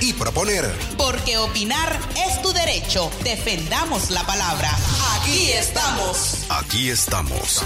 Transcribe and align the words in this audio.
y 0.00 0.12
proponer. 0.12 0.64
Porque 0.96 1.38
opinar 1.38 1.98
es 2.28 2.40
tu 2.42 2.52
derecho. 2.52 3.10
Defendamos 3.22 4.10
la 4.10 4.24
palabra. 4.24 4.70
Aquí 5.20 5.52
estamos. 5.52 6.44
Aquí 6.48 6.90
estamos. 6.90 7.62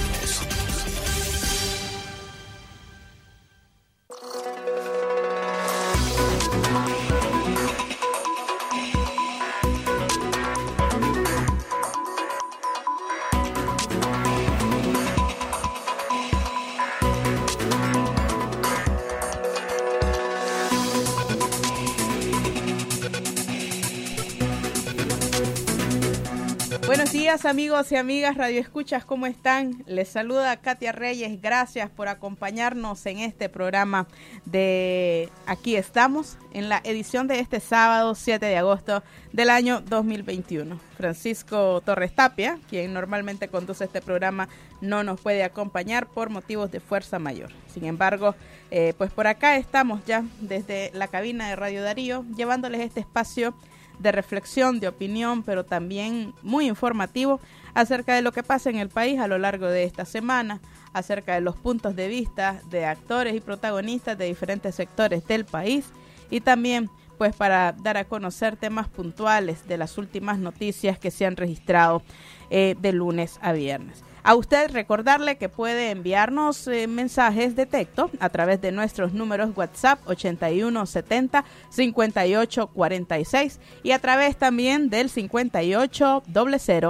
Amigos 27.44 27.90
y 27.90 27.96
amigas 27.96 28.36
Radio 28.36 28.60
Escuchas, 28.60 29.04
¿cómo 29.04 29.26
están? 29.26 29.82
Les 29.86 30.08
saluda 30.08 30.56
Katia 30.58 30.92
Reyes, 30.92 31.40
gracias 31.42 31.90
por 31.90 32.06
acompañarnos 32.06 33.04
en 33.06 33.18
este 33.18 33.48
programa 33.48 34.06
de 34.44 35.28
Aquí 35.46 35.74
estamos, 35.74 36.36
en 36.52 36.68
la 36.68 36.80
edición 36.84 37.26
de 37.26 37.40
este 37.40 37.58
sábado 37.58 38.14
7 38.14 38.46
de 38.46 38.56
agosto 38.56 39.02
del 39.32 39.50
año 39.50 39.80
2021. 39.80 40.78
Francisco 40.96 41.80
Torres 41.84 42.14
Tapia, 42.14 42.58
quien 42.68 42.92
normalmente 42.92 43.48
conduce 43.48 43.84
este 43.84 44.00
programa, 44.00 44.48
no 44.80 45.02
nos 45.02 45.20
puede 45.20 45.42
acompañar 45.42 46.06
por 46.06 46.30
motivos 46.30 46.70
de 46.70 46.80
fuerza 46.80 47.18
mayor. 47.18 47.50
Sin 47.72 47.86
embargo, 47.86 48.36
eh, 48.70 48.94
pues 48.96 49.10
por 49.10 49.26
acá 49.26 49.56
estamos 49.56 50.04
ya 50.04 50.24
desde 50.40 50.90
la 50.94 51.08
cabina 51.08 51.48
de 51.48 51.56
Radio 51.56 51.82
Darío, 51.82 52.24
llevándoles 52.36 52.82
este 52.82 53.00
espacio 53.00 53.54
de 53.98 54.12
reflexión, 54.12 54.80
de 54.80 54.88
opinión, 54.88 55.42
pero 55.42 55.64
también 55.64 56.34
muy 56.42 56.66
informativo 56.66 57.40
acerca 57.74 58.14
de 58.14 58.22
lo 58.22 58.32
que 58.32 58.42
pasa 58.42 58.70
en 58.70 58.76
el 58.76 58.88
país 58.88 59.18
a 59.20 59.28
lo 59.28 59.38
largo 59.38 59.66
de 59.66 59.84
esta 59.84 60.04
semana, 60.04 60.60
acerca 60.92 61.34
de 61.34 61.40
los 61.40 61.56
puntos 61.56 61.96
de 61.96 62.08
vista 62.08 62.60
de 62.70 62.84
actores 62.84 63.34
y 63.34 63.40
protagonistas 63.40 64.18
de 64.18 64.26
diferentes 64.26 64.74
sectores 64.74 65.26
del 65.26 65.44
país 65.44 65.86
y 66.30 66.40
también 66.40 66.90
pues 67.18 67.36
para 67.36 67.72
dar 67.72 67.96
a 67.96 68.04
conocer 68.04 68.56
temas 68.56 68.88
puntuales 68.88 69.68
de 69.68 69.76
las 69.76 69.96
últimas 69.96 70.38
noticias 70.38 70.98
que 70.98 71.10
se 71.10 71.24
han 71.24 71.36
registrado 71.36 72.02
eh, 72.50 72.74
de 72.80 72.92
lunes 72.92 73.38
a 73.42 73.52
viernes. 73.52 74.02
A 74.24 74.36
usted 74.36 74.70
recordarle 74.70 75.36
que 75.36 75.48
puede 75.48 75.90
enviarnos 75.90 76.68
eh, 76.68 76.86
mensajes 76.86 77.56
de 77.56 77.66
texto 77.66 78.08
a 78.20 78.28
través 78.28 78.60
de 78.60 78.70
nuestros 78.70 79.12
números 79.12 79.50
WhatsApp 79.56 79.98
8170 80.06 81.44
5846 81.70 83.58
y 83.82 83.90
a 83.90 83.98
través 83.98 84.36
también 84.36 84.90
del 84.90 85.10
58 85.10 86.22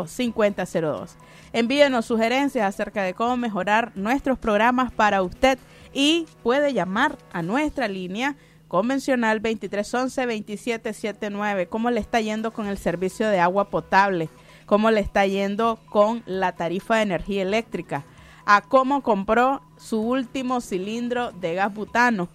5002. 0.07 1.17
Envíenos 1.55 2.05
sugerencias 2.05 2.67
acerca 2.67 3.03
de 3.03 3.15
cómo 3.15 3.39
mejorar 3.39 3.93
nuestros 3.95 4.39
programas 4.39 4.93
para 4.93 5.23
usted 5.23 5.59
y 5.95 6.27
puede 6.43 6.75
llamar 6.75 7.17
a 7.33 7.41
nuestra 7.41 7.89
línea 7.89 8.37
convencional 8.69 9.41
2311 9.41 10.21
2779. 10.21 11.67
¿Cómo 11.69 11.91
le 11.91 12.01
está 12.01 12.21
yendo 12.21 12.53
con 12.53 12.67
el 12.67 12.77
servicio 12.77 13.29
de 13.29 13.41
agua 13.41 13.71
potable? 13.71 14.29
Cómo 14.73 14.91
le 14.91 15.01
está 15.01 15.27
yendo 15.27 15.79
con 15.91 16.23
la 16.25 16.53
tarifa 16.53 16.97
de 16.97 17.03
energía 17.03 17.43
eléctrica, 17.43 18.07
a 18.47 18.63
cómo 18.63 19.03
compró 19.03 19.61
su 19.77 20.01
último 20.01 20.63
cilindro 20.63 21.31
de 21.31 21.57
gas 21.57 21.75
butano. 21.75 22.31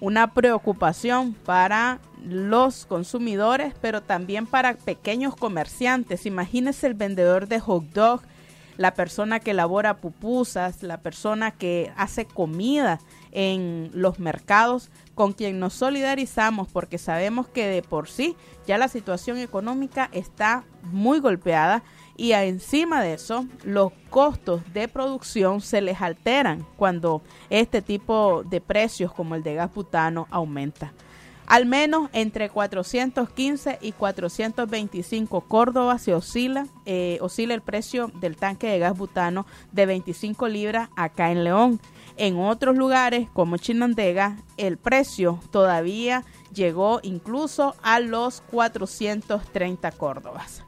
Una 0.00 0.32
preocupación 0.32 1.34
para 1.34 2.00
los 2.24 2.86
consumidores, 2.86 3.74
pero 3.78 4.00
también 4.00 4.46
para 4.46 4.72
pequeños 4.72 5.36
comerciantes. 5.36 6.24
Imagínese 6.24 6.86
el 6.86 6.94
vendedor 6.94 7.46
de 7.46 7.60
hot 7.60 7.84
dog, 7.92 8.22
la 8.78 8.94
persona 8.94 9.38
que 9.38 9.50
elabora 9.50 9.98
pupusas, 9.98 10.82
la 10.82 11.02
persona 11.02 11.50
que 11.50 11.92
hace 11.98 12.24
comida 12.24 13.00
en 13.36 13.90
los 13.92 14.18
mercados, 14.18 14.88
con 15.14 15.34
quien 15.34 15.60
nos 15.60 15.74
solidarizamos 15.74 16.68
porque 16.68 16.96
sabemos 16.96 17.46
que 17.46 17.66
de 17.66 17.82
por 17.82 18.08
sí 18.08 18.34
ya 18.66 18.78
la 18.78 18.88
situación 18.88 19.36
económica 19.36 20.08
está 20.12 20.64
muy 20.82 21.20
golpeada 21.20 21.82
y 22.16 22.32
encima 22.32 23.02
de 23.02 23.12
eso 23.12 23.44
los 23.62 23.92
costos 24.08 24.62
de 24.72 24.88
producción 24.88 25.60
se 25.60 25.82
les 25.82 26.00
alteran 26.00 26.66
cuando 26.78 27.20
este 27.50 27.82
tipo 27.82 28.42
de 28.42 28.62
precios 28.62 29.12
como 29.12 29.34
el 29.34 29.42
de 29.42 29.54
gas 29.54 29.72
butano 29.74 30.26
aumenta. 30.30 30.94
Al 31.46 31.64
menos 31.64 32.08
entre 32.12 32.48
415 32.48 33.78
y 33.80 33.92
425 33.92 35.42
Córdoba 35.42 35.98
se 35.98 36.12
oscila, 36.12 36.66
eh, 36.86 37.18
oscila 37.20 37.54
el 37.54 37.60
precio 37.60 38.10
del 38.20 38.36
tanque 38.36 38.66
de 38.66 38.80
gas 38.80 38.98
butano 38.98 39.46
de 39.70 39.86
25 39.86 40.48
libras 40.48 40.88
acá 40.96 41.30
en 41.30 41.44
León. 41.44 41.80
En 42.18 42.38
otros 42.38 42.76
lugares, 42.76 43.28
como 43.32 43.58
Chinandega, 43.58 44.38
el 44.56 44.78
precio 44.78 45.38
todavía 45.50 46.24
llegó 46.54 47.00
incluso 47.02 47.76
a 47.82 48.00
los 48.00 48.40
430 48.50 49.90
córdobas. 49.92 50.62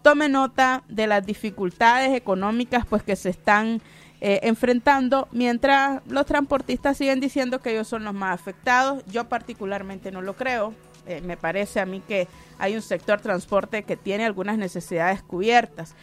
Tome 0.00 0.30
nota 0.30 0.84
de 0.88 1.06
las 1.06 1.26
dificultades 1.26 2.14
económicas 2.14 2.86
pues, 2.86 3.02
que 3.02 3.14
se 3.14 3.28
están 3.28 3.82
eh, 4.22 4.40
enfrentando, 4.44 5.28
mientras 5.32 6.00
los 6.06 6.24
transportistas 6.24 6.96
siguen 6.96 7.20
diciendo 7.20 7.60
que 7.60 7.72
ellos 7.72 7.88
son 7.88 8.04
los 8.04 8.14
más 8.14 8.32
afectados. 8.40 9.04
Yo 9.06 9.28
particularmente 9.28 10.10
no 10.10 10.22
lo 10.22 10.34
creo. 10.34 10.72
Eh, 11.06 11.20
me 11.20 11.36
parece 11.36 11.78
a 11.78 11.86
mí 11.86 12.00
que 12.00 12.26
hay 12.58 12.74
un 12.74 12.82
sector 12.82 13.20
transporte 13.20 13.82
que 13.82 13.96
tiene 13.96 14.24
algunas 14.24 14.56
necesidades 14.56 15.22
cubiertas 15.22 15.94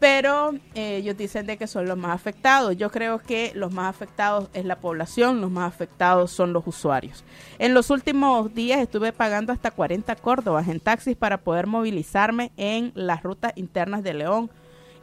pero 0.00 0.54
eh, 0.74 0.96
ellos 0.96 1.16
dicen 1.16 1.46
de 1.46 1.58
que 1.58 1.66
son 1.66 1.86
los 1.86 1.96
más 1.96 2.14
afectados. 2.14 2.76
Yo 2.76 2.90
creo 2.90 3.18
que 3.18 3.52
los 3.54 3.72
más 3.72 3.88
afectados 3.88 4.48
es 4.54 4.64
la 4.64 4.80
población, 4.80 5.42
los 5.42 5.50
más 5.50 5.68
afectados 5.68 6.30
son 6.30 6.54
los 6.54 6.66
usuarios. 6.66 7.22
En 7.58 7.74
los 7.74 7.90
últimos 7.90 8.52
días 8.54 8.80
estuve 8.80 9.12
pagando 9.12 9.52
hasta 9.52 9.70
40 9.70 10.16
córdobas 10.16 10.68
en 10.68 10.80
taxis 10.80 11.16
para 11.16 11.42
poder 11.42 11.66
movilizarme 11.66 12.50
en 12.56 12.92
las 12.94 13.22
rutas 13.22 13.52
internas 13.56 14.02
de 14.02 14.14
León. 14.14 14.50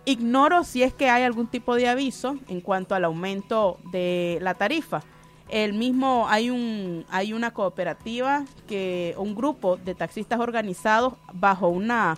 Ignoro 0.05 0.63
si 0.63 0.81
es 0.81 0.93
que 0.93 1.09
hay 1.09 1.23
algún 1.23 1.47
tipo 1.47 1.75
de 1.75 1.87
aviso 1.87 2.37
en 2.47 2.61
cuanto 2.61 2.95
al 2.95 3.05
aumento 3.05 3.77
de 3.91 4.39
la 4.41 4.55
tarifa. 4.55 5.03
El 5.47 5.73
mismo 5.73 6.25
hay 6.27 6.49
un 6.49 7.05
hay 7.09 7.33
una 7.33 7.51
cooperativa 7.51 8.45
que 8.67 9.13
un 9.17 9.35
grupo 9.35 9.77
de 9.77 9.95
taxistas 9.95 10.39
organizados 10.39 11.13
bajo 11.33 11.69
una 11.69 12.17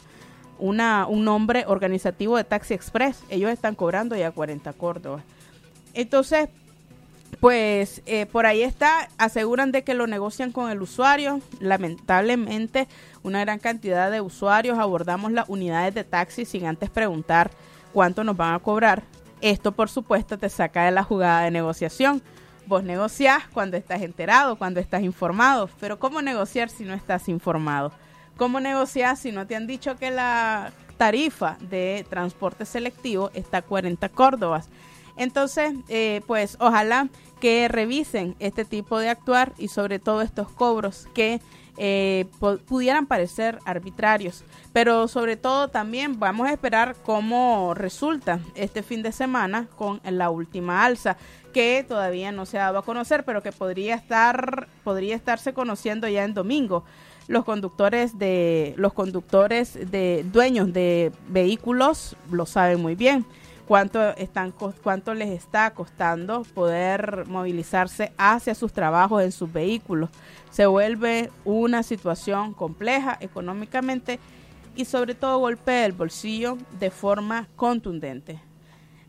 una, 0.59 1.07
un 1.07 1.25
nombre 1.25 1.65
organizativo 1.67 2.37
de 2.37 2.43
Taxi 2.43 2.73
Express. 2.73 3.23
Ellos 3.29 3.51
están 3.51 3.75
cobrando 3.75 4.15
ya 4.15 4.31
40 4.31 4.71
Córdoba. 4.73 5.23
Entonces, 5.93 6.49
pues 7.39 8.01
eh, 8.05 8.25
por 8.25 8.45
ahí 8.45 8.63
está, 8.63 9.09
aseguran 9.17 9.71
de 9.71 9.83
que 9.83 9.93
lo 9.93 10.07
negocian 10.07 10.51
con 10.51 10.69
el 10.69 10.81
usuario. 10.81 11.39
Lamentablemente, 11.59 12.87
una 13.23 13.39
gran 13.41 13.59
cantidad 13.59 14.11
de 14.11 14.21
usuarios 14.21 14.77
abordamos 14.77 15.31
las 15.31 15.47
unidades 15.47 15.93
de 15.93 16.03
taxi 16.03 16.45
sin 16.45 16.65
antes 16.65 16.89
preguntar 16.89 17.51
cuánto 17.93 18.23
nos 18.23 18.35
van 18.35 18.53
a 18.53 18.59
cobrar. 18.59 19.03
Esto, 19.41 19.71
por 19.71 19.89
supuesto, 19.89 20.37
te 20.37 20.49
saca 20.49 20.85
de 20.85 20.91
la 20.91 21.03
jugada 21.03 21.43
de 21.43 21.51
negociación. 21.51 22.21
Vos 22.67 22.83
negociás 22.83 23.47
cuando 23.53 23.77
estás 23.77 24.01
enterado, 24.01 24.57
cuando 24.57 24.79
estás 24.79 25.01
informado, 25.01 25.69
pero 25.79 25.97
¿cómo 25.97 26.21
negociar 26.21 26.69
si 26.69 26.83
no 26.83 26.93
estás 26.93 27.29
informado? 27.29 27.91
¿Cómo 28.39 28.61
negociar 28.61 29.17
si 29.17 29.33
no 29.33 29.45
te 29.45 29.57
han 29.57 29.67
dicho 29.67 29.97
que 29.97 30.11
la 30.11 30.71
tarifa 30.95 31.57
de 31.59 32.05
transporte 32.09 32.65
selectivo 32.65 33.31
está 33.33 33.57
a 33.57 33.61
40 33.61 34.07
córdobas? 34.07 34.69
Entonces, 35.17 35.73
eh, 35.89 36.21
pues 36.25 36.55
ojalá 36.61 37.09
que 37.41 37.67
revisen 37.67 38.37
este 38.39 38.63
tipo 38.63 38.97
de 38.97 39.09
actuar 39.09 39.51
y 39.57 39.67
sobre 39.67 39.99
todo 39.99 40.21
estos 40.21 40.49
cobros 40.49 41.09
que 41.13 41.41
eh, 41.77 42.27
pudieran 42.65 43.07
parecer 43.07 43.59
arbitrarios. 43.65 44.45
Pero 44.71 45.09
sobre 45.09 45.35
todo 45.35 45.67
también 45.67 46.17
vamos 46.17 46.47
a 46.47 46.53
esperar 46.53 46.95
cómo 47.03 47.73
resulta 47.73 48.39
este 48.55 48.83
fin 48.83 49.03
de 49.03 49.11
semana 49.11 49.67
con 49.75 49.99
la 50.05 50.29
última 50.29 50.85
alza 50.85 51.17
que 51.53 51.83
todavía 51.85 52.31
no 52.31 52.45
se 52.45 52.57
ha 52.57 52.63
dado 52.63 52.79
a 52.79 52.85
conocer, 52.85 53.25
pero 53.25 53.43
que 53.43 53.51
podría 53.51 53.95
estar 53.95 54.69
podría 54.85 55.17
estarse 55.17 55.53
conociendo 55.53 56.07
ya 56.07 56.23
en 56.23 56.33
domingo. 56.33 56.85
Los 57.29 57.45
conductores 57.45 58.17
de 58.17 58.73
los 58.75 58.91
conductores 58.91 59.91
de 59.91 60.25
dueños 60.33 60.73
de 60.73 61.11
vehículos 61.27 62.15
lo 62.31 62.47
saben 62.47 62.81
muy 62.81 62.95
bien 62.95 63.23
cuánto 63.67 64.01
están 64.17 64.51
cuánto 64.51 65.13
les 65.13 65.29
está 65.29 65.69
costando 65.75 66.41
poder 66.55 67.27
movilizarse 67.27 68.11
hacia 68.17 68.55
sus 68.55 68.73
trabajos 68.73 69.21
en 69.21 69.31
sus 69.31 69.53
vehículos. 69.53 70.09
Se 70.49 70.65
vuelve 70.65 71.29
una 71.45 71.83
situación 71.83 72.55
compleja 72.55 73.15
económicamente 73.21 74.19
y 74.75 74.85
sobre 74.85 75.13
todo 75.13 75.37
golpea 75.37 75.85
el 75.85 75.91
bolsillo 75.91 76.57
de 76.79 76.89
forma 76.89 77.47
contundente. 77.55 78.39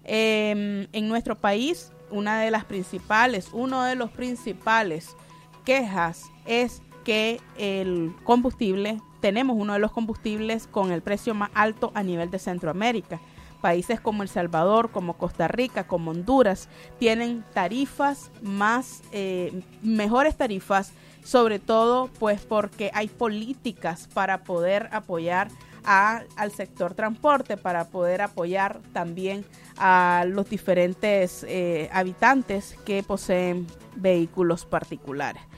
Em, 0.04 0.88
en 0.92 1.08
nuestro 1.08 1.36
país, 1.36 1.90
una 2.10 2.38
de 2.40 2.50
las 2.50 2.66
principales, 2.66 3.48
uno 3.54 3.82
de 3.84 3.94
los 3.94 4.10
principales 4.10 5.16
quejas 5.64 6.24
es 6.44 6.82
que 7.04 7.40
el 7.56 8.14
combustible, 8.24 9.00
tenemos 9.20 9.56
uno 9.58 9.74
de 9.74 9.78
los 9.78 9.92
combustibles 9.92 10.66
con 10.66 10.92
el 10.92 11.02
precio 11.02 11.34
más 11.34 11.50
alto 11.54 11.92
a 11.94 12.02
nivel 12.02 12.30
de 12.30 12.38
Centroamérica. 12.38 13.20
Países 13.60 14.00
como 14.00 14.22
El 14.22 14.30
Salvador, 14.30 14.90
como 14.90 15.18
Costa 15.18 15.46
Rica, 15.46 15.86
como 15.86 16.12
Honduras, 16.12 16.68
tienen 16.98 17.44
tarifas 17.52 18.30
más, 18.40 19.02
eh, 19.12 19.62
mejores 19.82 20.36
tarifas, 20.36 20.92
sobre 21.22 21.58
todo 21.58 22.08
pues 22.18 22.40
porque 22.40 22.90
hay 22.94 23.08
políticas 23.08 24.08
para 24.14 24.44
poder 24.44 24.88
apoyar 24.92 25.48
al 25.84 26.52
sector 26.52 26.94
transporte, 26.94 27.56
para 27.56 27.86
poder 27.86 28.22
apoyar 28.22 28.80
también 28.92 29.44
a 29.76 30.24
los 30.28 30.48
diferentes 30.48 31.44
eh, 31.48 31.88
habitantes 31.92 32.76
que 32.84 33.02
poseen 33.02 33.66
vehículos 33.96 34.64
particulares. 34.64 35.49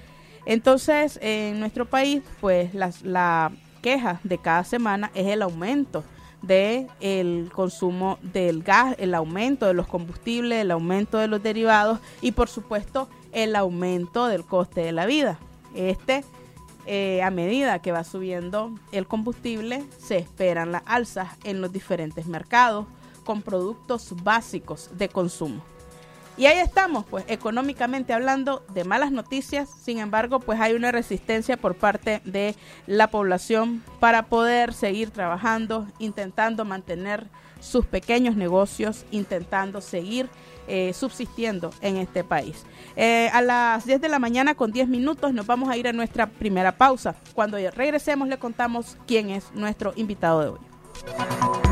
Entonces, 0.46 1.18
en 1.22 1.60
nuestro 1.60 1.86
país, 1.86 2.22
pues 2.40 2.74
la 2.74 3.52
queja 3.82 4.20
de 4.24 4.38
cada 4.38 4.64
semana 4.64 5.10
es 5.14 5.26
el 5.26 5.42
aumento 5.42 6.04
de 6.42 6.88
el 7.00 7.50
consumo 7.52 8.18
del 8.22 8.62
gas, 8.62 8.96
el 8.98 9.14
aumento 9.14 9.66
de 9.66 9.74
los 9.74 9.86
combustibles, 9.86 10.60
el 10.60 10.70
aumento 10.70 11.18
de 11.18 11.28
los 11.28 11.42
derivados 11.42 12.00
y 12.20 12.32
por 12.32 12.48
supuesto 12.48 13.08
el 13.32 13.56
aumento 13.56 14.26
del 14.26 14.44
coste 14.44 14.82
de 14.82 14.92
la 14.92 15.06
vida. 15.06 15.38
Este, 15.74 16.24
eh, 16.86 17.22
a 17.22 17.30
medida 17.30 17.80
que 17.80 17.92
va 17.92 18.04
subiendo 18.04 18.74
el 18.90 19.06
combustible, 19.06 19.84
se 19.98 20.18
esperan 20.18 20.72
las 20.72 20.82
alzas 20.84 21.28
en 21.44 21.60
los 21.60 21.72
diferentes 21.72 22.26
mercados 22.26 22.86
con 23.24 23.42
productos 23.42 24.14
básicos 24.22 24.90
de 24.98 25.08
consumo. 25.08 25.62
Y 26.42 26.46
ahí 26.46 26.58
estamos, 26.58 27.04
pues 27.08 27.24
económicamente 27.28 28.12
hablando 28.12 28.64
de 28.74 28.82
malas 28.82 29.12
noticias, 29.12 29.70
sin 29.80 30.00
embargo, 30.00 30.40
pues 30.40 30.58
hay 30.58 30.72
una 30.72 30.90
resistencia 30.90 31.56
por 31.56 31.76
parte 31.76 32.20
de 32.24 32.56
la 32.88 33.06
población 33.06 33.84
para 34.00 34.24
poder 34.24 34.74
seguir 34.74 35.10
trabajando, 35.10 35.86
intentando 36.00 36.64
mantener 36.64 37.28
sus 37.60 37.86
pequeños 37.86 38.34
negocios, 38.34 39.06
intentando 39.12 39.80
seguir 39.80 40.28
eh, 40.66 40.92
subsistiendo 40.94 41.70
en 41.80 41.96
este 41.96 42.24
país. 42.24 42.64
Eh, 42.96 43.30
a 43.32 43.40
las 43.40 43.86
10 43.86 44.00
de 44.00 44.08
la 44.08 44.18
mañana 44.18 44.56
con 44.56 44.72
10 44.72 44.88
minutos 44.88 45.32
nos 45.32 45.46
vamos 45.46 45.68
a 45.68 45.76
ir 45.76 45.86
a 45.86 45.92
nuestra 45.92 46.26
primera 46.26 46.76
pausa. 46.76 47.14
Cuando 47.34 47.56
regresemos 47.70 48.26
le 48.26 48.40
contamos 48.40 48.96
quién 49.06 49.30
es 49.30 49.44
nuestro 49.54 49.92
invitado 49.94 50.40
de 50.40 50.48
hoy. 50.48 51.71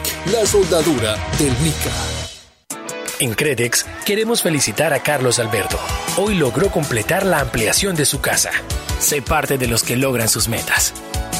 La 0.27 0.45
soldadura 0.45 1.17
del 1.39 1.49
Nica. 1.63 1.89
En 3.19 3.33
Credex 3.33 3.87
queremos 4.05 4.43
felicitar 4.43 4.93
a 4.93 5.01
Carlos 5.01 5.39
Alberto. 5.39 5.79
Hoy 6.15 6.35
logró 6.35 6.69
completar 6.69 7.25
la 7.25 7.39
ampliación 7.39 7.95
de 7.95 8.05
su 8.05 8.21
casa. 8.21 8.51
Sé 8.99 9.23
parte 9.23 9.57
de 9.57 9.65
los 9.65 9.81
que 9.81 9.97
logran 9.97 10.29
sus 10.29 10.47
metas. 10.47 10.93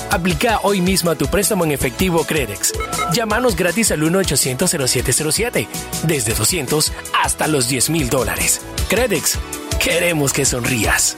Aplica 0.10 0.62
hoy 0.64 0.82
mismo 0.82 1.12
a 1.12 1.16
tu 1.16 1.28
préstamo 1.28 1.64
en 1.64 1.72
efectivo 1.72 2.24
Credex. 2.26 2.74
Llámanos 3.14 3.56
gratis 3.56 3.92
al 3.92 4.02
1-800-0707. 4.02 5.68
Desde 6.04 6.34
200 6.34 6.92
hasta 7.24 7.48
los 7.48 7.68
10 7.70 7.92
mil 7.92 8.10
dólares. 8.10 8.62
Credex. 8.90 9.38
Queremos 9.80 10.34
que 10.34 10.44
sonrías. 10.44 11.18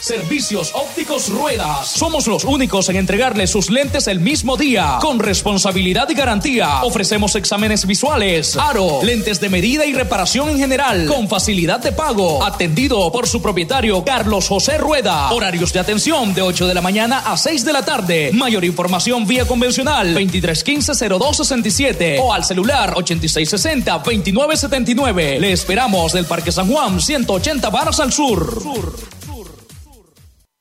Servicios 0.00 0.70
Ópticos 0.74 1.28
Ruedas. 1.28 1.88
Somos 1.88 2.28
los 2.28 2.44
únicos 2.44 2.88
en 2.88 2.94
entregarle 2.96 3.48
sus 3.48 3.68
lentes 3.68 4.06
el 4.06 4.20
mismo 4.20 4.56
día, 4.56 4.98
con 5.00 5.18
responsabilidad 5.18 6.08
y 6.08 6.14
garantía. 6.14 6.84
Ofrecemos 6.84 7.34
exámenes 7.34 7.84
visuales, 7.84 8.56
aro, 8.56 9.00
lentes 9.02 9.40
de 9.40 9.48
medida 9.48 9.84
y 9.86 9.92
reparación 9.92 10.50
en 10.50 10.58
general, 10.58 11.06
con 11.06 11.26
facilidad 11.28 11.80
de 11.80 11.90
pago. 11.90 12.44
Atendido 12.44 13.10
por 13.10 13.26
su 13.26 13.42
propietario 13.42 14.04
Carlos 14.04 14.46
José 14.46 14.78
Rueda. 14.78 15.32
Horarios 15.32 15.72
de 15.72 15.80
atención 15.80 16.32
de 16.32 16.42
8 16.42 16.68
de 16.68 16.74
la 16.74 16.80
mañana 16.80 17.24
a 17.26 17.36
6 17.36 17.64
de 17.64 17.72
la 17.72 17.84
tarde. 17.84 18.30
Mayor 18.32 18.64
información 18.64 19.26
vía 19.26 19.46
convencional 19.46 20.16
2315-0267 20.16 22.20
o 22.20 22.32
al 22.32 22.44
celular 22.44 22.94
8660-2979. 22.94 25.40
Le 25.40 25.52
esperamos 25.52 26.12
del 26.12 26.26
Parque 26.26 26.52
San 26.52 26.70
Juan, 26.70 27.00
180 27.00 27.68
Barras 27.70 27.98
al 27.98 28.12
sur. 28.12 29.17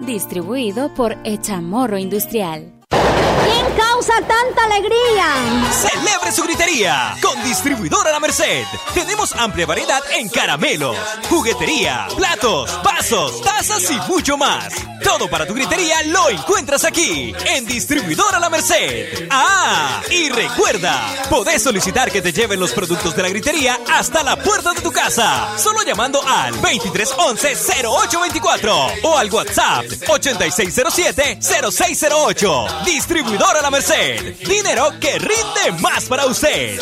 distribuido 0.00 0.92
por 0.94 1.16
Echamorro 1.24 1.98
Industrial. 1.98 2.72
¿Quién 2.90 3.66
causa 3.76 4.14
tanta 4.20 4.64
alegría? 4.64 5.70
Celebre 5.70 6.32
su 6.32 6.42
gritería 6.42 7.14
con 7.22 7.42
Distribuidora 7.44 8.12
La 8.12 8.20
Merced. 8.20 8.64
Tenemos 8.94 9.34
amplia 9.34 9.66
variedad 9.66 10.00
en 10.12 10.28
caramelos, 10.28 10.96
juguetería, 11.28 12.08
platos, 12.16 12.80
vasos, 12.82 13.40
tazas 13.42 13.90
y 13.90 14.12
mucho 14.12 14.36
más. 14.36 14.74
Todo 15.06 15.30
para 15.30 15.46
tu 15.46 15.54
gritería 15.54 16.02
lo 16.02 16.28
encuentras 16.28 16.84
aquí, 16.84 17.32
en 17.46 17.64
Distribuidora 17.64 18.38
La 18.40 18.50
Merced. 18.50 19.28
Ah, 19.30 20.02
y 20.10 20.28
recuerda, 20.28 21.24
podés 21.30 21.62
solicitar 21.62 22.10
que 22.10 22.20
te 22.20 22.32
lleven 22.32 22.58
los 22.58 22.72
productos 22.72 23.14
de 23.14 23.22
la 23.22 23.28
gritería 23.28 23.78
hasta 23.88 24.24
la 24.24 24.34
puerta 24.36 24.74
de 24.74 24.80
tu 24.80 24.90
casa, 24.90 25.56
solo 25.56 25.84
llamando 25.84 26.20
al 26.26 26.60
2311-0824 26.60 29.02
o 29.04 29.16
al 29.16 29.30
WhatsApp 29.30 29.84
8607-0608. 29.86 32.84
Distribuidora 32.84 33.62
La 33.62 33.70
Merced, 33.70 34.34
dinero 34.44 34.90
que 35.00 35.20
rinde 35.20 35.70
más 35.80 36.06
para 36.06 36.26
usted. 36.26 36.80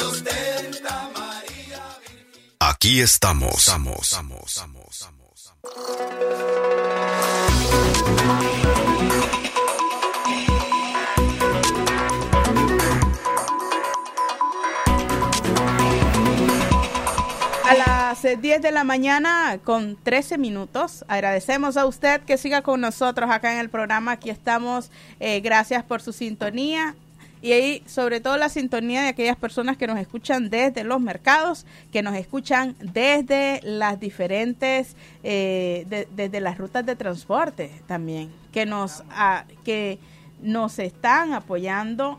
Aquí 2.59 3.03
estamos. 3.03 3.69
A 17.65 17.75
las 17.75 18.23
10 18.23 18.63
de 18.63 18.71
la 18.73 18.85
mañana 18.85 19.59
con 19.65 19.97
13 19.97 20.39
minutos. 20.39 21.05
Agradecemos 21.09 21.77
a 21.77 21.87
usted 21.87 22.21
que 22.23 22.37
siga 22.39 22.63
con 22.63 22.81
nosotros 22.81 23.31
acá 23.31 23.53
en 23.53 23.59
el 23.59 23.71
programa. 23.71 24.13
Aquí 24.13 24.31
estamos. 24.31 24.91
Eh, 25.21 25.41
gracias 25.41 25.83
por 25.83 26.01
su 26.01 26.13
sintonía 26.13 26.95
y 27.45 27.53
ahí, 27.53 27.83
sobre 27.85 28.21
todo 28.21 28.39
la 28.39 28.49
sintonía 28.49 29.03
de 29.03 29.09
aquellas 29.09 29.37
personas 29.37 29.77
que 29.77 29.87
nos 29.87 29.99
escuchan 29.99 30.49
desde 30.49 30.83
los 30.83 30.99
mercados, 30.99 31.67
que 31.93 32.03
nos 32.03 32.15
escuchan 32.17 32.75
desde 32.81 33.61
las 33.63 34.01
diferentes, 34.01 34.97
eh, 35.23 36.07
desde 36.17 36.41
las 36.41 36.57
rutas 36.57 36.87
de 36.87 36.97
transporte 36.97 37.71
también, 37.87 38.33
que 38.51 38.65
nos, 38.65 39.05
que 39.63 39.99
nos 40.41 40.79
están 40.79 41.35
apoyando 41.35 42.19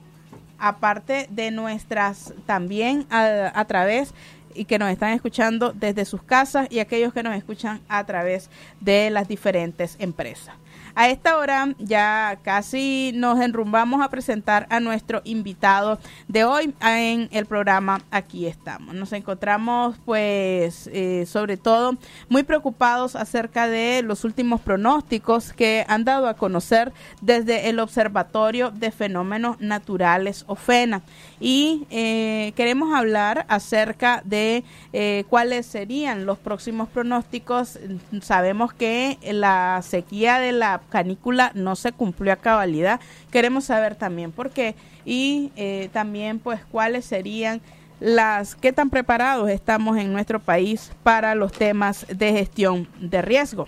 aparte 0.59 1.25
de 1.31 1.49
nuestras 1.49 2.31
también 2.45 3.07
a, 3.09 3.51
a, 3.59 3.65
través 3.65 4.13
y 4.53 4.65
que 4.65 4.77
nos 4.77 4.91
están 4.91 5.09
escuchando 5.13 5.73
desde 5.73 6.05
sus 6.05 6.21
casas 6.21 6.67
y 6.69 6.77
aquellos 6.77 7.13
que 7.13 7.23
nos 7.23 7.35
escuchan 7.35 7.81
a 7.87 8.03
través 8.05 8.51
de 8.79 9.09
las 9.09 9.27
diferentes 9.27 9.95
empresas. 9.97 10.53
A 10.97 11.09
esta 11.09 11.37
hora 11.37 11.75
ya 11.77 12.39
casi 12.41 13.11
nos 13.13 13.41
enrumbamos 13.41 14.01
a 14.01 14.07
presentar 14.07 14.65
a 14.69 14.79
nuestro 14.79 15.21
invitado 15.25 15.99
de 16.29 16.45
hoy 16.45 16.73
en 16.81 17.27
el 17.33 17.45
programa 17.45 18.01
Aquí 18.11 18.47
estamos. 18.47 18.95
Nos 18.95 19.11
encontramos 19.11 19.97
pues 20.05 20.89
eh, 20.93 21.25
sobre 21.27 21.57
todo 21.57 21.97
muy 22.29 22.43
preocupados 22.43 23.17
acerca 23.17 23.67
de 23.67 24.03
los 24.03 24.23
últimos 24.23 24.61
pronósticos 24.61 25.51
que 25.51 25.85
han 25.89 26.05
dado 26.05 26.29
a 26.29 26.35
conocer 26.35 26.93
desde 27.21 27.67
el 27.67 27.81
Observatorio 27.81 28.71
de 28.71 28.91
Fenómenos 28.91 29.59
Naturales 29.59 30.45
OFENA 30.47 31.01
y 31.41 31.85
eh, 31.89 32.53
queremos 32.55 32.95
hablar 32.95 33.45
acerca 33.49 34.21
de 34.23 34.63
eh, 34.93 35.25
cuáles 35.29 35.65
serían 35.65 36.25
los 36.25 36.37
próximos 36.37 36.87
pronósticos. 36.87 37.79
Sabemos 38.21 38.73
que 38.73 39.17
la 39.21 39.81
sequía 39.83 40.39
de 40.39 40.53
la 40.53 40.84
canícula 40.89 41.51
no 41.55 41.75
se 41.75 41.91
cumplió 41.91 42.33
a 42.33 42.37
cabalidad. 42.37 42.99
Queremos 43.31 43.65
saber 43.65 43.95
también 43.95 44.31
por 44.31 44.51
qué 44.51 44.75
y 45.05 45.51
eh, 45.55 45.89
también 45.93 46.39
pues 46.39 46.61
cuáles 46.71 47.05
serían 47.05 47.61
las 47.99 48.55
qué 48.55 48.73
tan 48.73 48.89
preparados 48.89 49.49
estamos 49.49 49.97
en 49.97 50.11
nuestro 50.11 50.39
país 50.39 50.91
para 51.03 51.35
los 51.35 51.51
temas 51.51 52.05
de 52.09 52.31
gestión 52.33 52.87
de 52.99 53.21
riesgo. 53.21 53.67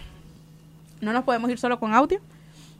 No 1.02 1.14
nos 1.14 1.24
podemos 1.24 1.50
ir 1.50 1.60
solo 1.60 1.80
con 1.80 1.94
audio. 1.94 2.20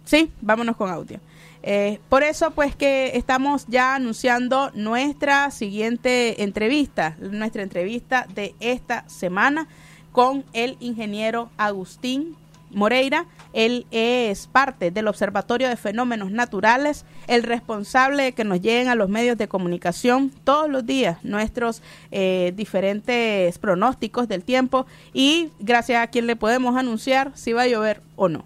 Sí, 0.06 0.32
vámonos 0.42 0.76
con 0.76 0.90
audio. 0.90 1.20
Eh, 1.64 2.00
por 2.10 2.24
eso, 2.24 2.52
pues 2.52 2.76
que 2.76 3.18
estamos 3.18 3.66
ya 3.68 3.96
anunciando 3.96 4.72
nuestra 4.74 5.52
siguiente 5.52 6.44
entrevista, 6.44 7.16
nuestra 7.20 7.64
entrevista 7.64 8.26
de 8.34 8.56
esta 8.60 9.08
semana 9.10 9.68
con 10.12 10.46
el 10.54 10.78
ingeniero 10.80 11.50
Agustín 11.58 12.36
Moreira. 12.72 13.26
Él 13.54 13.86
es 13.92 14.48
parte 14.48 14.92
del 14.92 15.08
Observatorio 15.08 15.68
de 15.70 15.78
Fenómenos 15.78 16.32
Naturales, 16.32 17.06
el 17.28 17.44
responsable 17.44 18.24
de 18.24 18.32
que 18.34 18.44
nos 18.44 18.62
lleguen 18.62 18.88
a 18.88 18.96
los 18.96 19.10
medios 19.10 19.38
de 19.38 19.48
comunicación 19.48 20.32
todos 20.44 20.70
los 20.70 20.86
días 20.86 21.18
nuestros 21.24 21.82
eh, 22.12 22.54
diferentes 22.56 23.58
pronósticos 23.60 24.28
del 24.28 24.44
tiempo 24.44 24.86
y 25.14 25.50
gracias 25.60 26.04
a 26.04 26.08
quien 26.08 26.28
le 26.28 26.36
podemos 26.36 26.76
anunciar 26.78 27.32
si 27.36 27.54
va 27.54 27.64
a 27.64 27.68
llover 27.68 28.02
o 28.16 28.30
no. 28.30 28.46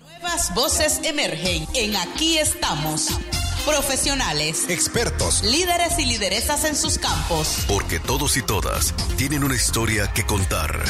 Nuevas 0.00 0.54
voces 0.54 1.00
emergen 1.04 1.66
en 1.74 1.96
Aquí 1.96 2.38
estamos. 2.38 3.18
Profesionales, 3.66 4.66
expertos, 4.68 5.42
líderes 5.42 5.98
y 5.98 6.06
lideresas 6.06 6.64
en 6.64 6.76
sus 6.76 6.98
campos. 6.98 7.64
Porque 7.66 7.98
todos 7.98 8.36
y 8.36 8.42
todas 8.42 8.94
tienen 9.16 9.42
una 9.42 9.56
historia 9.56 10.12
que 10.12 10.24
contar. 10.24 10.84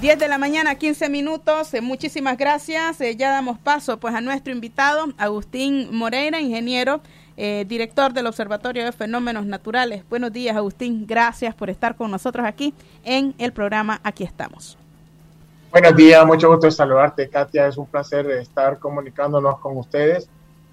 Diez 0.00 0.16
de 0.16 0.28
la 0.28 0.38
mañana, 0.38 0.76
15 0.76 1.08
minutos. 1.08 1.74
Eh, 1.74 1.80
muchísimas 1.80 2.38
gracias. 2.38 3.00
Eh, 3.00 3.16
ya 3.16 3.32
damos 3.32 3.58
paso 3.58 3.98
pues 3.98 4.14
a 4.14 4.20
nuestro 4.20 4.52
invitado, 4.52 5.06
Agustín 5.18 5.88
Moreira, 5.90 6.40
ingeniero 6.40 7.00
eh, 7.36 7.64
director 7.66 8.12
del 8.12 8.28
Observatorio 8.28 8.84
de 8.84 8.92
Fenómenos 8.92 9.44
Naturales. 9.44 10.04
Buenos 10.08 10.32
días, 10.32 10.56
Agustín. 10.56 11.04
Gracias 11.04 11.52
por 11.52 11.68
estar 11.68 11.96
con 11.96 12.12
nosotros 12.12 12.46
aquí 12.46 12.74
en 13.02 13.34
el 13.38 13.52
programa 13.52 14.00
Aquí 14.04 14.22
estamos. 14.22 14.78
Buenos 15.72 15.96
días, 15.96 16.24
mucho 16.24 16.48
gusto 16.48 16.70
saludarte, 16.70 17.28
Katia. 17.28 17.66
Es 17.66 17.76
un 17.76 17.86
placer 17.86 18.30
estar 18.30 18.78
comunicándonos 18.78 19.58
con 19.58 19.76
ustedes 19.78 20.28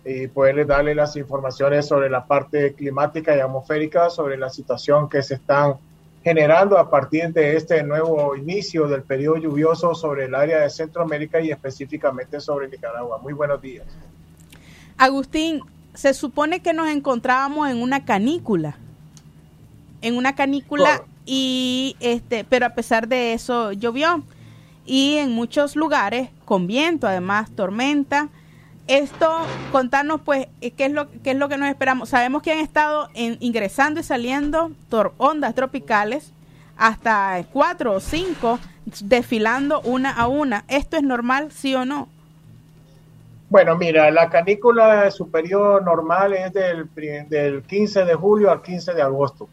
y 0.05 0.27
poderles 0.27 0.67
darle 0.67 0.93
las 0.93 1.15
informaciones 1.15 1.87
sobre 1.87 2.11
la 2.11 2.27
parte 2.27 2.75
climática 2.75 3.35
y 3.35 3.39
atmosférica, 3.39 4.11
sobre 4.11 4.37
la 4.37 4.51
situación 4.51 5.09
que 5.09 5.23
se 5.23 5.33
están 5.33 5.77
generando 6.25 6.79
a 6.79 6.89
partir 6.89 7.31
de 7.33 7.55
este 7.55 7.83
nuevo 7.83 8.35
inicio 8.35 8.87
del 8.87 9.03
periodo 9.03 9.37
lluvioso 9.37 9.93
sobre 9.93 10.25
el 10.25 10.33
área 10.33 10.61
de 10.61 10.71
Centroamérica 10.71 11.39
y 11.39 11.51
específicamente 11.51 12.41
sobre 12.41 12.67
Nicaragua. 12.67 13.19
Muy 13.19 13.33
buenos 13.33 13.61
días. 13.61 13.85
Agustín, 14.97 15.61
se 15.93 16.15
supone 16.15 16.61
que 16.61 16.73
nos 16.73 16.89
encontrábamos 16.89 17.69
en 17.69 17.79
una 17.79 18.05
canícula. 18.05 18.75
En 20.01 20.17
una 20.17 20.33
canícula 20.33 21.03
y 21.27 21.95
este, 21.99 22.43
pero 22.43 22.65
a 22.65 22.69
pesar 22.69 23.07
de 23.07 23.33
eso 23.33 23.71
llovió 23.71 24.23
y 24.83 25.17
en 25.17 25.31
muchos 25.31 25.75
lugares 25.75 26.29
con 26.43 26.65
viento, 26.65 27.05
además 27.05 27.51
tormenta. 27.51 28.29
Esto, 28.87 29.37
contarnos 29.71 30.21
pues 30.21 30.47
qué 30.61 30.85
es 30.85 30.91
lo 30.91 31.09
qué 31.23 31.31
es 31.31 31.37
lo 31.37 31.49
que 31.49 31.57
nos 31.57 31.69
esperamos. 31.69 32.09
Sabemos 32.09 32.43
que 32.43 32.51
han 32.51 32.59
estado 32.59 33.09
ingresando 33.15 33.99
y 33.99 34.03
saliendo 34.03 34.71
ondas 35.17 35.55
tropicales 35.55 36.31
hasta 36.77 37.43
cuatro 37.51 37.93
o 37.93 37.99
cinco 37.99 38.59
desfilando 39.01 39.81
una 39.81 40.11
a 40.11 40.27
una. 40.27 40.65
¿Esto 40.67 40.97
es 40.97 41.03
normal, 41.03 41.51
sí 41.51 41.73
o 41.73 41.85
no? 41.85 42.09
Bueno, 43.49 43.75
mira, 43.75 44.11
la 44.11 44.29
canícula 44.29 45.09
superior 45.11 45.83
normal 45.83 46.33
es 46.33 46.53
del, 46.53 46.89
del 47.29 47.63
15 47.63 48.05
de 48.05 48.13
julio 48.15 48.51
al 48.51 48.61
15 48.61 48.93
de 48.93 49.01
agosto. 49.01 49.47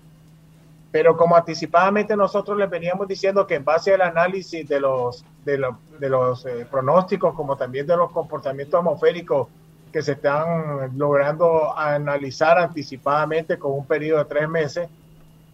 Pero 0.92 1.16
como 1.16 1.34
anticipadamente 1.34 2.14
nosotros 2.16 2.56
les 2.58 2.68
veníamos 2.68 3.08
diciendo 3.08 3.46
que 3.46 3.54
en 3.54 3.64
base 3.64 3.94
al 3.94 4.02
análisis 4.02 4.68
de 4.68 4.78
los, 4.78 5.24
de, 5.44 5.56
los 5.56 6.46
eh, 6.46 6.66
pronósticos, 6.70 7.34
como 7.34 7.56
también 7.56 7.86
de 7.86 7.96
los 7.96 8.12
comportamientos 8.12 8.78
atmosféricos 8.78 9.48
que 9.90 10.02
se 10.02 10.12
están 10.12 10.96
logrando 10.98 11.76
analizar 11.76 12.58
anticipadamente 12.58 13.58
con 13.58 13.72
un 13.72 13.86
periodo 13.86 14.18
de 14.18 14.24
tres 14.26 14.48
meses, 14.48 14.88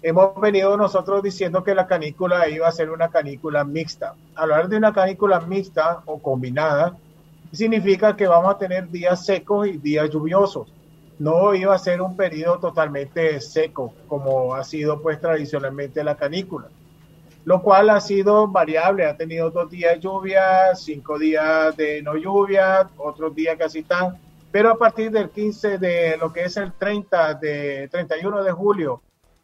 hemos 0.03 0.41
venido 0.41 0.77
nosotros 0.77 1.23
diciendo 1.23 1.63
que 1.63 1.75
la 1.75 1.87
canícula 1.87 2.49
iba 2.49 2.67
a 2.67 2.73
ser 2.73 2.91
una 2.91 3.09
canícula 3.09 3.65
mixta. 3.65 4.15
Hablar 4.35 4.69
de 4.69 4.77
una 4.77 4.93
canícula 4.93 5.41
mixta 5.41 6.03
o 6.07 6.21
combinada 6.21 6.97
significa 7.53 8.17
que 8.17 8.27
vamos 8.27 8.55
a 8.55 8.59
tener 8.59 8.89
días 8.89 9.25
secos 9.25 9.69
y 9.69 9.79
días 9.79 10.11
lluviosos. 10.11 10.73
No 11.19 11.55
iba 11.55 11.75
a 11.75 11.79
ser 11.79 12.01
un 12.01 12.17
periodo 12.17 12.59
totalmente 12.59 13.41
seco, 13.41 13.93
como 14.07 14.55
ha 14.55 14.63
sido 14.63 15.03
pues 15.03 15.21
tradicionalmente 15.21 16.05
la 16.05 16.17
canícula, 16.17 16.69
lo 17.45 17.63
cual 17.63 17.91
ha 17.91 18.01
sido 18.01 18.47
variable, 18.47 19.05
ha 19.05 19.17
tenido 19.17 19.51
dos 19.51 19.71
días 19.71 19.95
de 19.95 20.01
lluvia, 20.01 20.75
cinco 20.75 21.19
días 21.19 21.77
de 21.77 22.03
no 22.03 22.17
lluvia, 22.17 22.89
otros 22.99 23.35
días 23.35 23.57
casi 23.59 23.83
tan, 23.83 24.17
pero 24.53 24.71
a 24.71 24.79
partir 24.79 25.11
del 25.11 25.31
15 25.31 25.79
de 25.79 26.17
lo 26.19 26.33
que 26.33 26.45
es 26.45 26.57
el 26.57 26.73
30 26.73 27.35
de 27.35 27.89
31 27.89 28.45
de 28.45 28.53
julio 28.53 29.03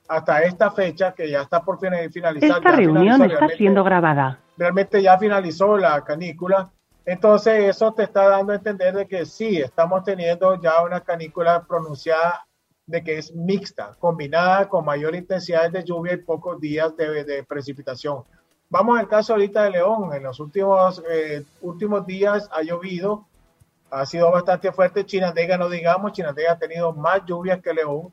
hasta 0.08 0.42
esta 0.42 0.70
fecha 0.70 1.12
que 1.12 1.30
ya 1.30 1.42
está 1.42 1.62
por 1.62 1.78
finalizar. 1.78 2.58
Esta 2.58 2.70
reunión 2.72 3.22
está 3.22 3.48
siendo 3.48 3.82
grabada. 3.84 4.38
Realmente 4.56 5.02
ya 5.02 5.18
finalizó 5.18 5.76
la 5.76 6.02
canícula 6.04 6.70
entonces 7.06 7.64
eso 7.64 7.92
te 7.92 8.04
está 8.04 8.28
dando 8.28 8.52
a 8.52 8.56
entender 8.56 8.94
de 8.94 9.06
que 9.06 9.26
sí, 9.26 9.58
estamos 9.58 10.04
teniendo 10.04 10.60
ya 10.60 10.82
una 10.82 11.00
canícula 11.00 11.62
pronunciada 11.64 12.46
de 12.86 13.02
que 13.02 13.18
es 13.18 13.34
mixta, 13.34 13.94
combinada 13.98 14.68
con 14.68 14.84
mayor 14.84 15.14
intensidad 15.14 15.70
de 15.70 15.84
lluvia 15.84 16.14
y 16.14 16.18
pocos 16.18 16.60
días 16.60 16.96
de, 16.96 17.44
precipitación. 17.46 18.24
Vamos 18.68 18.98
al 18.98 19.08
caso 19.08 19.34
ahorita 19.34 19.64
de 19.64 19.70
León. 19.70 20.12
En 20.14 20.22
los 20.22 20.40
últimos, 20.40 21.02
eh, 21.10 21.44
últimos 21.62 22.06
días 22.06 22.48
ha 22.52 22.62
llovido, 22.62 23.26
ha 23.90 24.04
sido 24.06 24.30
bastante 24.30 24.72
fuerte. 24.72 25.06
Chinandega 25.06 25.56
no 25.56 25.68
digamos, 25.68 26.12
Chinandega 26.12 26.52
ha 26.52 26.58
tenido 26.58 26.92
más 26.92 27.24
lluvias 27.24 27.60
que 27.62 27.72
León. 27.72 28.12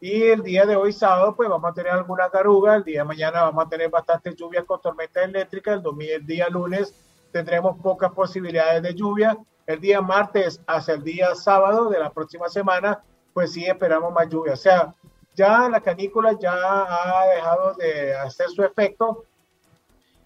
Y 0.00 0.22
el 0.24 0.42
día 0.42 0.66
de 0.66 0.74
hoy, 0.74 0.92
sábado, 0.92 1.34
pues 1.36 1.48
vamos 1.48 1.70
a 1.70 1.74
tener 1.74 1.92
alguna 1.92 2.28
caruga. 2.28 2.76
El 2.76 2.84
día 2.84 3.00
de 3.00 3.04
mañana 3.04 3.42
vamos 3.42 3.64
a 3.64 3.68
tener 3.68 3.88
bastantes 3.88 4.34
lluvias 4.34 4.64
con 4.64 4.80
tormenta 4.80 5.22
eléctrica. 5.22 5.72
El, 5.72 5.82
el 6.00 6.26
día 6.26 6.48
lunes 6.48 6.92
tendremos 7.32 7.78
pocas 7.78 8.12
posibilidades 8.12 8.82
de 8.82 8.94
lluvia. 8.94 9.36
El 9.66 9.80
día 9.80 10.00
martes 10.00 10.60
hasta 10.66 10.92
el 10.92 11.02
día 11.02 11.34
sábado 11.34 11.88
de 11.88 11.98
la 11.98 12.10
próxima 12.10 12.48
semana, 12.48 13.02
pues 13.32 13.52
sí 13.52 13.64
esperamos 13.64 14.12
más 14.12 14.28
lluvia. 14.28 14.52
O 14.52 14.56
sea, 14.56 14.94
ya 15.34 15.68
la 15.68 15.80
canícula 15.80 16.36
ya 16.38 16.52
ha 16.52 17.26
dejado 17.34 17.74
de 17.74 18.14
hacer 18.14 18.48
su 18.50 18.62
efecto 18.62 19.24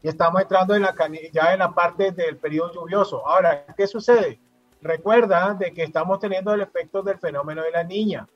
y 0.02 0.08
estamos 0.08 0.42
entrando 0.42 0.74
ya 1.32 1.52
en 1.52 1.58
la 1.60 1.72
parte 1.72 2.12
del 2.12 2.36
periodo 2.36 2.72
lluvioso. 2.72 3.26
Ahora, 3.26 3.66
¿qué 3.76 3.86
sucede? 3.86 4.40
Recuerda 4.80 5.54
de 5.54 5.72
que 5.72 5.82
estamos 5.82 6.18
teniendo 6.18 6.52
el 6.54 6.60
efecto 6.60 7.02
del 7.02 7.18
fenómeno 7.18 7.62
de 7.62 7.70
la 7.70 7.84
niña. 7.84 8.28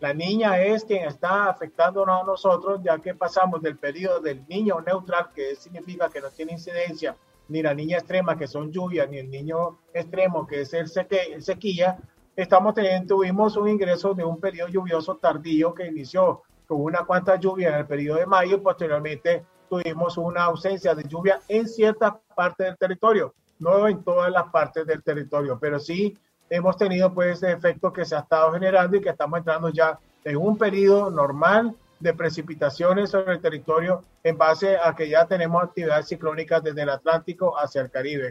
La 0.00 0.12
niña 0.12 0.60
es 0.60 0.84
quien 0.84 1.06
está 1.06 1.48
afectándonos 1.48 2.22
a 2.22 2.26
nosotros, 2.26 2.80
ya 2.82 2.98
que 2.98 3.14
pasamos 3.14 3.62
del 3.62 3.76
periodo 3.78 4.20
del 4.20 4.46
niño 4.48 4.80
neutral, 4.80 5.30
que 5.34 5.56
significa 5.56 6.08
que 6.08 6.20
no 6.20 6.30
tiene 6.30 6.52
incidencia, 6.52 7.16
ni 7.48 7.62
la 7.62 7.74
niña 7.74 7.98
extrema, 7.98 8.36
que 8.36 8.46
son 8.46 8.70
lluvias, 8.70 9.08
ni 9.08 9.18
el 9.18 9.30
niño 9.30 9.78
extremo, 9.92 10.46
que 10.46 10.62
es 10.62 10.72
el, 10.74 10.88
seque, 10.88 11.40
sequía. 11.40 11.98
Estamos 12.36 12.74
teniendo, 12.74 13.16
tuvimos 13.16 13.56
un 13.56 13.68
ingreso 13.68 14.14
de 14.14 14.24
un 14.24 14.40
periodo 14.40 14.68
lluvioso 14.68 15.16
tardío 15.16 15.74
que 15.74 15.86
inició 15.86 16.42
con 16.66 16.80
una 16.80 17.04
cuanta 17.04 17.36
lluvia 17.36 17.68
en 17.68 17.74
el 17.76 17.86
periodo 17.86 18.18
de 18.18 18.26
mayo 18.26 18.56
y 18.56 18.60
posteriormente 18.60 19.44
tuvimos 19.68 20.16
una 20.18 20.44
ausencia 20.44 20.94
de 20.94 21.04
lluvia 21.04 21.40
en 21.48 21.68
ciertas 21.68 22.14
partes 22.34 22.66
del 22.66 22.78
territorio, 22.78 23.34
no 23.58 23.86
en 23.86 24.02
todas 24.02 24.30
las 24.30 24.44
partes 24.50 24.86
del 24.86 25.02
territorio, 25.02 25.58
pero 25.60 25.78
sí 25.78 26.16
hemos 26.50 26.76
tenido 26.76 27.12
pues 27.12 27.38
ese 27.38 27.52
efecto 27.52 27.92
que 27.92 28.04
se 28.04 28.16
ha 28.16 28.20
estado 28.20 28.52
generando 28.52 28.96
y 28.96 29.00
que 29.00 29.10
estamos 29.10 29.38
entrando 29.38 29.68
ya 29.68 29.98
en 30.24 30.36
un 30.36 30.56
periodo 30.56 31.10
normal 31.10 31.74
de 32.04 32.12
precipitaciones 32.12 33.10
sobre 33.10 33.32
el 33.32 33.40
territorio 33.40 34.02
en 34.22 34.36
base 34.36 34.76
a 34.76 34.94
que 34.94 35.08
ya 35.08 35.26
tenemos 35.26 35.62
actividades 35.64 36.06
ciclónicas 36.06 36.62
desde 36.62 36.82
el 36.82 36.90
Atlántico 36.90 37.58
hacia 37.58 37.80
el 37.80 37.90
Caribe. 37.90 38.30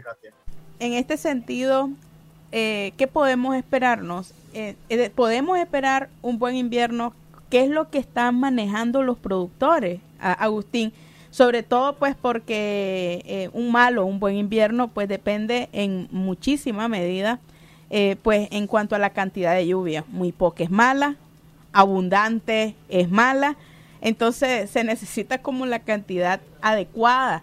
En 0.78 0.92
este 0.92 1.16
sentido, 1.16 1.90
eh, 2.52 2.92
¿qué 2.96 3.08
podemos 3.08 3.56
esperarnos? 3.56 4.32
Eh, 4.54 4.76
eh, 4.88 5.10
¿Podemos 5.10 5.58
esperar 5.58 6.08
un 6.22 6.38
buen 6.38 6.54
invierno? 6.54 7.14
¿Qué 7.50 7.64
es 7.64 7.68
lo 7.68 7.90
que 7.90 7.98
están 7.98 8.38
manejando 8.38 9.02
los 9.02 9.18
productores, 9.18 10.00
Agustín? 10.20 10.92
Sobre 11.30 11.64
todo 11.64 11.96
pues 11.96 12.14
porque 12.14 13.50
un 13.52 13.72
malo, 13.72 14.06
un 14.06 14.20
buen 14.20 14.36
invierno 14.36 14.86
pues 14.86 15.08
depende 15.08 15.68
en 15.72 16.06
muchísima 16.12 16.86
medida 16.86 17.40
eh, 17.90 18.16
pues 18.22 18.48
en 18.50 18.66
cuanto 18.66 18.96
a 18.96 18.98
la 18.98 19.10
cantidad 19.10 19.54
de 19.54 19.68
lluvia, 19.68 20.04
muy 20.08 20.32
poca 20.32 20.64
es 20.64 20.70
mala, 20.70 21.16
abundante 21.74 22.74
es 22.88 23.10
mala, 23.10 23.56
entonces 24.00 24.70
se 24.70 24.84
necesita 24.84 25.38
como 25.38 25.66
la 25.66 25.80
cantidad 25.80 26.40
adecuada 26.62 27.42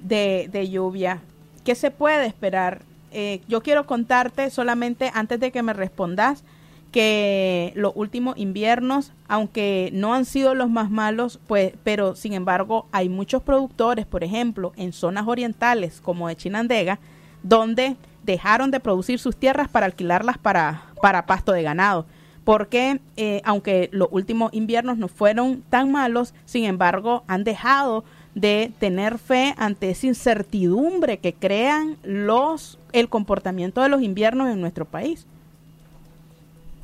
de, 0.00 0.68
lluvia. 0.70 1.20
¿Qué 1.64 1.76
se 1.76 1.92
puede 1.92 2.26
esperar? 2.26 2.82
Eh, 3.12 3.42
yo 3.46 3.62
quiero 3.62 3.86
contarte 3.86 4.50
solamente 4.50 5.12
antes 5.14 5.38
de 5.38 5.52
que 5.52 5.62
me 5.62 5.74
respondas 5.74 6.42
que 6.90 7.72
los 7.74 7.92
últimos 7.94 8.36
inviernos, 8.36 9.12
aunque 9.26 9.90
no 9.92 10.14
han 10.14 10.24
sido 10.24 10.54
los 10.54 10.68
más 10.68 10.90
malos, 10.90 11.40
pues, 11.46 11.72
pero 11.84 12.14
sin 12.14 12.34
embargo 12.34 12.86
hay 12.92 13.08
muchos 13.08 13.42
productores, 13.42 14.06
por 14.06 14.24
ejemplo, 14.24 14.72
en 14.76 14.92
zonas 14.92 15.26
orientales 15.26 16.00
como 16.00 16.28
de 16.28 16.36
Chinandega, 16.36 16.98
donde 17.42 17.96
dejaron 18.24 18.70
de 18.70 18.80
producir 18.80 19.18
sus 19.18 19.36
tierras 19.36 19.68
para 19.68 19.86
alquilarlas 19.86 20.38
para, 20.38 20.84
para 21.00 21.26
pasto 21.26 21.52
de 21.52 21.62
ganado. 21.62 22.06
Porque 22.44 23.00
eh, 23.16 23.40
aunque 23.44 23.88
los 23.92 24.08
últimos 24.10 24.52
inviernos 24.52 24.98
no 24.98 25.08
fueron 25.08 25.62
tan 25.70 25.92
malos, 25.92 26.34
sin 26.44 26.64
embargo 26.64 27.22
han 27.26 27.44
dejado 27.44 28.04
de 28.34 28.72
tener 28.78 29.18
fe 29.18 29.54
ante 29.58 29.90
esa 29.90 30.06
incertidumbre 30.06 31.18
que 31.18 31.34
crean 31.34 31.98
los 32.02 32.78
el 32.92 33.08
comportamiento 33.08 33.82
de 33.82 33.88
los 33.88 34.02
inviernos 34.02 34.48
en 34.48 34.60
nuestro 34.60 34.84
país. 34.84 35.26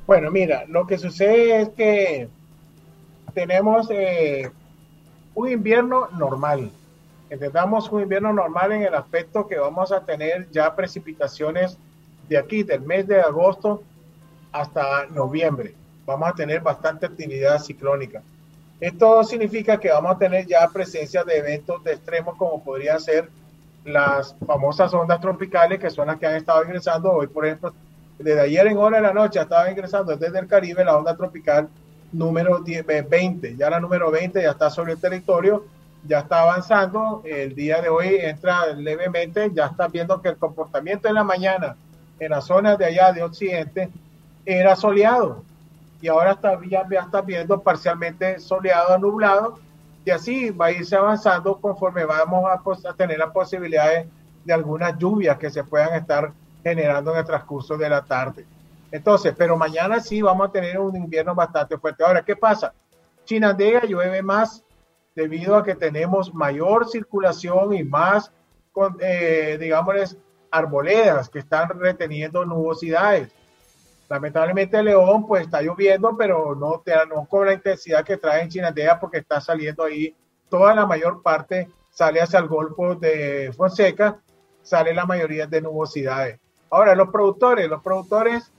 Bueno, 0.07 0.31
mira, 0.31 0.65
lo 0.69 0.87
que 0.87 0.97
sucede 0.97 1.63
es 1.63 1.69
que 1.71 2.29
tenemos 3.35 3.89
eh, 3.91 4.51
un 5.35 5.49
invierno 5.51 6.09
normal 6.17 6.71
entendamos 7.31 7.91
un 7.91 8.03
invierno 8.03 8.33
normal 8.33 8.73
en 8.73 8.83
el 8.83 8.95
aspecto 8.95 9.47
que 9.47 9.59
vamos 9.59 9.93
a 9.93 10.05
tener 10.05 10.49
ya 10.51 10.75
precipitaciones 10.75 11.79
de 12.29 12.39
aquí, 12.39 12.63
del 12.63 12.83
mes 12.83 13.07
de 13.07 13.21
agosto 13.21 13.83
hasta 14.61 15.07
noviembre. 15.07 15.75
Vamos 16.07 16.29
a 16.29 16.33
tener 16.33 16.61
bastante 16.61 17.07
actividad 17.07 17.59
ciclónica. 17.59 18.23
Esto 18.81 19.25
significa 19.25 19.79
que 19.79 19.91
vamos 19.91 20.15
a 20.15 20.19
tener 20.19 20.47
ya 20.47 20.69
presencia 20.69 21.25
de 21.25 21.39
eventos 21.39 21.83
de 21.85 21.93
extremos 21.93 22.37
como 22.37 22.63
podrían 22.63 23.01
ser 23.01 23.29
las 23.85 24.35
famosas 24.47 24.93
ondas 24.95 25.21
tropicales 25.21 25.79
que 25.79 25.91
son 25.91 26.07
las 26.07 26.19
que 26.19 26.27
han 26.27 26.37
estado 26.37 26.63
ingresando 26.65 27.11
hoy, 27.11 27.27
por 27.27 27.47
ejemplo, 27.47 27.73
desde 28.19 28.41
ayer 28.41 28.67
en 28.67 28.79
hora 28.79 28.97
de 28.97 29.03
la 29.03 29.13
noche 29.13 29.41
estaba 29.41 29.71
ingresando 29.71 30.17
desde 30.17 30.39
el 30.39 30.47
Caribe 30.47 30.85
la 30.85 30.97
onda 30.97 31.17
tropical 31.17 31.69
número 32.13 32.63
20, 32.63 33.57
ya 33.57 33.71
la 33.71 33.81
número 33.81 34.11
20 34.11 34.43
ya 34.43 34.51
está 34.51 34.71
sobre 34.71 34.93
el 34.93 35.01
territorio 35.01 35.65
ya 36.07 36.21
está 36.21 36.43
avanzando. 36.43 37.23
El 37.25 37.55
día 37.55 37.81
de 37.81 37.89
hoy 37.89 38.17
entra 38.21 38.67
levemente, 38.75 39.51
ya 39.53 39.67
está 39.67 39.89
viendo 39.89 40.21
que 40.21 40.31
el 40.31 40.37
comportamiento 40.37 41.09
en 41.09 41.15
la 41.15 41.25
mañana 41.25 41.77
en 42.19 42.31
las 42.31 42.47
zonas 42.47 42.79
de 42.79 42.87
allá 42.87 43.13
de 43.13 43.23
Occidente 43.23 43.91
era 44.51 44.75
soleado 44.75 45.45
y 46.01 46.09
ahora 46.09 46.33
está, 46.33 46.59
ya, 46.67 46.87
está 46.91 47.21
viendo 47.21 47.61
parcialmente 47.61 48.39
soleado 48.39 48.95
a 48.95 48.99
nublado 48.99 49.59
y 50.07 50.11
así 50.11 50.49
va 50.49 50.67
a 50.67 50.73
irse 50.73 50.97
avanzando 50.97 51.61
conforme 51.61 52.07
vamos 52.07 52.51
a, 52.51 52.59
pues, 52.63 52.83
tener 52.97 53.19
las 53.19 53.31
posibilidades 53.31 54.07
de 54.47 54.53
algunas 54.55 54.97
lluvias 54.97 55.37
que 55.37 55.51
se 55.51 55.65
puedan 55.65 55.95
estar 55.95 56.33
generando 56.63 57.13
en 57.13 57.19
el 57.19 57.25
transcurso 57.27 57.77
de 57.77 57.91
la 57.91 58.03
tarde. 58.03 58.47
Entonces, 58.91 59.35
pero 59.37 59.55
mañana 59.55 60.01
sí 60.01 60.23
vamos 60.23 60.49
a 60.49 60.53
tener 60.53 60.79
un 60.79 60.97
invierno 60.97 61.35
bastante 61.35 61.77
fuerte. 61.77 62.03
Ahora, 62.03 62.23
¿qué 62.23 62.35
pasa? 62.35 62.73
Chinandega 63.27 63.85
llueve 63.85 64.23
más 64.23 64.65
debido 65.15 65.57
a 65.57 65.63
que 65.63 65.75
tenemos 65.75 66.33
mayor 66.33 66.89
circulación 66.89 67.75
y 67.75 67.85
más, 67.85 68.33
eh, 69.01 69.59
digamos, 69.61 70.17
arboledas 70.51 71.29
que 71.29 71.41
están 71.41 71.69
reteniendo 71.79 72.47
nubosidades. 72.47 73.31
Lamentablemente 74.09 74.83
León 74.83 75.27
pues 75.27 75.43
está 75.43 75.61
lloviendo, 75.61 76.17
pero 76.17 76.55
no, 76.55 76.83
no 77.09 77.27
con 77.27 77.47
la 77.47 77.53
intensidad 77.53 78.05
que 78.05 78.17
trae 78.17 78.43
en 78.43 78.49
Chinandega 78.49 78.99
porque 78.99 79.19
está 79.19 79.41
saliendo 79.41 79.85
ahí, 79.85 80.15
toda 80.49 80.75
la 80.75 80.87
mayor 80.87 81.23
parte 81.23 81.69
sale 81.91 82.21
hacia 82.21 82.39
el 82.39 82.49
Golfo 82.49 82.95
de 82.95 83.53
Fonseca, 83.55 84.21
sale 84.63 84.95
la 84.95 85.05
mayoría 85.05 85.47
de 85.47 85.61
nubosidades. 85.61 86.41
Ahora, 86.71 86.95
los 86.95 87.09
productores, 87.09 87.69
los 87.69 87.83
productores 87.83 88.51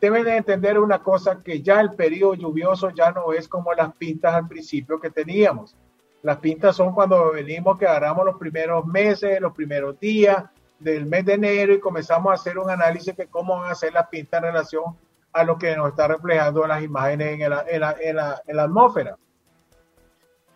deben 0.00 0.24
de 0.24 0.36
entender 0.36 0.78
una 0.78 1.02
cosa, 1.02 1.42
que 1.42 1.62
ya 1.62 1.80
el 1.80 1.92
periodo 1.92 2.34
lluvioso 2.34 2.90
ya 2.90 3.12
no 3.12 3.32
es 3.32 3.48
como 3.48 3.72
las 3.72 3.94
pintas 3.94 4.34
al 4.34 4.48
principio 4.48 5.00
que 5.00 5.10
teníamos. 5.10 5.76
Las 6.22 6.38
pintas 6.38 6.76
son 6.76 6.94
cuando 6.94 7.32
venimos 7.32 7.78
que 7.78 7.86
agarramos 7.86 8.26
los 8.26 8.36
primeros 8.36 8.84
meses, 8.86 9.40
los 9.40 9.54
primeros 9.54 9.98
días 9.98 10.44
del 10.80 11.06
mes 11.06 11.24
de 11.24 11.34
enero 11.34 11.72
y 11.72 11.80
comenzamos 11.80 12.32
a 12.32 12.34
hacer 12.34 12.58
un 12.58 12.68
análisis 12.68 13.16
de 13.16 13.28
cómo 13.28 13.60
van 13.60 13.70
a 13.70 13.74
ser 13.74 13.92
las 13.92 14.08
pintas 14.08 14.38
en 14.38 14.44
relación 14.44 14.84
a 15.32 15.44
lo 15.44 15.56
que 15.56 15.76
nos 15.76 15.90
está 15.90 16.08
reflejando 16.08 16.66
las 16.66 16.82
imágenes 16.82 17.40
en 17.40 17.50
la, 17.50 17.64
en 17.68 17.80
la, 17.80 17.96
en 18.00 18.16
la, 18.16 18.42
en 18.46 18.56
la 18.56 18.62
atmósfera. 18.64 19.16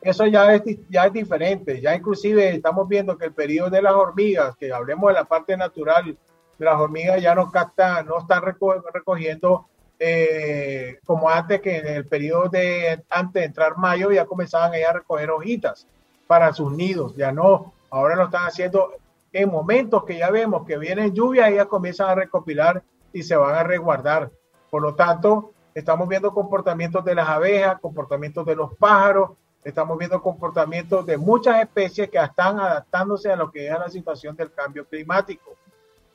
Eso 0.00 0.26
ya 0.26 0.52
es, 0.54 0.62
ya 0.90 1.06
es 1.06 1.12
diferente, 1.12 1.80
ya 1.80 1.94
inclusive 1.94 2.50
estamos 2.50 2.88
viendo 2.88 3.16
que 3.16 3.26
el 3.26 3.32
periodo 3.32 3.70
de 3.70 3.80
las 3.80 3.94
hormigas, 3.94 4.56
que 4.56 4.72
hablemos 4.72 5.08
de 5.08 5.14
la 5.14 5.24
parte 5.24 5.56
natural 5.56 6.16
las 6.58 6.80
hormigas 6.80 7.20
ya 7.20 7.34
no 7.34 7.50
captan, 7.50 8.06
no 8.06 8.18
están 8.20 8.42
recogiendo 8.42 9.66
eh, 9.98 10.98
como 11.04 11.28
antes 11.28 11.60
que 11.60 11.78
en 11.78 11.86
el 11.86 12.06
periodo 12.06 12.48
de 12.48 13.02
antes 13.08 13.40
de 13.40 13.44
entrar 13.44 13.76
mayo 13.76 14.10
ya 14.10 14.26
comenzaban 14.26 14.74
ellas 14.74 14.90
a 14.90 14.94
recoger 14.94 15.30
hojitas 15.30 15.86
para 16.26 16.52
sus 16.52 16.72
nidos, 16.72 17.16
ya 17.16 17.32
no, 17.32 17.72
ahora 17.90 18.16
lo 18.16 18.24
están 18.24 18.46
haciendo 18.46 18.92
en 19.34 19.50
momentos 19.50 20.04
que 20.04 20.16
ya 20.16 20.30
vemos 20.30 20.64
que 20.64 20.78
viene 20.78 21.10
lluvia, 21.10 21.48
ellas 21.48 21.66
comienzan 21.66 22.08
a 22.08 22.14
recopilar 22.14 22.84
y 23.12 23.24
se 23.24 23.34
van 23.34 23.56
a 23.56 23.64
resguardar. 23.64 24.30
Por 24.70 24.80
lo 24.80 24.94
tanto, 24.94 25.50
estamos 25.74 26.08
viendo 26.08 26.32
comportamientos 26.32 27.04
de 27.04 27.16
las 27.16 27.28
abejas, 27.28 27.80
comportamientos 27.80 28.46
de 28.46 28.54
los 28.54 28.76
pájaros, 28.76 29.30
estamos 29.64 29.98
viendo 29.98 30.22
comportamientos 30.22 31.04
de 31.04 31.16
muchas 31.16 31.60
especies 31.60 32.08
que 32.10 32.18
están 32.18 32.60
adaptándose 32.60 33.32
a 33.32 33.34
lo 33.34 33.50
que 33.50 33.66
es 33.66 33.72
la 33.72 33.90
situación 33.90 34.36
del 34.36 34.52
cambio 34.52 34.86
climático. 34.86 35.56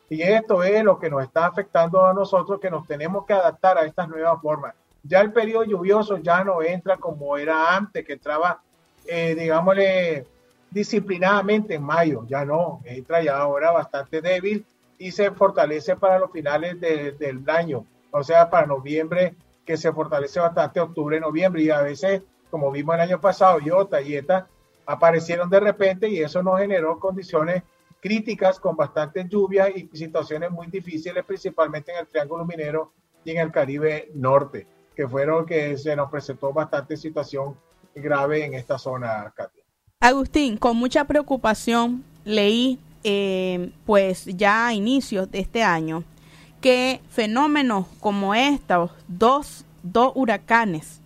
Y 0.07 0.21
esto 0.21 0.63
es 0.63 0.81
lo 0.81 0.97
que 0.97 1.09
nos 1.09 1.21
está 1.21 1.45
afectando 1.45 2.05
a 2.05 2.13
nosotros, 2.13 2.57
que 2.61 2.71
nos 2.71 2.87
tenemos 2.87 3.25
que 3.25 3.33
adaptar 3.33 3.77
a 3.77 3.83
estas 3.83 4.07
nuevas 4.07 4.41
formas. 4.41 4.73
Ya 5.03 5.19
el 5.19 5.33
periodo 5.33 5.65
lluvioso 5.65 6.17
ya 6.19 6.45
no 6.45 6.63
entra 6.63 6.95
como 6.95 7.35
era 7.37 7.75
antes, 7.75 8.05
que 8.05 8.13
entraba, 8.13 8.61
eh, 9.05 9.35
digámosle, 9.35 10.25
disciplinadamente 10.71 11.75
en 11.75 11.83
mayo, 11.83 12.25
ya 12.27 12.45
no, 12.45 12.81
entra 12.85 13.21
ya 13.23 13.37
ahora 13.37 13.71
bastante 13.71 14.21
débil 14.21 14.65
y 14.97 15.11
se 15.11 15.31
fortalece 15.31 15.95
para 15.95 16.19
los 16.19 16.31
finales 16.31 16.79
del 16.79 17.43
año, 17.49 17.85
o 18.11 18.23
sea, 18.23 18.49
para 18.49 18.67
noviembre, 18.67 19.35
que 19.65 19.77
se 19.77 19.91
fortalece 19.93 20.39
bastante 20.39 20.79
octubre, 20.79 21.19
noviembre, 21.19 21.61
y 21.63 21.69
a 21.69 21.81
veces, 21.81 22.21
como 22.49 22.71
vimos 22.71 22.95
el 22.95 23.01
año 23.01 23.21
pasado, 23.21 23.59
Iota 23.59 24.01
y 24.01 24.15
ETA 24.15 24.47
aparecieron 24.85 25.49
de 25.49 25.59
repente 25.59 26.09
y 26.09 26.19
eso 26.19 26.41
nos 26.41 26.59
generó 26.59 26.99
condiciones 26.99 27.61
críticas 28.01 28.59
con 28.59 28.75
bastante 28.75 29.27
lluvia 29.27 29.69
y 29.69 29.87
situaciones 29.93 30.49
muy 30.51 30.67
difíciles, 30.67 31.23
principalmente 31.23 31.91
en 31.91 31.99
el 31.99 32.07
Triángulo 32.07 32.45
Minero 32.45 32.93
y 33.23 33.31
en 33.31 33.37
el 33.37 33.51
Caribe 33.51 34.09
Norte, 34.15 34.65
que 34.95 35.07
fueron 35.07 35.45
que 35.45 35.77
se 35.77 35.95
nos 35.95 36.09
presentó 36.09 36.51
bastante 36.51 36.97
situación 36.97 37.55
grave 37.93 38.45
en 38.45 38.53
esta 38.55 38.77
zona, 38.77 39.31
Katia. 39.35 39.58
Agustín, 40.01 40.55
con 40.55 40.77
mucha 40.77 41.03
preocupación 41.03 42.05
leí, 42.23 42.79
eh, 43.03 43.71
pues 43.85 44.27
ya 44.27 44.67
a 44.67 44.73
inicios 44.73 45.29
de 45.29 45.39
este 45.39 45.61
año, 45.61 46.05
que 46.61 47.01
fenómenos 47.09 47.85
como 47.99 48.33
estos, 48.33 48.91
dos, 49.09 49.65
dos 49.83 50.13
huracanes 50.15 51.01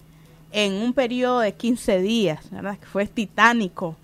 en 0.51 0.73
un 0.73 0.93
periodo 0.93 1.39
de 1.39 1.53
15 1.53 2.01
días, 2.01 2.51
¿verdad? 2.51 2.77
que 2.77 2.85
fue 2.85 3.07
titánico, 3.07 3.95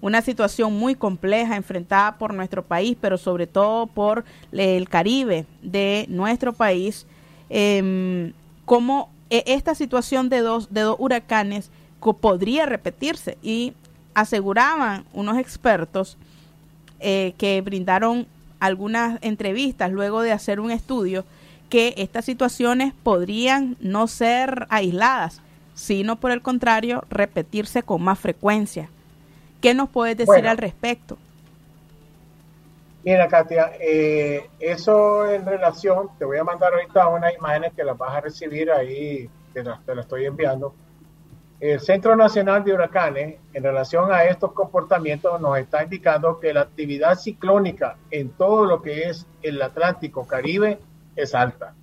una 0.00 0.22
situación 0.22 0.78
muy 0.78 0.94
compleja 0.94 1.56
enfrentada 1.56 2.16
por 2.16 2.32
nuestro 2.32 2.62
país, 2.62 2.96
pero 3.00 3.18
sobre 3.18 3.48
todo 3.48 3.88
por 3.88 4.24
el 4.52 4.88
Caribe 4.88 5.44
de 5.60 6.06
nuestro 6.08 6.52
país, 6.52 7.04
eh, 7.50 8.32
como 8.64 9.10
esta 9.28 9.74
situación 9.74 10.28
de 10.28 10.38
dos, 10.38 10.72
de 10.72 10.82
dos 10.82 10.94
huracanes 11.00 11.68
podría 12.14 12.66
repetirse 12.66 13.38
y 13.42 13.74
aseguraban 14.16 15.04
unos 15.12 15.36
expertos 15.36 16.16
eh, 17.00 17.34
que 17.36 17.60
brindaron 17.60 18.26
algunas 18.60 19.18
entrevistas 19.20 19.92
luego 19.92 20.22
de 20.22 20.32
hacer 20.32 20.58
un 20.58 20.70
estudio 20.70 21.26
que 21.68 21.92
estas 21.98 22.24
situaciones 22.24 22.94
podrían 23.02 23.76
no 23.78 24.06
ser 24.06 24.66
aisladas, 24.70 25.42
sino 25.74 26.16
por 26.16 26.30
el 26.30 26.40
contrario 26.40 27.04
repetirse 27.10 27.82
con 27.82 28.00
más 28.02 28.18
frecuencia. 28.18 28.88
¿Qué 29.60 29.74
nos 29.74 29.90
puedes 29.90 30.16
decir 30.16 30.48
al 30.48 30.56
respecto? 30.56 31.18
Mira, 33.04 33.28
Katia, 33.28 33.72
eh, 33.78 34.48
eso 34.58 35.30
en 35.30 35.44
relación, 35.44 36.08
te 36.18 36.24
voy 36.24 36.38
a 36.38 36.44
mandar 36.44 36.72
ahorita 36.72 37.06
unas 37.08 37.34
imágenes 37.36 37.74
que 37.74 37.84
las 37.84 37.98
vas 37.98 38.14
a 38.14 38.22
recibir 38.22 38.70
ahí, 38.70 39.28
te 39.52 39.62
las, 39.62 39.84
te 39.84 39.92
estoy 40.00 40.24
enviando. 40.24 40.74
El 41.72 41.80
Centro 41.80 42.14
Nacional 42.14 42.62
de 42.62 42.72
Huracanes, 42.72 43.40
en 43.52 43.62
relación 43.64 44.12
a 44.12 44.22
estos 44.22 44.52
comportamientos, 44.52 45.40
nos 45.40 45.58
está 45.58 45.82
indicando 45.82 46.38
que 46.38 46.54
la 46.54 46.60
actividad 46.60 47.16
ciclónica 47.16 47.96
en 48.12 48.30
todo 48.30 48.64
lo 48.64 48.80
que 48.80 49.08
es 49.08 49.26
el 49.42 49.60
Atlántico 49.60 50.24
Caribe 50.28 50.78
es 51.16 51.34
alta. 51.34 51.74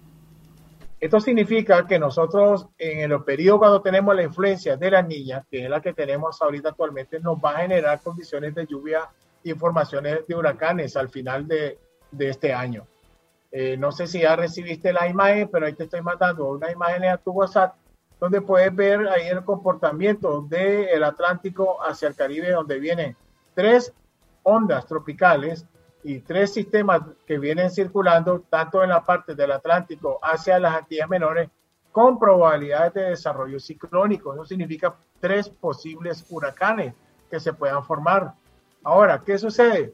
Esto 1.02 1.20
significa 1.20 1.86
que 1.86 2.00
nosotros 2.00 2.68
en 2.78 3.12
el 3.12 3.24
periodo 3.26 3.60
cuando 3.60 3.82
tenemos 3.82 4.16
la 4.16 4.24
influencia 4.24 4.78
de 4.78 4.90
la 4.90 5.02
niña, 5.02 5.44
que 5.52 5.66
es 5.66 5.70
la 5.70 5.82
que 5.82 5.92
tenemos 5.92 6.42
ahorita 6.42 6.70
actualmente, 6.70 7.20
nos 7.20 7.38
va 7.38 7.58
a 7.58 7.62
generar 7.64 8.00
condiciones 8.00 8.56
de 8.56 8.66
lluvia 8.66 9.02
informaciones 9.44 10.26
de 10.26 10.34
huracanes 10.34 10.96
al 10.96 11.10
final 11.10 11.46
de, 11.46 11.78
de 12.10 12.30
este 12.30 12.54
año. 12.54 12.88
Eh, 13.52 13.76
no 13.76 13.92
sé 13.92 14.08
si 14.08 14.22
ya 14.22 14.38
recibiste 14.38 14.94
la 14.94 15.10
imagen, 15.10 15.50
pero 15.52 15.66
ahí 15.66 15.74
te 15.74 15.84
estoy 15.84 16.02
mandando 16.02 16.48
una 16.48 16.72
imagen 16.72 17.04
a 17.04 17.18
tu 17.18 17.32
WhatsApp 17.32 17.76
donde 18.24 18.40
puedes 18.40 18.74
ver 18.74 19.06
ahí 19.10 19.28
el 19.28 19.44
comportamiento 19.44 20.44
del 20.44 21.04
Atlántico 21.04 21.84
hacia 21.84 22.08
el 22.08 22.16
Caribe, 22.16 22.52
donde 22.52 22.80
vienen 22.80 23.18
tres 23.54 23.94
ondas 24.44 24.86
tropicales 24.88 25.66
y 26.06 26.22
tres 26.22 26.54
sistemas 26.54 27.02
que 27.28 27.38
vienen 27.38 27.70
circulando 27.70 28.40
tanto 28.50 28.82
en 28.82 28.92
la 28.92 29.04
parte 29.04 29.36
del 29.36 29.52
Atlántico 29.52 30.20
hacia 30.24 30.58
las 30.58 30.74
Antillas 30.74 31.10
Menores 31.10 31.50
con 31.92 32.18
probabilidades 32.18 32.94
de 32.94 33.10
desarrollo 33.10 33.60
ciclónico. 33.60 34.34
Eso 34.34 34.46
significa 34.46 34.96
tres 35.20 35.50
posibles 35.50 36.26
huracanes 36.30 36.94
que 37.30 37.42
se 37.42 37.52
puedan 37.52 37.84
formar. 37.84 38.36
Ahora, 38.86 39.22
¿qué 39.22 39.38
sucede? 39.38 39.94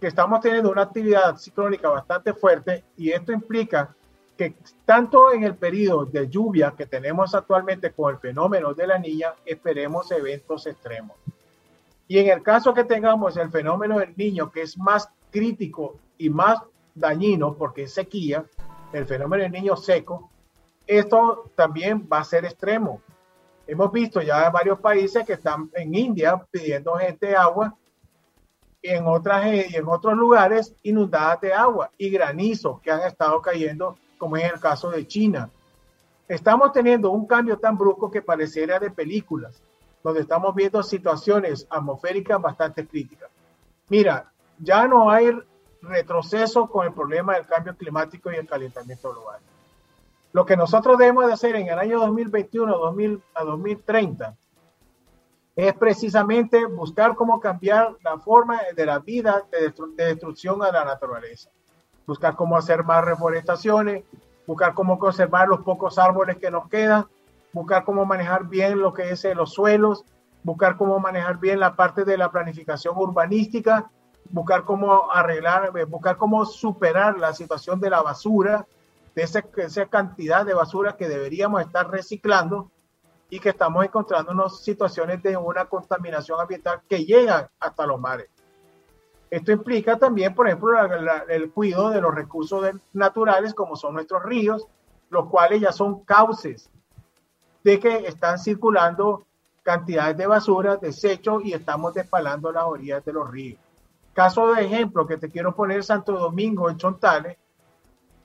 Que 0.00 0.08
estamos 0.08 0.40
teniendo 0.40 0.72
una 0.72 0.82
actividad 0.82 1.36
ciclónica 1.36 1.88
bastante 1.88 2.34
fuerte 2.34 2.84
y 2.96 3.12
esto 3.12 3.30
implica 3.30 3.94
que 4.40 4.54
tanto 4.86 5.34
en 5.34 5.44
el 5.44 5.54
periodo 5.54 6.06
de 6.06 6.26
lluvia 6.26 6.72
que 6.74 6.86
tenemos 6.86 7.34
actualmente 7.34 7.92
con 7.92 8.14
el 8.14 8.18
fenómeno 8.20 8.72
de 8.72 8.86
la 8.86 8.98
niña, 8.98 9.34
esperemos 9.44 10.10
eventos 10.12 10.66
extremos. 10.66 11.14
Y 12.08 12.16
en 12.20 12.28
el 12.28 12.42
caso 12.42 12.72
que 12.72 12.84
tengamos 12.84 13.36
el 13.36 13.50
fenómeno 13.50 13.98
del 13.98 14.16
niño, 14.16 14.50
que 14.50 14.62
es 14.62 14.78
más 14.78 15.10
crítico 15.30 15.96
y 16.16 16.30
más 16.30 16.58
dañino 16.94 17.52
porque 17.52 17.82
es 17.82 17.92
sequía, 17.92 18.46
el 18.94 19.04
fenómeno 19.04 19.42
del 19.42 19.52
niño 19.52 19.76
seco, 19.76 20.30
esto 20.86 21.50
también 21.54 22.08
va 22.10 22.20
a 22.20 22.24
ser 22.24 22.46
extremo. 22.46 23.02
Hemos 23.66 23.92
visto 23.92 24.22
ya 24.22 24.48
varios 24.48 24.80
países 24.80 25.26
que 25.26 25.34
están 25.34 25.70
en 25.74 25.94
India 25.94 26.42
pidiendo 26.50 26.94
gente 26.94 27.36
agua 27.36 27.76
en 28.82 29.06
otras 29.06 29.44
en 29.44 29.86
otros 29.86 30.14
lugares 30.14 30.74
inundadas 30.82 31.42
de 31.42 31.52
agua 31.52 31.90
y 31.98 32.08
granizos 32.08 32.80
que 32.80 32.90
han 32.90 33.02
estado 33.02 33.42
cayendo, 33.42 33.98
como 34.20 34.36
en 34.36 34.44
el 34.44 34.60
caso 34.60 34.90
de 34.90 35.06
China. 35.06 35.48
Estamos 36.28 36.72
teniendo 36.72 37.10
un 37.10 37.26
cambio 37.26 37.58
tan 37.58 37.78
brusco 37.78 38.10
que 38.10 38.20
pareciera 38.20 38.78
de 38.78 38.90
películas, 38.90 39.62
donde 40.04 40.20
estamos 40.20 40.54
viendo 40.54 40.82
situaciones 40.82 41.66
atmosféricas 41.70 42.40
bastante 42.40 42.86
críticas. 42.86 43.30
Mira, 43.88 44.30
ya 44.58 44.86
no 44.86 45.10
hay 45.10 45.32
retroceso 45.80 46.68
con 46.68 46.86
el 46.86 46.92
problema 46.92 47.34
del 47.34 47.46
cambio 47.46 47.74
climático 47.74 48.30
y 48.30 48.36
el 48.36 48.46
calentamiento 48.46 49.10
global. 49.10 49.40
Lo 50.34 50.44
que 50.44 50.54
nosotros 50.54 50.98
debemos 50.98 51.26
de 51.26 51.32
hacer 51.32 51.56
en 51.56 51.68
el 51.68 51.78
año 51.78 51.98
2021 52.00 52.76
2000, 52.76 53.22
a 53.34 53.44
2030 53.44 54.36
es 55.56 55.74
precisamente 55.74 56.66
buscar 56.66 57.14
cómo 57.14 57.40
cambiar 57.40 57.96
la 58.04 58.18
forma 58.18 58.60
de 58.76 58.86
la 58.86 58.98
vida 58.98 59.44
de, 59.50 59.72
destrucción 60.04 60.62
a 60.62 60.70
la 60.70 60.84
naturaleza. 60.84 61.50
Buscar 62.10 62.34
cómo 62.34 62.56
hacer 62.56 62.82
más 62.82 63.04
reforestaciones, 63.04 64.02
buscar 64.44 64.74
cómo 64.74 64.98
conservar 64.98 65.46
los 65.46 65.60
pocos 65.60 65.96
árboles 65.96 66.38
que 66.38 66.50
nos 66.50 66.68
quedan, 66.68 67.06
buscar 67.52 67.84
cómo 67.84 68.04
manejar 68.04 68.48
bien 68.48 68.80
lo 68.80 68.92
que 68.92 69.10
es 69.10 69.24
eh, 69.24 69.32
los 69.32 69.52
suelos, 69.52 70.04
buscar 70.42 70.76
cómo 70.76 70.98
manejar 70.98 71.38
bien 71.38 71.60
la 71.60 71.76
parte 71.76 72.04
de 72.04 72.18
la 72.18 72.32
planificación 72.32 72.96
urbanística, 72.96 73.92
buscar 74.28 74.64
cómo 74.64 75.08
arreglar, 75.12 75.70
eh, 75.76 75.84
buscar 75.84 76.16
cómo 76.16 76.44
superar 76.44 77.16
la 77.16 77.32
situación 77.32 77.78
de 77.78 77.90
la 77.90 78.02
basura, 78.02 78.66
de 79.14 79.22
esa, 79.22 79.42
cantidad 79.88 80.44
de 80.44 80.54
basura 80.54 80.96
que 80.96 81.08
deberíamos 81.08 81.62
estar 81.62 81.88
reciclando 81.88 82.72
y 83.28 83.38
que 83.38 83.50
estamos 83.50 83.84
encontrándonos 83.84 84.64
situaciones 84.64 85.22
de 85.22 85.36
una 85.36 85.66
contaminación 85.66 86.40
ambiental 86.40 86.80
que 86.88 87.04
llegan 87.04 87.46
hasta 87.60 87.86
los 87.86 88.00
mares. 88.00 88.28
Esto 89.30 89.52
implica 89.52 89.96
también, 89.96 90.34
por 90.34 90.48
ejemplo, 90.48 90.72
el 91.28 91.52
cuidado 91.52 91.90
de 91.90 92.00
los 92.00 92.12
recursos 92.12 92.66
naturales 92.92 93.54
como 93.54 93.76
son 93.76 93.94
nuestros 93.94 94.24
ríos, 94.24 94.66
los 95.08 95.28
cuales 95.28 95.60
ya 95.60 95.70
son 95.70 96.04
cauces 96.04 96.68
de 97.62 97.78
que 97.78 98.08
están 98.08 98.38
circulando 98.38 99.24
cantidades 99.62 100.16
de 100.16 100.26
basura, 100.26 100.76
desechos 100.76 101.44
y 101.44 101.52
estamos 101.52 101.94
despalando 101.94 102.50
las 102.50 102.64
orillas 102.64 103.04
de 103.04 103.12
los 103.12 103.30
ríos. 103.30 103.60
Caso 104.12 104.52
de 104.52 104.64
ejemplo 104.64 105.06
que 105.06 105.16
te 105.16 105.30
quiero 105.30 105.54
poner 105.54 105.84
Santo 105.84 106.12
Domingo 106.12 106.68
en 106.68 106.76
Chontales, 106.76 107.36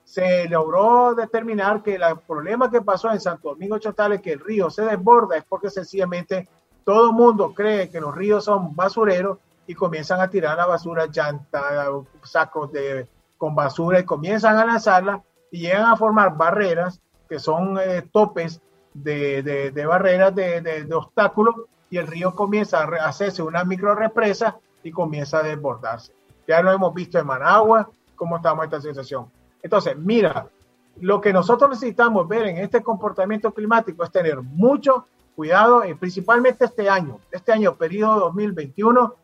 se 0.04 0.48
logró 0.50 1.14
determinar 1.14 1.84
que 1.84 1.96
el 1.96 2.04
problema 2.28 2.70
que 2.72 2.82
pasó 2.82 3.12
en 3.12 3.20
Santo 3.20 3.50
Domingo 3.50 3.78
Chontales, 3.78 4.22
que 4.22 4.34
el 4.34 4.40
río 4.40 4.70
se 4.70 4.84
desborda, 4.84 5.38
es 5.38 5.44
porque 5.44 5.70
sencillamente 5.70 6.48
todo 6.84 7.10
el 7.10 7.14
mundo 7.14 7.54
cree 7.54 7.90
que 7.90 8.02
los 8.02 8.16
ríos 8.16 8.46
son 8.46 8.76
basureros 8.76 9.38
y 9.68 9.74
comienzan 9.74 10.22
a 10.22 10.30
tirar 10.30 10.58
la 10.58 10.66
basura, 10.66 11.08
llanta, 11.08 11.88
sacos 12.24 12.72
de, 12.72 13.08
con 13.38 13.56
basura 13.56 14.00
y 14.00 14.06
comienzan 14.06 14.58
a 14.58 14.66
lanzarla 14.66 15.24
y 15.52 15.62
llegan 15.62 15.86
a 15.86 15.96
formar 15.96 16.38
barreras 16.38 17.02
que 17.28 17.40
son 17.40 17.78
eh, 17.80 18.04
topes 18.12 18.62
de, 18.94 19.42
de, 19.44 19.72
de 19.72 19.86
barreras 19.86 20.34
de, 20.36 20.88
obstáculos 20.94 21.56
y 21.90 21.98
el 21.98 22.08
río 22.08 22.34
comienza 22.36 22.84
a 22.84 23.08
hacerse 23.08 23.42
una 23.42 23.64
micro 23.64 23.96
represa 23.96 24.58
y 24.84 24.92
comienza 24.92 25.40
a 25.40 25.44
desbordarse. 25.44 26.14
Ya 26.48 26.62
lo 26.62 26.72
hemos 26.72 26.94
visto 26.94 27.18
en 27.18 27.26
Managua, 27.26 27.90
cómo 28.16 28.38
estamos 28.38 28.66
esta 28.66 28.82
situación. 28.82 29.28
Entonces, 29.62 29.98
mira, 29.98 30.48
lo 31.02 31.20
que 31.20 31.34
nosotros 31.34 31.72
necesitamos 31.72 32.28
ver 32.28 32.48
en 32.48 32.58
este 32.58 32.82
comportamiento 32.82 33.52
climático 33.52 34.04
es 34.04 34.12
tener 34.12 34.42
mucho 34.42 35.08
cuidado, 35.36 35.86
y 35.86 35.94
principalmente 35.96 36.66
este 36.66 36.90
año, 36.90 37.20
este 37.32 37.52
año, 37.52 37.76
periodo 37.76 38.20
2021, 38.22 39.16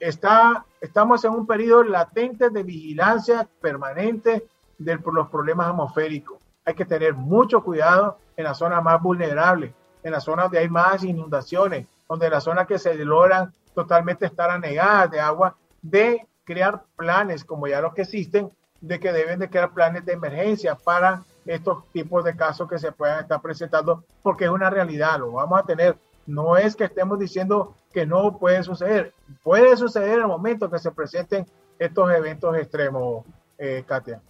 está, 0.00 0.64
estamos 0.80 1.24
en 1.24 1.32
un 1.32 1.46
periodo 1.46 1.84
latente 1.84 2.50
de 2.50 2.62
vigilancia 2.62 3.48
permanente 3.60 4.46
de 4.78 4.98
los 5.12 5.28
problemas 5.28 5.68
atmosféricos. 5.68 6.38
Hay 6.64 6.74
que 6.74 6.84
tener 6.84 7.14
mucho 7.14 7.62
cuidado 7.62 8.18
en 8.36 8.44
las 8.44 8.58
zonas 8.58 8.82
más 8.82 9.00
vulnerables, 9.02 9.72
en 10.02 10.12
las 10.12 10.24
zonas 10.24 10.46
donde 10.46 10.58
hay 10.58 10.68
más 10.68 11.02
inundaciones, 11.02 11.86
donde 12.08 12.30
las 12.30 12.44
zonas 12.44 12.66
que 12.66 12.78
se 12.78 12.94
logran 13.04 13.52
totalmente 13.74 14.26
estar 14.26 14.50
anegadas 14.50 15.10
de 15.10 15.20
agua, 15.20 15.56
de 15.82 16.26
crear 16.44 16.82
planes 16.96 17.44
como 17.44 17.66
ya 17.66 17.80
los 17.80 17.94
que 17.94 18.02
existen 18.02 18.50
de 18.80 19.00
que 19.00 19.12
deben 19.12 19.38
de 19.38 19.50
crear 19.50 19.72
planes 19.72 20.04
de 20.04 20.12
emergencia 20.12 20.74
para 20.76 21.22
estos 21.46 21.90
tipos 21.92 22.24
de 22.24 22.36
casos 22.36 22.68
que 22.68 22.78
se 22.78 22.92
puedan 22.92 23.20
estar 23.20 23.40
presentando, 23.40 24.04
porque 24.22 24.44
es 24.44 24.50
una 24.50 24.70
realidad, 24.70 25.18
lo 25.18 25.32
vamos 25.32 25.58
a 25.58 25.64
tener. 25.64 25.96
No 26.28 26.58
es 26.58 26.76
que 26.76 26.84
estemos 26.84 27.18
diciendo 27.18 27.74
que 27.90 28.04
no 28.04 28.36
puede 28.36 28.62
suceder, 28.62 29.14
puede 29.42 29.74
suceder 29.78 30.16
en 30.16 30.20
el 30.20 30.26
momento 30.26 30.70
que 30.70 30.78
se 30.78 30.90
presenten 30.90 31.46
estos 31.78 32.12
eventos 32.12 32.54
extremos, 32.54 33.24
eh, 33.56 33.82
Katia. 33.86 34.20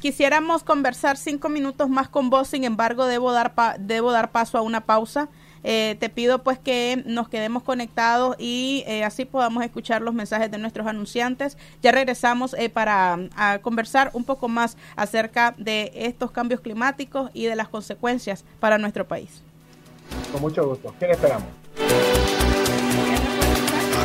Quisiéramos 0.00 0.62
conversar 0.62 1.16
cinco 1.16 1.48
minutos 1.48 1.88
más 1.88 2.08
con 2.08 2.30
vos, 2.30 2.46
sin 2.46 2.62
embargo, 2.62 3.06
debo 3.06 3.32
dar, 3.32 3.52
debo 3.80 4.12
dar 4.12 4.30
paso 4.30 4.56
a 4.58 4.62
una 4.62 4.82
pausa. 4.82 5.28
Eh, 5.64 5.96
te 5.98 6.08
pido 6.08 6.44
pues 6.44 6.60
que 6.60 7.02
nos 7.04 7.28
quedemos 7.28 7.64
conectados 7.64 8.36
y 8.38 8.84
eh, 8.86 9.04
así 9.04 9.24
podamos 9.24 9.64
escuchar 9.64 10.02
los 10.02 10.14
mensajes 10.14 10.52
de 10.52 10.58
nuestros 10.58 10.86
anunciantes. 10.86 11.58
Ya 11.82 11.90
regresamos 11.90 12.54
eh, 12.54 12.68
para 12.68 13.28
conversar 13.60 14.10
un 14.12 14.22
poco 14.22 14.48
más 14.48 14.76
acerca 14.94 15.52
de 15.58 15.90
estos 15.94 16.30
cambios 16.30 16.60
climáticos 16.60 17.30
y 17.34 17.46
de 17.46 17.56
las 17.56 17.68
consecuencias 17.68 18.44
para 18.60 18.78
nuestro 18.78 19.08
país. 19.08 19.42
Con 20.32 20.40
mucho 20.40 20.66
gusto. 20.66 20.94
¿Quién 20.98 21.10
esperamos? 21.12 21.48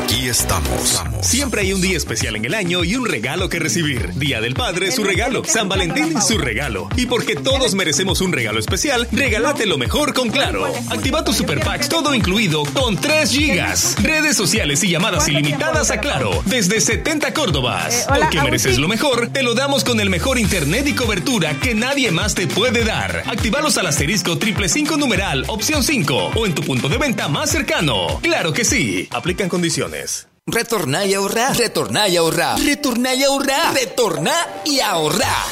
Aquí 0.08 0.26
estamos. 0.26 1.02
Siempre 1.20 1.60
hay 1.60 1.74
un 1.74 1.82
día 1.82 1.98
especial 1.98 2.34
en 2.34 2.46
el 2.46 2.54
año 2.54 2.82
y 2.82 2.96
un 2.96 3.04
regalo 3.04 3.50
que 3.50 3.58
recibir. 3.58 4.14
Día 4.14 4.40
del 4.40 4.54
Padre, 4.54 4.90
su 4.90 5.04
regalo. 5.04 5.42
San 5.44 5.68
Valentín, 5.68 6.18
su 6.22 6.38
regalo. 6.38 6.88
Y 6.96 7.04
porque 7.04 7.36
todos 7.36 7.74
merecemos 7.74 8.22
un 8.22 8.32
regalo 8.32 8.58
especial, 8.58 9.06
regálate 9.12 9.66
lo 9.66 9.76
mejor 9.76 10.14
con 10.14 10.30
Claro. 10.30 10.64
Activa 10.88 11.24
tu 11.24 11.34
Super 11.34 11.60
Packs 11.60 11.90
todo 11.90 12.14
incluido 12.14 12.62
con 12.72 12.96
3 12.96 13.30
gigas. 13.30 13.96
Redes 14.02 14.34
sociales 14.34 14.82
y 14.82 14.88
llamadas 14.88 15.28
ilimitadas 15.28 15.90
a 15.90 16.00
Claro. 16.00 16.42
Desde 16.46 16.80
70 16.80 17.34
Córdobas. 17.34 18.06
Porque 18.08 18.40
mereces 18.40 18.78
lo 18.78 18.88
mejor, 18.88 19.28
te 19.28 19.42
lo 19.42 19.52
damos 19.52 19.84
con 19.84 20.00
el 20.00 20.08
mejor 20.08 20.38
internet 20.38 20.86
y 20.86 20.94
cobertura 20.94 21.52
que 21.60 21.74
nadie 21.74 22.10
más 22.12 22.34
te 22.34 22.46
puede 22.46 22.82
dar. 22.82 23.24
Actívalos 23.26 23.76
al 23.76 23.88
asterisco 23.88 24.38
triple 24.38 24.70
5 24.70 24.96
numeral, 24.96 25.44
opción 25.48 25.84
5 25.84 26.30
o 26.34 26.46
en 26.46 26.54
tu 26.54 26.62
punto 26.62 26.88
de 26.88 26.96
venta 26.96 27.28
más 27.28 27.50
cercano. 27.50 28.18
Claro 28.22 28.54
que 28.54 28.64
sí. 28.64 29.06
Aplican 29.10 29.50
condiciones. 29.50 29.97
Retorná 30.46 31.04
y 31.04 31.14
ahorrar. 31.14 31.56
Retorná 31.56 32.08
y 32.08 32.16
ahorrar. 32.16 32.58
Retorná 32.58 33.14
y 33.14 33.22
ahorrar. 33.22 33.74
Retorná 33.74 34.46
y 34.64 34.80
ahorrar. 34.80 35.46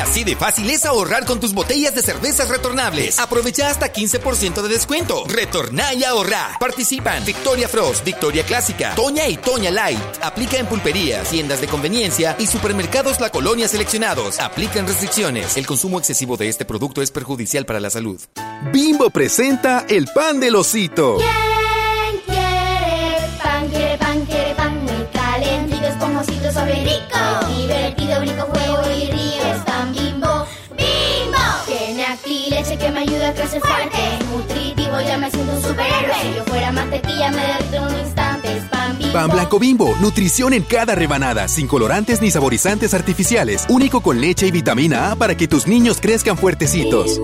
Así 0.00 0.24
de 0.24 0.34
fácil 0.34 0.70
es 0.70 0.86
ahorrar 0.86 1.26
con 1.26 1.38
tus 1.38 1.52
botellas 1.52 1.94
de 1.94 2.02
cervezas 2.02 2.48
retornables. 2.48 3.18
Aprovecha 3.18 3.68
hasta 3.68 3.92
15% 3.92 4.62
de 4.62 4.68
descuento. 4.68 5.24
Retorná 5.26 5.92
y 5.92 6.04
ahorrar. 6.04 6.58
Participan 6.58 7.24
Victoria 7.26 7.68
Frost, 7.68 8.04
Victoria 8.04 8.44
Clásica, 8.44 8.94
Toña 8.94 9.28
y 9.28 9.36
Toña 9.36 9.70
Light. 9.70 10.00
Aplica 10.22 10.56
en 10.56 10.66
pulperías, 10.66 11.28
tiendas 11.28 11.60
de 11.60 11.66
conveniencia 11.68 12.34
y 12.38 12.46
supermercados 12.46 13.20
La 13.20 13.30
Colonia 13.30 13.68
seleccionados. 13.68 14.40
Aplican 14.40 14.86
restricciones. 14.86 15.56
El 15.58 15.66
consumo 15.66 15.98
excesivo 15.98 16.38
de 16.38 16.48
este 16.48 16.64
producto 16.64 17.02
es 17.02 17.10
perjudicial 17.10 17.66
para 17.66 17.80
la 17.80 17.90
salud. 17.90 18.20
Bimbo 18.72 19.10
presenta 19.10 19.84
el 19.88 20.06
pan 20.06 20.40
del 20.40 20.56
osito. 20.56 21.18
¿Quién 21.18 21.59
Divertido, 27.56 28.20
brinco, 28.20 28.42
juego 28.46 28.90
y 28.90 29.10
río. 29.10 29.42
Es 29.54 29.62
pan 29.64 29.92
bimbo, 29.92 30.46
bimbo. 30.70 31.38
Tiene 31.66 32.04
acti 32.04 32.50
leche 32.50 32.76
que 32.78 32.90
me 32.90 33.00
ayuda 33.00 33.28
a 33.30 33.34
crecer 33.34 33.60
fuerte. 33.60 33.96
Es 34.18 34.26
nutritivo, 34.26 35.00
ya 35.00 35.18
me 35.18 35.30
siento 35.30 35.52
un 35.52 35.62
superhéroe. 35.62 36.14
Si 36.22 36.34
yo 36.36 36.44
fuera 36.44 36.72
mantequilla, 36.72 37.30
me 37.30 37.42
derrito 37.46 37.76
en 37.76 37.82
un 37.82 37.98
instante. 38.00 38.56
Es 38.56 38.64
pan 38.64 38.98
bimbo. 38.98 39.12
Pan 39.12 39.30
blanco 39.30 39.58
bimbo, 39.58 39.96
nutrición 40.00 40.52
en 40.52 40.62
cada 40.62 40.94
rebanada, 40.94 41.48
sin 41.48 41.66
colorantes 41.66 42.20
ni 42.20 42.30
saborizantes 42.30 42.94
artificiales, 42.94 43.66
único 43.68 44.00
con 44.00 44.20
leche 44.20 44.46
y 44.46 44.50
vitamina 44.50 45.10
A 45.10 45.16
para 45.16 45.36
que 45.36 45.48
tus 45.48 45.66
niños 45.66 45.98
crezcan 46.00 46.36
fuertecitos. 46.36 47.20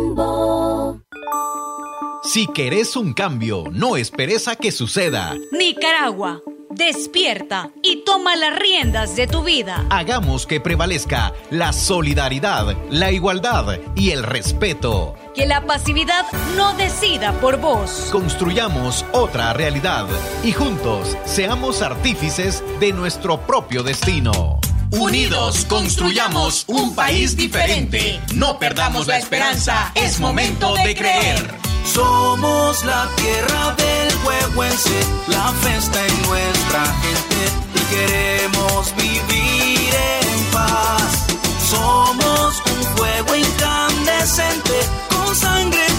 Si 2.27 2.49
querés 2.49 2.97
un 2.97 3.13
cambio, 3.13 3.65
no 3.71 3.97
esperes 3.97 4.49
a 4.49 4.57
que 4.57 4.73
suceda. 4.73 5.37
Nicaragua, 5.53 6.43
despierta 6.71 7.71
y 7.85 8.03
toma 8.05 8.35
las 8.35 8.59
riendas 8.59 9.15
de 9.15 9.29
tu 9.29 9.45
vida. 9.45 9.87
Hagamos 9.91 10.45
que 10.45 10.61
prevalezca 10.61 11.33
la 11.51 11.73
solidaridad, 11.73 12.77
la 12.91 13.13
igualdad 13.13 13.79
y 13.95 14.11
el 14.11 14.25
respeto. 14.25 15.15
Que 15.37 15.47
la 15.47 15.67
pasividad 15.67 16.27
no 16.57 16.75
decida 16.75 17.33
por 17.41 17.61
vos. 17.61 18.09
Construyamos 18.11 19.05
otra 19.13 19.53
realidad 19.53 20.09
y 20.43 20.51
juntos 20.51 21.17
seamos 21.25 21.81
artífices 21.81 22.65
de 22.81 22.93
nuestro 22.93 23.47
propio 23.47 23.85
destino. 23.85 24.59
Unidos 24.91 25.65
construyamos 25.69 26.65
un 26.67 26.97
país 26.97 27.37
diferente. 27.37 28.21
No 28.35 28.59
perdamos 28.59 29.07
la 29.07 29.17
esperanza, 29.17 29.93
es 29.95 30.19
momento 30.19 30.75
de 30.75 30.95
creer. 30.97 31.76
Somos 31.87 32.85
la 32.85 33.09
tierra 33.17 33.75
del 33.77 34.09
huehuense, 34.25 35.01
la 35.29 35.53
festa 35.63 36.05
en 36.07 36.23
nuestra 36.29 36.85
gente 37.03 37.41
y 37.75 37.81
queremos 37.95 38.95
vivir 38.97 39.95
en 39.95 40.45
paz. 40.53 41.27
Somos 41.71 42.63
un 42.67 42.97
fuego 42.97 43.37
incandescente 43.37 44.81
con 45.09 45.35
sangre 45.35 45.96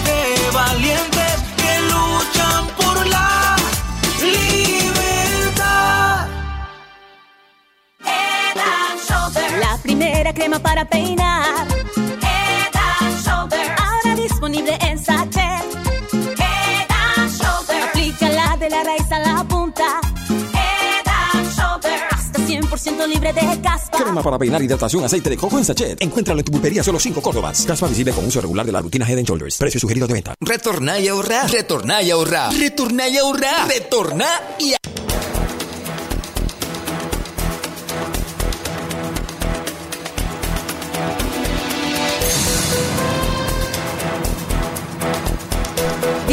libre 23.08 23.32
de 23.32 23.60
caspa. 23.60 23.98
Crema 23.98 24.22
para 24.22 24.38
peinar 24.38 24.62
hidratación 24.62 25.04
aceite 25.04 25.30
de 25.30 25.36
coco 25.36 25.58
en 25.58 25.64
sachet. 25.64 26.00
Encuéntralo 26.00 26.40
en 26.40 26.44
tu 26.44 26.52
pulpería 26.52 26.82
solo 26.82 27.00
5 27.00 27.20
Córdobas. 27.20 27.64
Caspa 27.66 27.88
visible 27.88 28.12
con 28.12 28.24
uso 28.26 28.40
regular 28.40 28.66
de 28.66 28.72
la 28.72 28.80
rutina 28.80 29.08
Head 29.08 29.24
Shoulders. 29.24 29.56
Precio 29.56 29.80
sugerido 29.80 30.06
de 30.06 30.14
venta. 30.14 30.34
Retorná 30.40 30.98
y 30.98 31.08
ahorrar. 31.08 31.50
Retorná 31.50 32.02
y 32.02 32.10
ahorrar. 32.10 32.54
Retorná 32.54 33.08
y 33.08 33.16
ahorrar. 33.16 33.68
Retorná 33.68 34.28
y 34.58 34.72
ahorrar. 34.72 35.07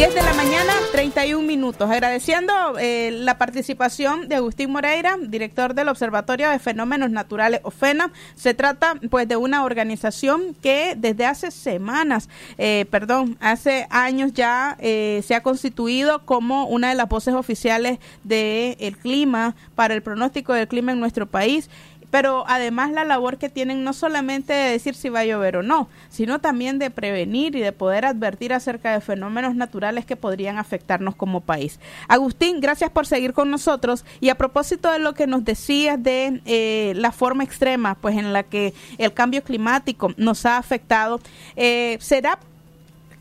10 0.06 0.14
de 0.14 0.22
la 0.22 0.36
mañana, 0.36 0.72
31 0.92 1.48
minutos. 1.48 1.90
Agradeciendo 1.90 2.54
eh, 2.78 3.10
la 3.12 3.40
participación 3.40 4.30
de 4.30 4.36
Agustín 4.36 4.70
Moreira, 4.70 5.18
director 5.20 5.74
del 5.74 5.90
Observatorio 5.90 6.48
de 6.52 6.60
Fenómenos 6.60 7.10
Naturales, 7.10 7.62
OFENA. 7.64 8.12
Se 8.36 8.54
trata 8.54 9.00
pues 9.10 9.28
de 9.28 9.36
una 9.36 9.64
organización 9.64 10.56
que 10.62 10.94
desde 10.96 11.26
hace 11.26 11.50
semanas, 11.50 12.30
eh, 12.60 12.86
perdón, 12.92 13.36
hace 13.40 13.88
años 13.90 14.32
ya 14.34 14.78
eh, 14.80 15.24
se 15.26 15.34
ha 15.34 15.42
constituido 15.42 16.24
como 16.24 16.68
una 16.68 16.90
de 16.90 16.96
las 16.96 17.10
voces 17.10 17.34
oficiales 17.34 17.98
del 18.24 18.98
clima 18.98 19.56
para 19.74 19.96
el 19.96 20.04
pronóstico 20.04 20.54
del 20.54 20.68
clima 20.68 20.92
en 20.92 21.00
nuestro 21.00 21.26
país 21.26 21.68
pero 22.16 22.46
además 22.48 22.92
la 22.92 23.04
labor 23.04 23.38
que 23.38 23.50
tienen 23.50 23.84
no 23.84 23.92
solamente 23.92 24.54
de 24.54 24.72
decir 24.72 24.96
si 24.96 25.10
va 25.10 25.20
a 25.20 25.26
llover 25.26 25.58
o 25.58 25.64
no, 25.64 25.90
sino 26.08 26.40
también 26.40 26.80
de 26.80 26.90
prevenir 26.90 27.58
y 27.58 27.60
de 27.60 27.74
poder 27.74 28.06
advertir 28.06 28.54
acerca 28.54 28.94
de 28.94 29.02
fenómenos 29.02 29.54
naturales 29.54 30.06
que 30.06 30.16
podrían 30.16 30.58
afectarnos 30.58 31.18
como 31.18 31.42
país. 31.42 31.78
Agustín, 32.08 32.62
gracias 32.62 32.90
por 32.90 33.06
seguir 33.06 33.34
con 33.34 33.52
nosotros 33.52 34.06
y 34.22 34.30
a 34.30 34.36
propósito 34.36 34.90
de 34.94 35.00
lo 35.00 35.14
que 35.14 35.28
nos 35.28 35.44
decías 35.44 36.02
de 36.02 36.40
eh, 36.46 36.94
la 36.96 37.12
forma 37.12 37.44
extrema, 37.44 37.96
pues 37.96 38.16
en 38.16 38.32
la 38.32 38.44
que 38.44 38.74
el 38.98 39.14
cambio 39.14 39.44
climático 39.44 40.14
nos 40.16 40.46
ha 40.46 40.56
afectado, 40.58 41.20
eh, 41.58 41.98
¿será 42.00 42.40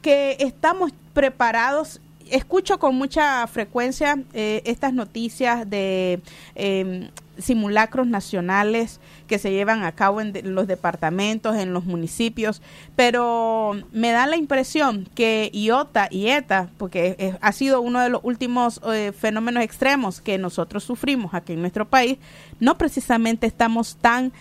que 0.02 0.37
estamos 0.38 0.92
preparados 1.14 2.00
escucho 2.31 2.79
con 2.79 2.95
mucha 2.95 3.47
frecuencia 3.47 4.19
eh, 4.33 4.63
estas 4.65 4.93
noticias 4.93 5.69
de 5.69 6.21
eh, 6.55 7.11
simulacros 7.39 8.07
nacionales 8.07 9.01
que 9.27 9.39
se 9.39 9.51
llevan 9.51 9.83
a 9.83 9.93
cabo 9.93 10.21
en 10.21 10.55
los 10.55 10.67
departamentos, 10.67 11.57
en 11.57 11.73
los 11.73 11.85
municipios, 11.85 12.63
pero 12.97 13.73
me 13.93 14.13
da 14.13 14.27
la 14.27 14.37
impresión 14.37 15.09
que 15.15 15.51
IOTA 15.53 16.09
y 16.11 16.29
ETA, 16.29 16.69
porque 16.79 17.37
ha 17.41 17.53
sido 17.53 17.81
uno 17.81 18.01
de 18.01 18.11
los 18.11 18.21
últimos 18.23 18.81
eh, 18.93 19.13
fenómenos 19.19 19.63
extremos 19.63 20.21
que 20.21 20.39
nosotros 20.39 20.85
sufrimos 20.85 21.35
aquí 21.35 21.55
en 21.55 21.61
nuestro 21.61 21.87
país, 21.89 22.19
no 22.61 22.79
precisamente 22.79 23.47
estamos 23.47 23.97
tan 23.97 24.33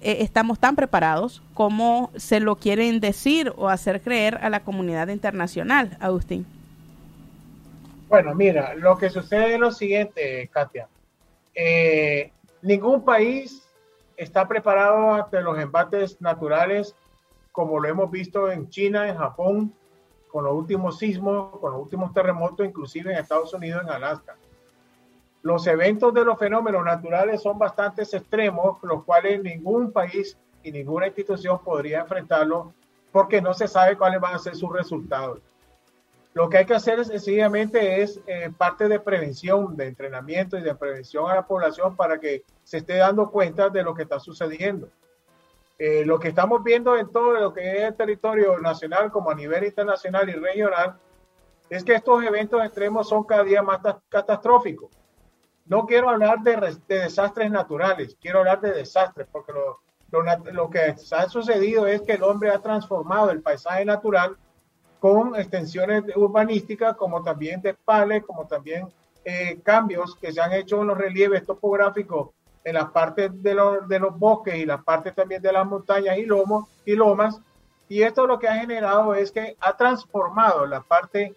eh, 0.00 0.18
estamos 0.20 0.60
tan 0.60 0.76
preparados 0.76 1.42
como 1.54 2.12
se 2.16 2.38
lo 2.38 2.54
quieren 2.54 3.00
decir 3.00 3.52
o 3.56 3.68
hacer 3.68 4.00
creer 4.00 4.38
a 4.42 4.48
la 4.48 4.60
comunidad 4.60 5.08
internacional, 5.08 5.96
Agustín. 5.98 6.46
Bueno, 8.08 8.34
mira, 8.34 8.74
lo 8.74 8.96
que 8.96 9.10
sucede 9.10 9.54
es 9.54 9.60
lo 9.60 9.70
siguiente, 9.70 10.48
Katia. 10.52 10.88
Eh, 11.54 12.32
ningún 12.62 13.04
país 13.04 13.68
está 14.16 14.48
preparado 14.48 15.14
ante 15.14 15.40
los 15.42 15.58
embates 15.58 16.20
naturales 16.20 16.94
como 17.52 17.80
lo 17.80 17.88
hemos 17.88 18.08
visto 18.10 18.52
en 18.52 18.70
China, 18.70 19.08
en 19.08 19.16
Japón, 19.16 19.74
con 20.28 20.44
los 20.44 20.54
últimos 20.54 20.98
sismos, 20.98 21.58
con 21.58 21.72
los 21.72 21.82
últimos 21.82 22.12
terremotos, 22.12 22.64
inclusive 22.64 23.12
en 23.12 23.18
Estados 23.18 23.52
Unidos, 23.52 23.82
en 23.82 23.90
Alaska. 23.90 24.36
Los 25.42 25.66
eventos 25.66 26.14
de 26.14 26.24
los 26.24 26.38
fenómenos 26.38 26.84
naturales 26.84 27.42
son 27.42 27.58
bastante 27.58 28.02
extremos, 28.02 28.78
los 28.82 29.02
cuales 29.02 29.42
ningún 29.42 29.90
país 29.90 30.38
y 30.62 30.70
ninguna 30.70 31.08
institución 31.08 31.58
podría 31.64 32.00
enfrentarlos 32.00 32.68
porque 33.10 33.42
no 33.42 33.52
se 33.52 33.66
sabe 33.66 33.96
cuáles 33.96 34.20
van 34.20 34.36
a 34.36 34.38
ser 34.38 34.54
sus 34.54 34.72
resultados. 34.72 35.40
Lo 36.38 36.48
que 36.48 36.58
hay 36.58 36.66
que 36.66 36.74
hacer 36.74 37.04
sencillamente 37.04 38.00
es 38.00 38.20
eh, 38.28 38.48
parte 38.56 38.86
de 38.86 39.00
prevención, 39.00 39.76
de 39.76 39.88
entrenamiento 39.88 40.56
y 40.56 40.62
de 40.62 40.76
prevención 40.76 41.28
a 41.28 41.34
la 41.34 41.44
población 41.44 41.96
para 41.96 42.20
que 42.20 42.44
se 42.62 42.76
esté 42.76 42.94
dando 42.98 43.32
cuenta 43.32 43.70
de 43.70 43.82
lo 43.82 43.92
que 43.92 44.04
está 44.04 44.20
sucediendo. 44.20 44.88
Eh, 45.80 46.04
lo 46.06 46.20
que 46.20 46.28
estamos 46.28 46.62
viendo 46.62 46.96
en 46.96 47.10
todo 47.10 47.32
lo 47.32 47.52
que 47.52 47.78
es 47.78 47.82
el 47.82 47.96
territorio 47.96 48.56
nacional 48.60 49.10
como 49.10 49.32
a 49.32 49.34
nivel 49.34 49.64
internacional 49.64 50.28
y 50.28 50.34
regional 50.34 51.00
es 51.70 51.82
que 51.82 51.96
estos 51.96 52.22
eventos 52.22 52.64
extremos 52.64 53.08
son 53.08 53.24
cada 53.24 53.42
día 53.42 53.60
más 53.60 53.80
catastróficos. 54.08 54.92
No 55.66 55.86
quiero 55.86 56.08
hablar 56.08 56.38
de, 56.44 56.78
desastres 56.86 57.50
naturales, 57.50 58.16
quiero 58.20 58.38
hablar 58.38 58.60
de 58.60 58.70
desastres, 58.70 59.26
porque 59.32 59.52
lo, 59.52 59.80
lo, 60.52 60.70
que 60.70 60.94
ha 61.10 61.28
sucedido 61.28 61.88
es 61.88 62.02
que 62.02 62.12
el 62.12 62.22
hombre 62.22 62.50
ha 62.50 62.60
transformado 62.60 63.32
el 63.32 63.42
paisaje 63.42 63.84
natural 63.84 64.36
con 65.00 65.36
extensiones 65.36 66.04
urbanísticas, 66.16 66.96
como 66.96 67.22
también 67.22 67.60
de 67.62 67.74
pales, 67.74 68.24
como 68.24 68.46
también 68.46 68.88
eh, 69.24 69.60
cambios 69.62 70.16
que 70.16 70.32
se 70.32 70.40
han 70.40 70.52
hecho 70.52 70.80
en 70.80 70.88
los 70.88 70.98
relieves 70.98 71.44
topográficos 71.44 72.30
en 72.64 72.74
las 72.74 72.90
partes 72.90 73.30
de, 73.42 73.56
de 73.88 73.98
los 73.98 74.18
bosques 74.18 74.56
y 74.56 74.66
las 74.66 74.82
partes 74.82 75.14
también 75.14 75.40
de 75.40 75.52
las 75.52 75.66
montañas 75.66 76.18
y, 76.18 76.24
lomos, 76.24 76.68
y 76.84 76.94
lomas. 76.94 77.40
Y 77.88 78.02
esto 78.02 78.26
lo 78.26 78.38
que 78.38 78.48
ha 78.48 78.56
generado 78.56 79.14
es 79.14 79.32
que 79.32 79.56
ha 79.60 79.76
transformado 79.76 80.66
la 80.66 80.82
parte 80.82 81.34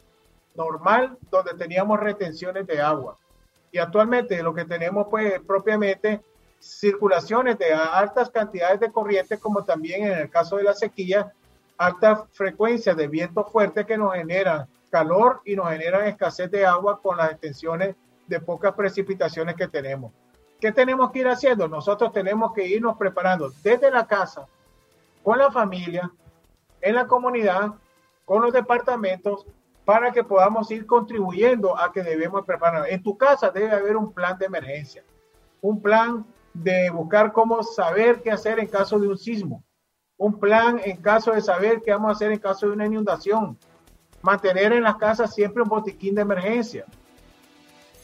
normal 0.56 1.18
donde 1.30 1.54
teníamos 1.54 2.00
retenciones 2.00 2.68
de 2.68 2.82
agua. 2.82 3.18
Y 3.72 3.78
actualmente 3.78 4.44
lo 4.44 4.54
que 4.54 4.66
tenemos 4.66 5.08
pues 5.10 5.40
propiamente 5.42 6.22
circulaciones 6.60 7.58
de 7.58 7.74
altas 7.74 8.30
cantidades 8.30 8.80
de 8.80 8.92
corriente, 8.92 9.40
como 9.40 9.64
también 9.64 10.06
en 10.06 10.18
el 10.18 10.30
caso 10.30 10.58
de 10.58 10.64
la 10.64 10.74
sequía, 10.74 11.32
alta 11.82 12.28
frecuencia 12.32 12.94
de 12.94 13.08
viento 13.08 13.44
fuerte 13.44 13.88
que 13.88 13.98
nos 13.98 14.14
generan 14.14 14.68
calor 14.92 15.42
y 15.46 15.56
nos 15.56 15.70
generan 15.70 16.06
escasez 16.06 16.52
de 16.52 16.64
agua 16.64 17.02
con 17.02 17.18
las 17.18 17.32
extensiones 17.32 17.96
de 18.28 18.40
pocas 18.40 18.74
precipitaciones 18.74 19.56
que 19.56 19.68
tenemos. 19.68 20.12
¿Qué 20.60 20.72
tenemos 20.72 21.10
que 21.10 21.20
ir 21.20 21.28
haciendo? 21.28 21.68
Nosotros 21.68 22.14
tenemos 22.14 22.54
que 22.54 22.68
irnos 22.68 22.98
preparando 22.98 23.52
desde 23.64 23.90
la 23.90 24.06
casa, 24.06 24.46
con 25.24 25.40
la 25.40 25.52
familia, 25.52 26.12
en 26.82 26.94
la 26.94 27.08
comunidad, 27.08 27.72
con 28.26 28.44
los 28.44 28.54
departamentos, 28.54 29.48
para 29.84 30.12
que 30.12 30.24
podamos 30.24 30.70
ir 30.70 30.86
contribuyendo 30.86 31.76
a 31.76 31.92
que 31.92 32.04
debemos 32.04 32.46
preparar. 32.46 32.90
En 32.90 33.02
tu 33.02 33.18
casa 33.18 33.50
debe 33.50 33.72
haber 33.72 33.98
un 33.98 34.14
plan 34.14 34.38
de 34.38 34.46
emergencia, 34.46 35.04
un 35.62 35.82
plan 35.82 36.28
de 36.54 36.92
buscar 36.92 37.32
cómo 37.32 37.64
saber 37.64 38.22
qué 38.22 38.30
hacer 38.30 38.60
en 38.60 38.68
caso 38.68 39.00
de 39.00 39.08
un 39.08 39.18
sismo, 39.18 39.64
un 40.22 40.40
plan 40.40 40.80
en 40.86 40.98
caso 40.98 41.32
de 41.32 41.42
saber 41.42 41.82
qué 41.82 41.90
vamos 41.94 42.10
a 42.10 42.12
hacer 42.12 42.32
en 42.32 42.38
caso 42.38 42.68
de 42.68 42.74
una 42.74 42.86
inundación, 42.86 43.58
mantener 44.22 44.72
en 44.72 44.84
las 44.84 44.98
casas 44.98 45.34
siempre 45.34 45.64
un 45.64 45.70
botiquín 45.70 46.14
de 46.14 46.22
emergencia, 46.22 46.86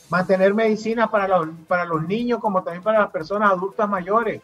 mantener 0.10 0.56
medicina 0.56 1.12
para 1.12 1.27
los, 1.27 1.49
para 1.67 1.86
los 1.86 2.01
niños 2.08 2.39
como 2.39 2.63
también 2.63 2.82
para 2.82 3.01
las 3.01 3.12
personas 3.12 3.51
adultas 3.51 3.88
mayores, 3.88 4.41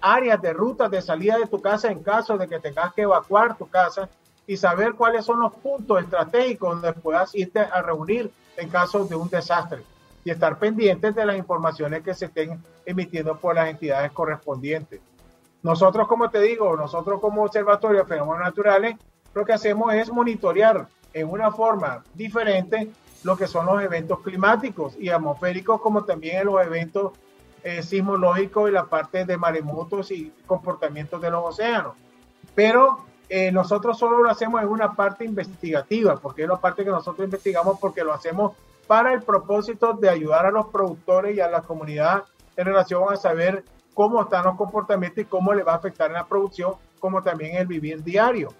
áreas 0.00 0.40
de 0.40 0.52
rutas 0.52 0.88
de 0.88 1.02
salida 1.02 1.36
de 1.36 1.48
tu 1.48 1.60
casa 1.60 1.90
en 1.90 2.04
caso 2.04 2.38
de 2.38 2.46
que 2.46 2.60
tengas 2.60 2.94
que 2.94 3.02
evacuar 3.02 3.56
tu 3.56 3.68
casa 3.68 4.08
y 4.46 4.56
saber 4.56 4.94
cuáles 4.94 5.24
son 5.24 5.40
los 5.40 5.54
puntos 5.54 6.00
estratégicos 6.00 6.80
donde 6.80 6.92
puedas 7.00 7.34
irte 7.34 7.58
a 7.58 7.82
reunir 7.82 8.30
en 8.56 8.68
caso 8.68 9.04
de 9.04 9.16
un 9.16 9.28
desastre. 9.28 9.82
Y 10.22 10.30
estar 10.30 10.56
pendientes 10.56 11.16
de 11.16 11.26
las 11.26 11.36
informaciones 11.36 12.04
que 12.04 12.14
se 12.14 12.26
estén 12.26 12.62
emitiendo 12.84 13.36
por 13.36 13.56
las 13.56 13.68
entidades 13.68 14.12
correspondientes. 14.12 15.00
Nosotros, 15.66 16.06
como 16.06 16.30
te 16.30 16.40
digo, 16.40 16.76
nosotros 16.76 17.20
como 17.20 17.42
Observatorio 17.42 17.98
de 17.98 18.06
Fenómenos 18.06 18.38
Naturales, 18.38 18.94
lo 19.34 19.44
que 19.44 19.52
hacemos 19.52 19.92
es 19.94 20.12
monitorear 20.12 20.86
en 21.12 21.28
una 21.28 21.50
forma 21.50 22.04
diferente 22.14 22.92
lo 23.24 23.36
que 23.36 23.48
son 23.48 23.66
los 23.66 23.82
eventos 23.82 24.20
climáticos 24.20 24.96
y 24.96 25.08
atmosféricos, 25.08 25.80
como 25.80 26.04
también 26.04 26.46
los 26.46 26.64
eventos 26.64 27.14
eh, 27.64 27.82
sismológicos 27.82 28.70
y 28.70 28.74
la 28.74 28.84
parte 28.84 29.24
de 29.24 29.36
maremotos 29.36 30.12
y 30.12 30.32
comportamientos 30.46 31.20
de 31.20 31.32
los 31.32 31.44
océanos. 31.44 31.94
Pero 32.54 33.04
eh, 33.28 33.50
nosotros 33.50 33.98
solo 33.98 34.22
lo 34.22 34.30
hacemos 34.30 34.62
en 34.62 34.68
una 34.68 34.94
parte 34.94 35.24
investigativa, 35.24 36.14
porque 36.14 36.42
es 36.44 36.48
la 36.48 36.60
parte 36.60 36.84
que 36.84 36.90
nosotros 36.90 37.24
investigamos 37.24 37.80
porque 37.80 38.04
lo 38.04 38.12
hacemos 38.12 38.52
para 38.86 39.12
el 39.12 39.20
propósito 39.20 39.94
de 39.94 40.10
ayudar 40.10 40.46
a 40.46 40.52
los 40.52 40.66
productores 40.66 41.36
y 41.36 41.40
a 41.40 41.48
la 41.48 41.62
comunidad 41.62 42.22
en 42.56 42.66
relación 42.66 43.12
a 43.12 43.16
saber 43.16 43.64
cómo 43.96 44.22
están 44.22 44.44
los 44.44 44.56
comportamientos 44.56 45.24
y 45.24 45.24
cómo 45.24 45.54
le 45.54 45.62
va 45.62 45.72
a 45.72 45.76
afectar 45.76 46.08
en 46.08 46.12
la 46.12 46.26
producción, 46.26 46.74
como 47.00 47.22
también 47.22 47.56
el 47.56 47.66
vivir 47.66 48.04
diario. 48.04 48.52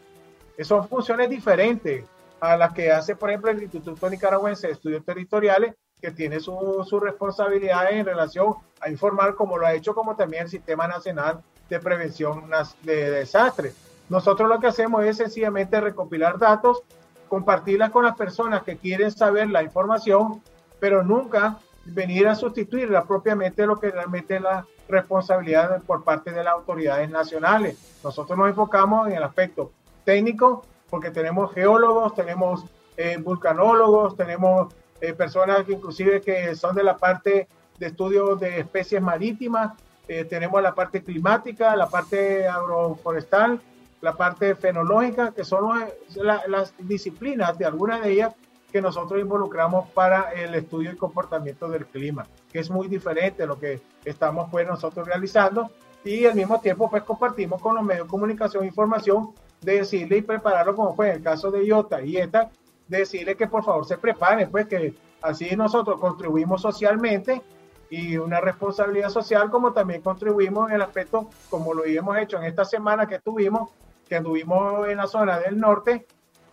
Son 0.62 0.88
funciones 0.88 1.29
diferentes 1.29 2.07
a 2.40 2.57
las 2.57 2.72
que 2.72 2.90
hace, 2.90 3.14
por 3.14 3.29
ejemplo, 3.29 3.51
el 3.51 3.62
Instituto 3.62 4.09
Nicaragüense 4.09 4.66
de 4.66 4.72
Estudios 4.72 5.05
Territoriales, 5.05 5.75
que 6.01 6.11
tiene 6.11 6.40
sus 6.40 6.88
su 6.88 7.01
responsabilidades 7.01 7.92
en 7.92 8.07
relación 8.07 8.55
a 8.81 8.88
informar, 8.88 9.35
como 9.35 9.59
lo 9.59 9.66
ha 9.66 9.75
hecho, 9.75 9.94
como 9.94 10.16
también 10.16 10.44
el 10.44 10.49
Sistema 10.49 10.88
Nacional 10.88 11.42
de 11.68 11.81
Prevención 11.81 12.51
de 12.83 13.11
Desastres. 13.11 13.77
Nosotros 14.09 14.49
lo 14.49 14.59
que 14.59 14.68
hacemos 14.68 15.05
es 15.05 15.18
sencillamente 15.18 15.79
recopilar 15.83 16.38
datos 16.38 16.83
compartirlas 17.29 17.90
con 17.90 18.05
las 18.05 18.16
personas 18.16 18.62
que 18.62 18.77
quieren 18.77 19.11
saber 19.11 19.51
la 19.51 19.62
información, 19.62 20.42
pero 20.81 21.03
nunca 21.03 21.59
venir 21.87 22.29
a 22.29 22.35
sustituirla 22.35 23.05
propiamente 23.05 23.66
lo 23.66 23.79
que 23.79 23.90
realmente 23.90 24.37
es 24.37 24.42
la 24.42 24.66
responsabilidad 24.88 25.83
por 25.83 26.05
parte 26.05 26.31
de 26.31 26.44
las 26.44 26.55
autoridades 26.55 27.11
nacionales. 27.11 27.79
Nosotros 28.03 28.38
nos 28.38 28.49
enfocamos 28.49 29.09
en 29.09 29.14
el 29.14 29.22
aspecto 29.22 29.72
técnico 30.05 30.64
porque 30.90 31.11
tenemos 31.11 31.53
geólogos, 31.53 32.14
tenemos 32.14 32.64
eh, 32.96 33.18
vulcanólogos, 33.18 34.16
tenemos 34.16 34.72
eh, 35.01 35.12
personas 35.12 35.64
que 35.64 35.72
inclusive 35.72 36.20
que 36.20 36.55
son 36.55 36.75
de 36.75 36.85
la 36.85 36.96
parte 36.96 37.49
de 37.79 37.87
estudios 37.87 38.40
de 38.40 38.61
especies 38.61 39.03
marítimas, 39.03 39.72
eh, 40.09 40.25
tenemos 40.25 40.62
la 40.62 40.75
parte 40.75 41.03
climática, 41.03 41.75
la 41.77 41.88
parte 41.88 42.46
agroforestal, 42.46 43.61
la 44.01 44.12
parte 44.14 44.55
fenológica, 44.55 45.33
que 45.33 45.44
son 45.44 45.85
las 46.46 46.75
disciplinas 46.79 47.59
de 47.59 47.64
algunas 47.64 48.03
de 48.03 48.12
ellas 48.12 48.35
que 48.77 48.83
nosotros 48.83 49.19
involucramos 49.19 49.89
para 49.89 50.33
el 50.33 50.55
estudio 50.55 50.93
y 50.93 50.97
comportamiento 50.97 51.67
del 51.67 51.87
clima, 51.87 52.27
que 52.53 52.59
es 52.59 52.69
muy 52.69 52.89
diferente 52.89 53.45
a 53.45 53.47
lo 53.47 53.59
que 53.59 53.81
estamos 54.05 54.51
pues 54.51 54.67
nosotros 54.67 55.07
realizando. 55.07 55.71
Y 56.05 56.27
al 56.27 56.35
mismo 56.35 56.61
tiempo 56.61 56.91
pues 56.91 57.03
compartimos 57.05 57.62
con 57.62 57.75
los 57.75 57.83
medios 57.83 58.07
de 58.07 58.11
comunicación 58.11 58.67
información 58.67 59.31
de 59.62 59.77
decirle 59.77 60.19
y 60.19 60.23
prepararlo 60.23 60.77
como 60.77 60.95
fue 60.95 61.09
en 61.09 61.17
el 61.17 61.23
caso 61.23 61.51
de 61.51 61.65
IOTA 61.65 62.03
y 62.03 62.19
ETA, 62.19 62.51
de 62.87 62.99
decirle 62.99 63.35
que 63.35 63.47
por 63.47 63.65
favor 63.65 63.87
se 63.87 63.97
preparen, 63.97 64.51
pues 64.51 64.67
que 64.67 64.95
así 65.23 65.57
nosotros 65.57 65.99
contribuimos 65.99 66.61
socialmente 66.61 67.41
y 67.89 68.19
una 68.19 68.43
responsabilidad 68.43 69.09
social 69.09 69.51
como 69.51 69.73
también 69.73 70.03
contribuimos 70.03 70.69
en 70.69 70.77
el 70.77 70.83
aspecto 70.83 71.31
como 71.49 71.73
lo 71.73 71.87
hemos 71.87 72.19
hecho 72.19 72.37
en 72.37 72.45
esta 72.45 72.67
semana 72.67 73.07
que 73.07 73.21
tuvimos 73.21 73.71
que 74.07 74.17
anduvimos 74.17 74.87
en 74.87 74.99
la 74.99 75.07
zona 75.07 75.39
del 75.39 75.59
norte 75.59 76.07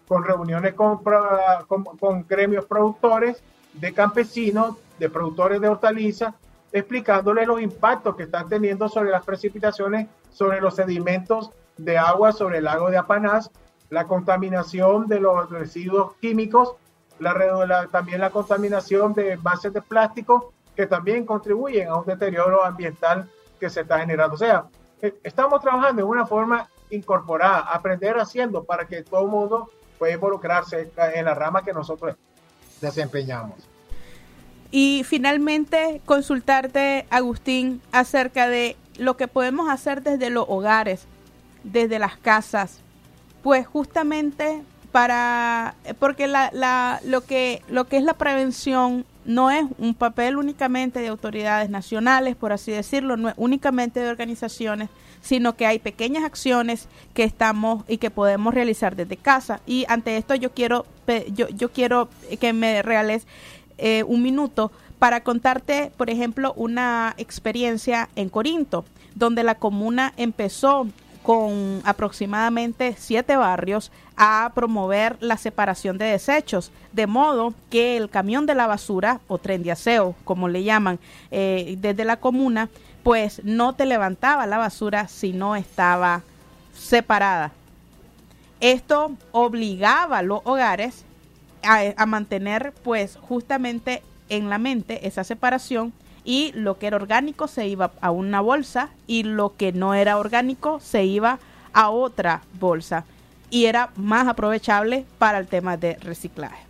con 0.07 0.23
reuniones 0.23 0.73
con, 0.73 0.97
con, 0.97 2.25
gremios 2.27 2.65
productores 2.65 3.41
de 3.73 3.93
campesinos, 3.93 4.75
de 4.99 5.09
productores 5.09 5.61
de 5.61 5.69
hortalizas, 5.69 6.33
explicándoles 6.71 7.47
los 7.47 7.61
impactos 7.61 8.15
que 8.15 8.23
están 8.23 8.49
teniendo 8.49 8.89
sobre 8.89 9.11
las 9.11 9.23
precipitaciones, 9.23 10.07
sobre 10.31 10.61
los 10.61 10.75
sedimentos 10.75 11.51
de 11.77 11.97
agua 11.97 12.31
sobre 12.31 12.59
el 12.59 12.65
lago 12.65 12.89
de 12.89 12.97
Apanás, 12.97 13.51
la 13.89 14.05
contaminación 14.05 15.07
de 15.07 15.19
los 15.19 15.49
residuos 15.49 16.15
químicos, 16.15 16.75
la, 17.19 17.87
también 17.91 18.21
la 18.21 18.29
contaminación 18.29 19.13
de 19.13 19.37
bases 19.37 19.73
de 19.73 19.81
plástico 19.81 20.53
que 20.75 20.87
también 20.87 21.25
contribuyen 21.25 21.89
a 21.89 21.97
un 21.97 22.05
deterioro 22.05 22.63
ambiental 22.63 23.29
que 23.59 23.69
se 23.69 23.81
está 23.81 23.99
generando. 23.99 24.35
O 24.35 24.37
sea, 24.37 24.65
eh, 25.01 25.13
estamos 25.23 25.61
trabajando 25.61 26.01
en 26.01 26.07
una 26.07 26.25
forma 26.25 26.67
incorporada, 26.89 27.59
aprender 27.59 28.17
haciendo 28.17 28.63
para 28.63 28.85
que 28.87 29.03
todo 29.03 29.21
el 29.21 29.27
mundo 29.27 29.69
involucrarse 30.11 30.91
en 31.15 31.25
la 31.25 31.33
rama 31.33 31.63
que 31.63 31.73
nosotros 31.73 32.15
desempeñamos. 32.81 33.55
Y 34.71 35.03
finalmente 35.05 36.01
consultarte, 36.05 37.05
Agustín, 37.09 37.81
acerca 37.91 38.47
de 38.47 38.75
lo 38.97 39.17
que 39.17 39.27
podemos 39.27 39.69
hacer 39.69 40.01
desde 40.01 40.29
los 40.29 40.45
hogares, 40.47 41.05
desde 41.63 41.99
las 41.99 42.17
casas, 42.17 42.79
pues 43.43 43.67
justamente 43.67 44.63
para, 44.91 45.75
porque 45.99 46.27
la, 46.27 46.49
la, 46.53 46.99
lo, 47.05 47.21
que, 47.21 47.61
lo 47.67 47.85
que 47.85 47.97
es 47.97 48.03
la 48.03 48.13
prevención 48.13 49.05
no 49.25 49.51
es 49.51 49.65
un 49.77 49.93
papel 49.95 50.37
únicamente 50.37 50.99
de 50.99 51.07
autoridades 51.07 51.69
nacionales, 51.69 52.35
por 52.35 52.51
así 52.51 52.71
decirlo, 52.71 53.17
no 53.17 53.29
es 53.29 53.35
únicamente 53.37 53.99
de 53.99 54.09
organizaciones, 54.09 54.89
sino 55.23 55.55
que 55.55 55.65
hay 55.65 55.79
pequeñas 55.79 56.25
acciones 56.25 56.87
que 57.13 57.23
estamos 57.23 57.85
y 57.87 57.97
que 57.97 58.11
podemos 58.11 58.53
realizar 58.53 58.95
desde 58.95 59.17
casa. 59.17 59.61
Y 59.65 59.85
ante 59.87 60.17
esto 60.17 60.35
yo 60.35 60.51
quiero, 60.51 60.85
yo, 61.33 61.47
yo 61.49 61.71
quiero 61.71 62.09
que 62.39 62.53
me 62.53 62.81
regales 62.83 63.25
eh, 63.77 64.03
un 64.03 64.21
minuto 64.21 64.71
para 64.99 65.23
contarte, 65.23 65.91
por 65.97 66.09
ejemplo, 66.09 66.53
una 66.55 67.15
experiencia 67.17 68.09
en 68.15 68.29
Corinto, 68.29 68.85
donde 69.15 69.43
la 69.43 69.55
comuna 69.55 70.13
empezó 70.17 70.87
con 71.23 71.81
aproximadamente 71.85 72.95
siete 72.97 73.37
barrios 73.37 73.91
a 74.17 74.51
promover 74.53 75.17
la 75.21 75.37
separación 75.37 75.97
de 75.97 76.05
desechos, 76.05 76.71
de 76.91 77.07
modo 77.07 77.53
que 77.69 77.95
el 77.97 78.09
camión 78.09 78.45
de 78.45 78.55
la 78.55 78.67
basura 78.67 79.21
o 79.27 79.37
tren 79.37 79.63
de 79.63 79.71
aseo, 79.71 80.15
como 80.25 80.49
le 80.49 80.63
llaman 80.63 80.99
eh, 81.31 81.75
desde 81.79 82.03
la 82.03 82.17
comuna, 82.17 82.69
pues 83.03 83.43
no 83.43 83.73
te 83.73 83.85
levantaba 83.85 84.47
la 84.47 84.57
basura 84.57 85.07
si 85.07 85.33
no 85.33 85.55
estaba 85.55 86.23
separada. 86.73 87.51
Esto 88.59 89.11
obligaba 89.31 90.19
a 90.19 90.23
los 90.23 90.39
hogares 90.45 91.05
a, 91.63 91.81
a 91.95 92.05
mantener 92.05 92.73
pues 92.83 93.17
justamente 93.17 94.01
en 94.29 94.49
la 94.49 94.57
mente 94.57 95.07
esa 95.07 95.23
separación 95.23 95.93
y 96.23 96.53
lo 96.53 96.79
que 96.79 96.87
era 96.87 96.95
orgánico 96.95 97.47
se 97.47 97.67
iba 97.67 97.91
a 97.99 98.11
una 98.11 98.39
bolsa 98.39 98.89
y 99.07 99.23
lo 99.23 99.55
que 99.55 99.73
no 99.73 99.93
era 99.93 100.17
orgánico 100.17 100.79
se 100.79 101.03
iba 101.03 101.39
a 101.73 101.89
otra 101.89 102.41
bolsa 102.59 103.05
y 103.49 103.65
era 103.65 103.91
más 103.95 104.27
aprovechable 104.27 105.05
para 105.19 105.37
el 105.37 105.47
tema 105.47 105.77
de 105.77 105.95
reciclaje. 105.97 106.63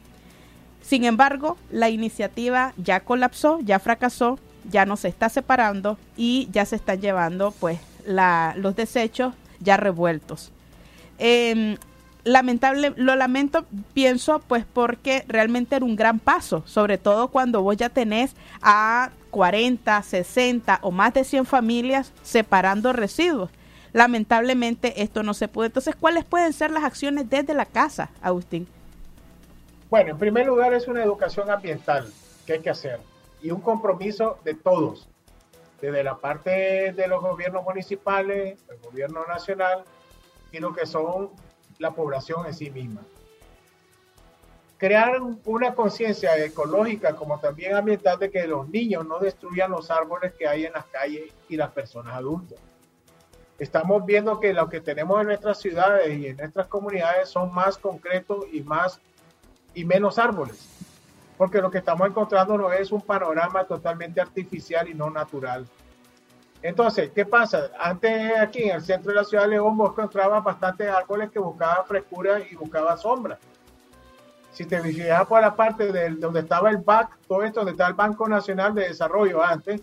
Sin 0.81 1.05
embargo, 1.05 1.57
la 1.71 1.89
iniciativa 1.89 2.73
ya 2.77 2.99
colapsó, 2.99 3.59
ya 3.61 3.79
fracasó, 3.79 4.37
ya 4.69 4.85
no 4.85 4.97
se 4.97 5.07
está 5.07 5.29
separando 5.29 5.97
y 6.17 6.47
ya 6.51 6.65
se 6.65 6.75
están 6.75 7.01
llevando 7.01 7.51
pues 7.51 7.79
la, 8.05 8.53
los 8.57 8.75
desechos 8.75 9.33
ya 9.59 9.77
revueltos. 9.77 10.51
Em, 11.17 11.77
lamentable, 12.23 12.93
lo 12.95 13.15
lamento, 13.15 13.65
pienso, 13.93 14.39
pues 14.47 14.65
porque 14.71 15.23
realmente 15.27 15.75
era 15.75 15.85
un 15.85 15.95
gran 15.95 16.19
paso, 16.19 16.63
sobre 16.65 16.97
todo 16.97 17.29
cuando 17.29 17.61
vos 17.61 17.77
ya 17.77 17.89
tenés 17.89 18.35
a 18.61 19.11
40, 19.31 20.01
60 20.01 20.79
o 20.81 20.91
más 20.91 21.13
de 21.13 21.23
100 21.23 21.45
familias 21.45 22.11
separando 22.21 22.93
residuos. 22.93 23.49
Lamentablemente 23.93 25.03
esto 25.03 25.21
no 25.21 25.33
se 25.33 25.47
puede. 25.47 25.67
Entonces, 25.67 25.95
¿cuáles 25.95 26.25
pueden 26.25 26.51
ser 26.53 26.71
las 26.71 26.83
acciones 26.83 27.29
desde 27.29 27.53
la 27.53 27.65
casa, 27.65 28.09
Agustín? 28.21 28.67
Bueno, 29.89 30.11
en 30.11 30.17
primer 30.17 30.47
lugar 30.47 30.73
es 30.73 30.87
una 30.87 31.03
educación 31.03 31.51
ambiental 31.51 32.11
que 32.47 32.53
hay 32.53 32.59
que 32.59 32.71
hacer 32.71 32.99
y 33.43 33.51
un 33.51 33.59
compromiso 33.59 34.39
de 34.45 34.55
todos, 34.55 35.09
desde 35.81 36.03
la 36.03 36.17
parte 36.17 36.93
de 36.93 37.07
los 37.07 37.21
gobiernos 37.21 37.63
municipales, 37.63 38.57
el 38.69 38.77
gobierno 38.77 39.25
nacional 39.27 39.83
y 40.51 40.59
lo 40.59 40.73
que 40.73 40.85
son 40.85 41.29
la 41.77 41.91
población 41.91 42.45
en 42.45 42.53
sí 42.53 42.71
misma. 42.71 43.01
Crear 44.77 45.21
una 45.45 45.75
conciencia 45.75 46.37
ecológica 46.43 47.15
como 47.15 47.39
también 47.39 47.75
ambiental 47.75 48.17
de 48.17 48.31
que 48.31 48.47
los 48.47 48.67
niños 48.69 49.05
no 49.05 49.19
destruyan 49.19 49.71
los 49.71 49.91
árboles 49.91 50.33
que 50.33 50.47
hay 50.47 50.65
en 50.65 50.73
las 50.73 50.85
calles 50.85 51.33
y 51.49 51.57
las 51.57 51.71
personas 51.71 52.15
adultas. 52.15 52.59
Estamos 53.59 54.05
viendo 54.05 54.39
que 54.39 54.53
lo 54.53 54.69
que 54.69 54.79
tenemos 54.79 55.19
en 55.21 55.27
nuestras 55.27 55.59
ciudades 55.59 56.17
y 56.17 56.27
en 56.27 56.37
nuestras 56.37 56.67
comunidades 56.67 57.29
son 57.29 57.53
más 57.53 57.77
concretos 57.77 58.45
y 58.51 58.61
más 58.61 58.99
y 59.73 59.83
menos 59.83 60.17
árboles. 60.17 60.72
Porque 61.37 61.61
lo 61.61 61.71
que 61.71 61.79
estamos 61.79 62.07
encontrando 62.07 62.57
no 62.57 62.71
es 62.71 62.91
un 62.91 63.01
panorama 63.01 63.63
totalmente 63.63 64.21
artificial 64.21 64.87
y 64.87 64.93
no 64.93 65.09
natural. 65.09 65.65
Entonces, 66.61 67.11
¿qué 67.13 67.25
pasa? 67.25 67.71
Antes 67.77 68.39
aquí 68.39 68.63
en 68.63 68.77
el 68.77 68.81
centro 68.81 69.11
de 69.11 69.17
la 69.17 69.23
ciudad 69.25 69.43
de 69.43 69.49
León 69.49 69.77
vos 69.77 69.91
encontrabas 69.91 70.43
bastantes 70.43 70.89
árboles 70.89 71.29
que 71.29 71.39
buscaban 71.39 71.85
frescura 71.85 72.39
y 72.39 72.55
buscaban 72.55 72.97
sombra. 72.97 73.37
Si 74.53 74.65
te 74.65 74.79
fijas 74.79 75.25
por 75.25 75.41
la 75.41 75.55
parte 75.55 75.91
de 75.91 76.11
donde 76.11 76.41
estaba 76.41 76.69
el 76.69 76.77
BAC, 76.77 77.17
todo 77.27 77.43
esto, 77.43 77.61
donde 77.61 77.71
está 77.73 77.87
el 77.87 77.95
Banco 77.95 78.29
Nacional 78.29 78.73
de 78.73 78.87
Desarrollo 78.87 79.43
antes, 79.43 79.81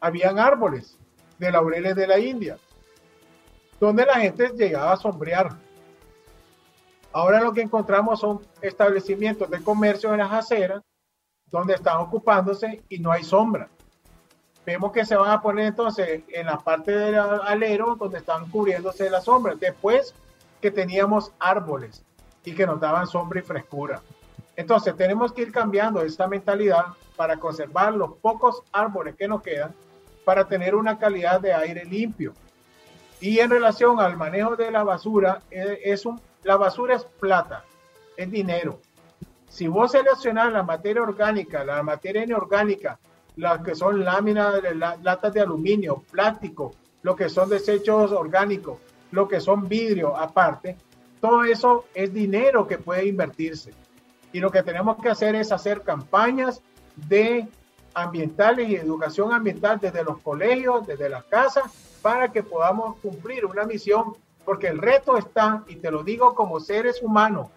habían 0.00 0.38
árboles 0.38 0.98
de 1.38 1.52
laureles 1.52 1.94
de 1.94 2.06
la 2.06 2.18
India, 2.18 2.56
donde 3.78 4.06
la 4.06 4.14
gente 4.14 4.48
llegaba 4.56 4.92
a 4.92 4.96
sombrear. 4.96 5.65
Ahora 7.12 7.40
lo 7.40 7.52
que 7.52 7.62
encontramos 7.62 8.20
son 8.20 8.40
establecimientos 8.60 9.50
de 9.50 9.62
comercio 9.62 10.12
en 10.12 10.18
las 10.18 10.32
aceras, 10.32 10.82
donde 11.50 11.74
están 11.74 11.98
ocupándose 11.98 12.82
y 12.88 12.98
no 12.98 13.12
hay 13.12 13.24
sombra 13.24 13.68
vemos 14.66 14.90
que 14.92 15.06
se 15.06 15.16
van 15.16 15.30
a 15.30 15.40
poner 15.40 15.66
entonces 15.66 16.22
en 16.28 16.46
la 16.46 16.58
parte 16.58 16.90
del 16.90 17.14
alero 17.14 17.94
donde 17.94 18.18
están 18.18 18.50
cubriéndose 18.50 19.08
la 19.08 19.20
sombra. 19.20 19.54
Después 19.54 20.12
que 20.60 20.72
teníamos 20.72 21.32
árboles 21.38 22.04
y 22.44 22.52
que 22.52 22.66
nos 22.66 22.80
daban 22.80 23.06
sombra 23.06 23.38
y 23.38 23.42
frescura. 23.42 24.02
Entonces 24.56 24.96
tenemos 24.96 25.32
que 25.32 25.42
ir 25.42 25.52
cambiando 25.52 26.02
esta 26.02 26.26
mentalidad 26.26 26.86
para 27.14 27.36
conservar 27.36 27.94
los 27.94 28.14
pocos 28.14 28.62
árboles 28.72 29.14
que 29.14 29.28
nos 29.28 29.42
quedan 29.42 29.72
para 30.24 30.48
tener 30.48 30.74
una 30.74 30.98
calidad 30.98 31.40
de 31.40 31.54
aire 31.54 31.84
limpio. 31.84 32.34
Y 33.20 33.38
en 33.38 33.48
relación 33.48 34.00
al 34.00 34.16
manejo 34.16 34.56
de 34.56 34.70
la 34.70 34.82
basura, 34.82 35.40
eh, 35.50 35.80
es 35.84 36.04
un, 36.04 36.20
la 36.46 36.56
basura 36.56 36.94
es 36.94 37.04
plata, 37.04 37.64
es 38.16 38.30
dinero. 38.30 38.80
Si 39.48 39.66
vos 39.66 39.92
seleccionas 39.92 40.52
la 40.52 40.62
materia 40.62 41.02
orgánica, 41.02 41.64
la 41.64 41.82
materia 41.82 42.22
inorgánica 42.24 42.98
las 43.36 43.62
que 43.62 43.74
son 43.74 44.04
láminas, 44.04 44.54
latas 45.02 45.34
de 45.34 45.40
aluminio, 45.40 46.02
plástico, 46.10 46.72
lo 47.02 47.14
que 47.14 47.28
son 47.28 47.50
desechos 47.50 48.12
orgánicos, 48.12 48.78
lo 49.10 49.28
que 49.28 49.40
son 49.40 49.68
vidrio 49.68 50.16
aparte, 50.16 50.76
todo 51.20 51.44
eso 51.44 51.84
es 51.94 52.12
dinero 52.14 52.66
que 52.66 52.78
puede 52.78 53.06
invertirse. 53.06 53.72
Y 54.32 54.40
lo 54.40 54.50
que 54.50 54.62
tenemos 54.62 54.96
que 55.02 55.10
hacer 55.10 55.34
es 55.34 55.52
hacer 55.52 55.82
campañas 55.82 56.62
de 56.96 57.46
ambientales 57.94 58.68
y 58.68 58.76
educación 58.76 59.32
ambiental 59.32 59.78
desde 59.80 60.04
los 60.04 60.18
colegios, 60.20 60.86
desde 60.86 61.08
las 61.08 61.24
casas, 61.24 61.64
para 62.02 62.30
que 62.32 62.42
podamos 62.42 62.98
cumplir 63.00 63.44
una 63.44 63.64
misión, 63.64 64.14
porque 64.46 64.68
el 64.68 64.78
reto 64.78 65.18
está, 65.18 65.64
y 65.66 65.76
te 65.76 65.90
lo 65.90 66.04
digo 66.04 66.34
como 66.34 66.60
seres 66.60 67.02
humanos, 67.02 67.48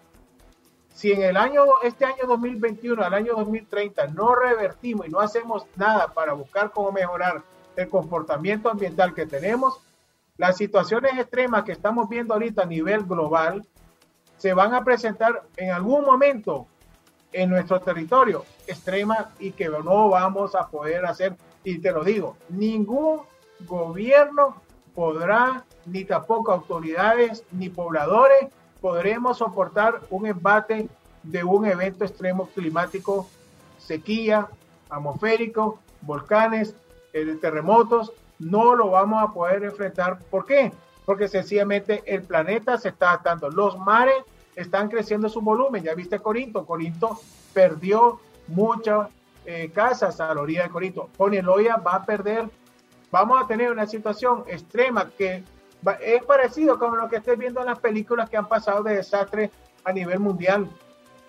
si 0.92 1.12
en 1.12 1.22
el 1.22 1.36
año, 1.36 1.64
este 1.84 2.04
año 2.04 2.26
2021 2.26 3.02
al 3.02 3.14
año 3.14 3.34
2030 3.36 4.08
no 4.08 4.34
revertimos 4.34 5.06
y 5.06 5.10
no 5.10 5.20
hacemos 5.20 5.64
nada 5.76 6.08
para 6.08 6.32
buscar 6.32 6.72
cómo 6.72 6.90
mejorar 6.90 7.42
el 7.76 7.88
comportamiento 7.88 8.68
ambiental 8.68 9.14
que 9.14 9.24
tenemos, 9.24 9.80
las 10.36 10.56
situaciones 10.56 11.16
extremas 11.16 11.62
que 11.62 11.72
estamos 11.72 12.08
viendo 12.08 12.34
ahorita 12.34 12.62
a 12.62 12.66
nivel 12.66 13.04
global 13.04 13.64
se 14.36 14.52
van 14.52 14.74
a 14.74 14.82
presentar 14.82 15.44
en 15.56 15.70
algún 15.70 16.04
momento 16.04 16.66
en 17.32 17.50
nuestro 17.50 17.80
territorio 17.80 18.44
extrema 18.66 19.30
y 19.38 19.52
que 19.52 19.68
no 19.68 20.08
vamos 20.08 20.56
a 20.56 20.66
poder 20.68 21.06
hacer. 21.06 21.36
Y 21.62 21.78
te 21.78 21.92
lo 21.92 22.02
digo, 22.02 22.36
ningún 22.48 23.20
gobierno 23.60 24.60
podrá, 25.00 25.64
ni 25.86 26.04
tampoco 26.04 26.52
autoridades, 26.52 27.42
ni 27.52 27.70
pobladores, 27.70 28.48
podremos 28.82 29.38
soportar 29.38 30.02
un 30.10 30.26
embate 30.26 30.90
de 31.22 31.42
un 31.42 31.64
evento 31.64 32.04
extremo 32.04 32.50
climático, 32.54 33.26
sequía, 33.78 34.50
atmosférico, 34.90 35.78
volcanes, 36.02 36.74
eh, 37.14 37.34
terremotos, 37.40 38.12
no 38.38 38.74
lo 38.74 38.90
vamos 38.90 39.22
a 39.22 39.32
poder 39.32 39.64
enfrentar. 39.64 40.18
¿Por 40.30 40.44
qué? 40.44 40.70
Porque 41.06 41.28
sencillamente 41.28 42.02
el 42.04 42.20
planeta 42.20 42.76
se 42.76 42.90
está 42.90 43.08
adaptando. 43.08 43.48
Los 43.48 43.78
mares 43.78 44.22
están 44.54 44.90
creciendo 44.90 45.30
su 45.30 45.40
volumen. 45.40 45.82
Ya 45.82 45.94
viste 45.94 46.18
Corinto. 46.18 46.66
Corinto 46.66 47.18
perdió 47.54 48.20
muchas 48.48 49.08
eh, 49.46 49.70
casas 49.74 50.20
a 50.20 50.34
la 50.34 50.42
orilla 50.42 50.64
de 50.64 50.68
Corinto. 50.68 51.08
Poneloya 51.16 51.76
va 51.76 51.94
a 51.94 52.04
perder. 52.04 52.50
Vamos 53.10 53.42
a 53.42 53.46
tener 53.46 53.70
una 53.70 53.86
situación 53.86 54.44
extrema 54.46 55.10
que 55.10 55.42
es 56.00 56.24
parecido 56.24 56.78
con 56.78 56.96
lo 56.96 57.08
que 57.08 57.16
estés 57.16 57.38
viendo 57.38 57.60
en 57.60 57.66
las 57.66 57.78
películas 57.78 58.28
que 58.30 58.36
han 58.36 58.48
pasado 58.48 58.82
de 58.82 58.96
desastres 58.96 59.50
a 59.84 59.92
nivel 59.92 60.20
mundial, 60.20 60.68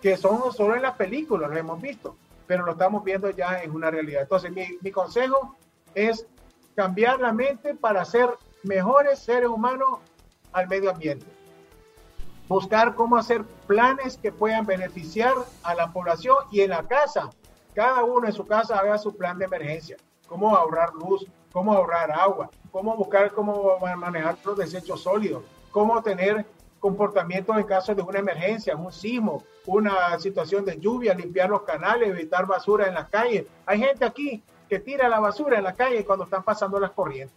que 0.02 0.18
son 0.18 0.52
solo 0.52 0.76
en 0.76 0.82
las 0.82 0.96
películas, 0.96 1.50
lo 1.50 1.58
hemos 1.58 1.82
visto, 1.82 2.16
pero 2.46 2.66
lo 2.66 2.74
estamos 2.74 3.04
viendo 3.04 3.30
ya 3.32 3.64
en 3.64 3.72
una 3.72 3.90
realidad. 3.90 4.24
Entonces, 4.24 4.52
mi, 4.52 4.78
mi 4.82 4.92
consejo 4.92 5.56
es 5.96 6.28
cambiar 6.76 7.20
la 7.20 7.34
mente 7.34 7.74
para 7.76 8.06
ser 8.06 8.30
mejores 8.64 9.20
seres 9.20 9.50
humanos 9.50 10.00
al 10.52 10.68
medio 10.68 10.92
ambiente. 10.92 11.26
Buscar 12.48 12.96
cómo 12.96 13.16
hacer 13.16 13.44
planes 13.66 14.18
que 14.18 14.32
puedan 14.32 14.66
beneficiar 14.66 15.34
a 15.64 15.74
la 15.74 15.92
población 15.94 16.36
y 16.52 16.62
en 16.62 16.72
la 16.72 16.84
casa. 16.84 17.30
Cada 17.74 18.04
uno 18.04 18.28
en 18.28 18.34
su 18.34 18.46
casa 18.46 18.78
haga 18.78 18.98
su 18.98 19.16
plan 19.16 19.38
de 19.38 19.46
emergencia. 19.46 19.96
Cómo 20.28 20.56
ahorrar 20.56 20.94
luz, 20.94 21.26
cómo 21.52 21.74
ahorrar 21.74 22.12
agua, 22.12 22.50
cómo 22.72 22.96
buscar 22.96 23.32
cómo 23.32 23.78
manejar 23.98 24.38
los 24.44 24.58
desechos 24.58 25.02
sólidos, 25.02 25.44
cómo 25.72 26.02
tener 26.02 26.46
comportamientos 26.80 27.58
en 27.58 27.64
caso 27.64 27.94
de 27.94 28.02
una 28.02 28.20
emergencia, 28.20 28.76
un 28.76 28.92
sismo, 28.92 29.44
una 29.66 30.20
situación 30.20 30.66
de 30.66 30.80
lluvia, 30.80 31.14
limpiar 31.14 31.50
los 31.50 31.62
canales, 31.62 32.10
evitar 32.10 32.48
basura 32.48 32.88
en 32.88 32.96
las 32.96 33.08
calles. 33.10 33.46
Hay 33.66 33.80
gente 33.80 34.04
aquí 34.04 34.44
que 34.68 34.80
tira 34.80 35.08
la 35.08 35.20
basura 35.20 35.58
en 35.58 35.64
la 35.64 35.74
calle 35.74 36.04
cuando 36.06 36.26
están 36.26 36.44
pasando 36.44 36.80
las 36.80 36.92
corrientes. 36.92 37.36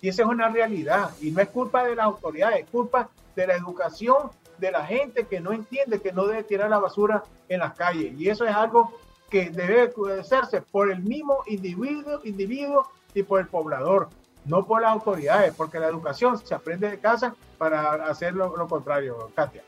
Y 0.00 0.08
esa 0.08 0.22
es 0.22 0.28
una 0.28 0.48
realidad. 0.48 1.10
Y 1.20 1.30
no 1.30 1.40
es 1.40 1.48
culpa 1.48 1.84
de 1.84 1.94
las 1.94 2.06
autoridades, 2.06 2.64
es 2.64 2.70
culpa 2.70 3.10
de 3.36 3.46
la 3.46 3.54
educación 3.54 4.30
de 4.58 4.72
la 4.72 4.84
gente 4.84 5.26
que 5.26 5.40
no 5.40 5.52
entiende 5.52 6.00
que 6.00 6.12
no 6.12 6.26
debe 6.26 6.42
tirar 6.42 6.68
la 6.68 6.78
basura 6.78 7.22
en 7.48 7.60
las 7.60 7.74
calles. 7.74 8.18
Y 8.18 8.28
eso 8.28 8.44
es 8.44 8.54
algo 8.54 8.92
que 9.30 9.50
debe 9.50 9.92
hacerse 10.18 10.60
por 10.60 10.90
el 10.90 11.00
mismo 11.00 11.42
individuo, 11.46 12.20
individuo 12.24 12.88
y 13.14 13.22
por 13.22 13.40
el 13.40 13.46
poblador 13.46 14.08
no 14.44 14.66
por 14.66 14.82
las 14.82 14.92
autoridades, 14.92 15.54
porque 15.54 15.78
la 15.78 15.88
educación 15.88 16.38
se 16.38 16.54
aprende 16.54 16.90
de 16.90 16.98
casa 16.98 17.34
para 17.58 17.92
hacer 18.06 18.34
lo, 18.34 18.56
lo 18.56 18.68
contrario, 18.68 19.30
Katia. 19.34 19.62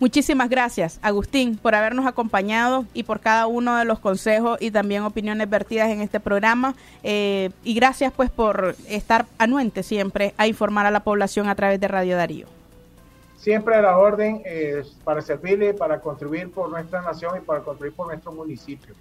Muchísimas 0.00 0.48
gracias, 0.48 1.00
Agustín, 1.02 1.56
por 1.56 1.74
habernos 1.74 2.06
acompañado 2.06 2.86
y 2.94 3.02
por 3.02 3.18
cada 3.18 3.48
uno 3.48 3.76
de 3.76 3.84
los 3.84 3.98
consejos 3.98 4.56
y 4.60 4.70
también 4.70 5.02
opiniones 5.02 5.50
vertidas 5.50 5.90
en 5.90 6.00
este 6.00 6.20
programa. 6.20 6.76
Eh, 7.02 7.50
y 7.64 7.74
gracias 7.74 8.12
pues 8.12 8.30
por 8.30 8.76
estar 8.88 9.26
anuente 9.38 9.82
siempre 9.82 10.34
a 10.36 10.46
informar 10.46 10.86
a 10.86 10.92
la 10.92 11.00
población 11.00 11.48
a 11.48 11.56
través 11.56 11.80
de 11.80 11.88
Radio 11.88 12.16
Darío. 12.16 12.46
Siempre 13.38 13.74
a 13.74 13.82
la 13.82 13.98
orden 13.98 14.40
eh, 14.44 14.84
para 15.02 15.20
servirle, 15.20 15.74
para 15.74 16.00
contribuir 16.00 16.50
por 16.52 16.70
nuestra 16.70 17.02
nación 17.02 17.36
y 17.36 17.40
para 17.40 17.60
contribuir 17.60 17.96
por 17.96 18.06
nuestro 18.06 18.30
municipio. 18.30 18.94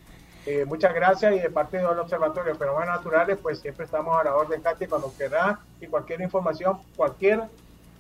Eh, 0.50 0.64
muchas 0.64 0.96
gracias 0.96 1.36
y 1.36 1.40
de 1.40 1.50
parte 1.50 1.76
del 1.76 1.88
Observatorio 1.88 2.54
de 2.54 2.58
Fenómenos 2.58 2.96
Naturales, 2.96 3.38
pues 3.42 3.60
siempre 3.60 3.84
estamos 3.84 4.18
a 4.18 4.24
la 4.24 4.34
orden, 4.34 4.62
Katy, 4.62 4.88
cuando 4.88 5.10
quiera 5.10 5.60
y 5.82 5.88
cualquier 5.88 6.22
información, 6.22 6.80
cualquier 6.96 7.44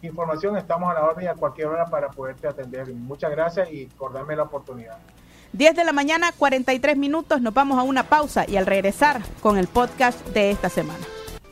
información, 0.02 0.56
estamos 0.56 0.89
a 0.89 0.93
la 0.93 1.04
orden 1.04 1.28
a 1.28 1.34
cualquier 1.34 1.68
hora 1.68 1.88
para 1.88 2.08
poderte 2.08 2.48
atender. 2.48 2.88
Muchas 2.88 3.32
gracias 3.32 3.70
y 3.70 3.88
por 3.88 4.14
darme 4.14 4.38
la 4.38 4.43
oportunidad. 4.43 4.98
10 5.52 5.76
de 5.76 5.84
la 5.84 5.91
mañana, 5.91 6.32
43 6.38 6.95
minutos, 6.95 7.41
nos 7.41 7.54
vamos 7.54 7.80
a 7.80 7.84
una 7.84 8.04
pausa 8.04 8.45
y 8.48 8.56
al 8.56 8.66
regresar 8.66 9.22
con 9.41 9.58
el 9.58 9.68
podcast 9.68 10.26
de 10.28 10.50
esta 10.50 10.70
semana. 10.70 11.06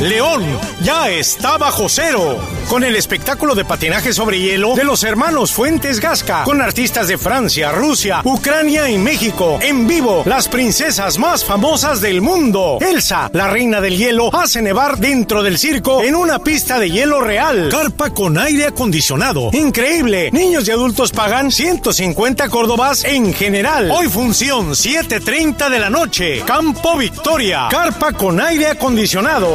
León 0.00 0.42
ya 0.82 1.08
está 1.08 1.56
bajo 1.56 1.88
cero 1.88 2.38
con 2.68 2.82
el 2.82 2.96
espectáculo 2.96 3.54
de 3.54 3.64
patinaje 3.64 4.12
sobre 4.12 4.40
hielo 4.40 4.74
de 4.74 4.82
los 4.82 5.04
hermanos 5.04 5.52
Fuentes 5.52 6.00
Gasca 6.00 6.42
con 6.44 6.60
artistas 6.60 7.06
de 7.06 7.16
Francia, 7.16 7.70
Rusia, 7.70 8.20
Ucrania 8.24 8.88
y 8.90 8.98
México. 8.98 9.58
En 9.62 9.86
vivo, 9.86 10.22
las 10.26 10.48
princesas 10.48 11.18
más 11.18 11.44
famosas 11.44 12.00
del 12.00 12.20
mundo. 12.20 12.78
Elsa, 12.80 13.30
la 13.32 13.48
reina 13.48 13.80
del 13.80 13.96
hielo, 13.96 14.34
hace 14.34 14.62
nevar 14.62 14.98
dentro 14.98 15.42
del 15.42 15.58
circo 15.58 16.02
en 16.02 16.16
una 16.16 16.40
pista 16.40 16.78
de 16.80 16.90
hielo 16.90 17.20
real. 17.20 17.68
Carpa 17.70 18.10
con 18.10 18.36
aire 18.36 18.66
acondicionado. 18.66 19.50
Increíble. 19.52 20.30
Niños 20.32 20.66
y 20.66 20.72
adultos 20.72 21.12
pagan 21.12 21.52
150 21.52 22.48
córdobas 22.48 23.04
en 23.04 23.32
general. 23.32 23.90
Hoy 23.92 24.08
función 24.08 24.70
7.30 24.70 25.70
de 25.70 25.78
la 25.78 25.90
noche. 25.90 26.42
Campo 26.44 26.96
Victoria. 26.98 27.68
Carpa 27.70 28.12
con 28.12 28.40
aire 28.40 28.66
acondicionado. 28.66 29.54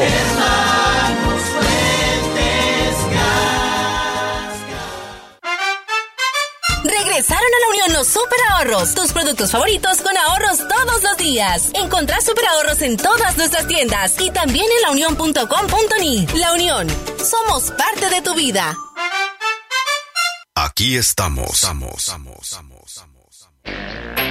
Regresaron 6.83 7.43
a 7.43 7.59
la 7.59 7.69
Unión 7.69 7.93
los 7.93 8.07
super 8.07 8.39
ahorros, 8.51 8.95
tus 8.95 9.11
productos 9.11 9.51
favoritos 9.51 9.97
con 10.01 10.15
ahorros 10.15 10.59
todos 10.59 11.03
los 11.03 11.17
días. 11.17 11.69
Encontrás 11.73 12.25
super 12.25 12.45
ahorros 12.45 12.81
en 12.81 12.95
todas 12.97 13.37
nuestras 13.37 13.67
tiendas 13.67 14.15
y 14.19 14.31
también 14.31 14.65
en 14.77 14.81
launión.com.ni. 14.83 16.25
La 16.35 16.53
Unión, 16.53 16.87
somos 17.23 17.71
parte 17.71 18.09
de 18.09 18.21
tu 18.21 18.33
vida. 18.35 18.77
Aquí 20.55 20.97
estamos. 20.97 21.51
estamos, 21.51 21.93
estamos, 21.95 22.37
estamos. 22.41 24.28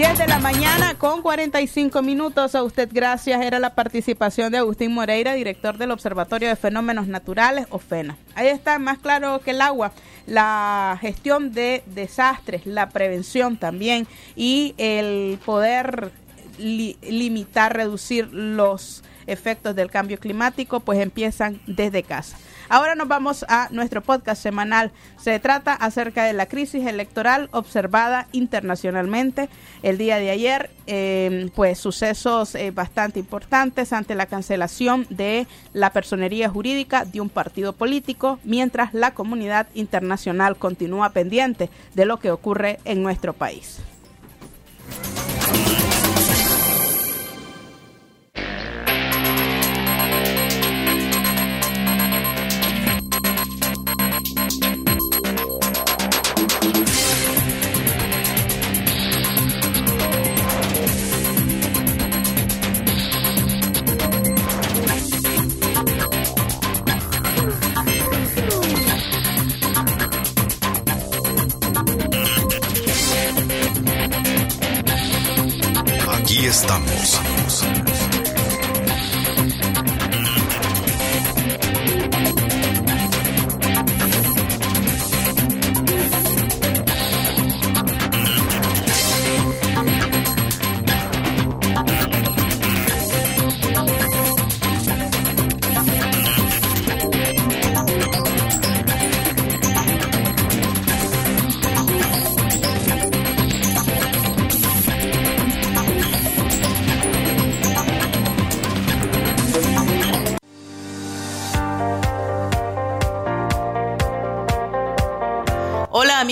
De 0.00 0.26
la 0.26 0.38
mañana 0.38 0.94
con 0.96 1.20
45 1.20 2.00
minutos. 2.00 2.54
A 2.54 2.62
usted 2.62 2.88
gracias. 2.90 3.42
Era 3.42 3.58
la 3.58 3.74
participación 3.74 4.50
de 4.50 4.56
Agustín 4.56 4.94
Moreira, 4.94 5.34
director 5.34 5.76
del 5.76 5.90
Observatorio 5.90 6.48
de 6.48 6.56
Fenómenos 6.56 7.06
Naturales, 7.06 7.66
OFENA. 7.68 8.16
Ahí 8.34 8.48
está, 8.48 8.78
más 8.78 8.98
claro 8.98 9.40
que 9.40 9.50
el 9.50 9.60
agua, 9.60 9.92
la 10.26 10.96
gestión 11.02 11.52
de 11.52 11.82
desastres, 11.84 12.64
la 12.64 12.88
prevención 12.88 13.58
también 13.58 14.06
y 14.36 14.74
el 14.78 15.38
poder 15.44 16.12
limitar, 16.56 17.76
reducir 17.76 18.32
los 18.32 19.04
efectos 19.26 19.76
del 19.76 19.90
cambio 19.90 20.18
climático, 20.18 20.80
pues 20.80 20.98
empiezan 20.98 21.60
desde 21.66 22.02
casa. 22.04 22.38
Ahora 22.70 22.94
nos 22.94 23.08
vamos 23.08 23.44
a 23.48 23.66
nuestro 23.72 24.00
podcast 24.00 24.40
semanal. 24.40 24.92
Se 25.20 25.40
trata 25.40 25.72
acerca 25.74 26.22
de 26.22 26.32
la 26.32 26.46
crisis 26.46 26.86
electoral 26.86 27.48
observada 27.50 28.28
internacionalmente. 28.30 29.48
El 29.82 29.98
día 29.98 30.18
de 30.18 30.30
ayer, 30.30 30.70
em, 30.86 31.48
pues 31.48 31.80
sucesos 31.80 32.54
eh, 32.54 32.70
bastante 32.70 33.18
importantes 33.18 33.92
ante 33.92 34.14
la 34.14 34.26
cancelación 34.26 35.04
de 35.10 35.48
la 35.72 35.90
personería 35.92 36.48
jurídica 36.48 37.04
de 37.04 37.20
un 37.20 37.28
partido 37.28 37.72
político, 37.72 38.38
mientras 38.44 38.94
la 38.94 39.14
comunidad 39.14 39.66
internacional 39.74 40.56
continúa 40.56 41.10
pendiente 41.10 41.70
de 41.96 42.04
lo 42.04 42.18
que 42.20 42.30
ocurre 42.30 42.78
en 42.84 43.02
nuestro 43.02 43.32
país. 43.32 43.80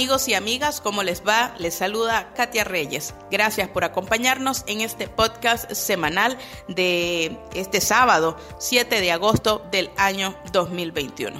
Amigos 0.09 0.29
y 0.29 0.33
amigas, 0.33 0.81
¿cómo 0.81 1.03
les 1.03 1.23
va? 1.23 1.55
Les 1.59 1.75
saluda 1.75 2.33
Katia 2.35 2.65
Reyes. 2.65 3.13
Gracias 3.31 3.69
por 3.69 3.85
acompañarnos 3.85 4.65
en 4.67 4.81
este 4.81 5.07
podcast 5.07 5.71
semanal 5.73 6.39
de 6.67 7.39
este 7.53 7.83
sábado 7.83 8.39
7 8.59 9.03
de 9.03 9.13
agosto 9.13 9.63
del 9.71 9.91
año 9.99 10.35
2021. 10.51 11.39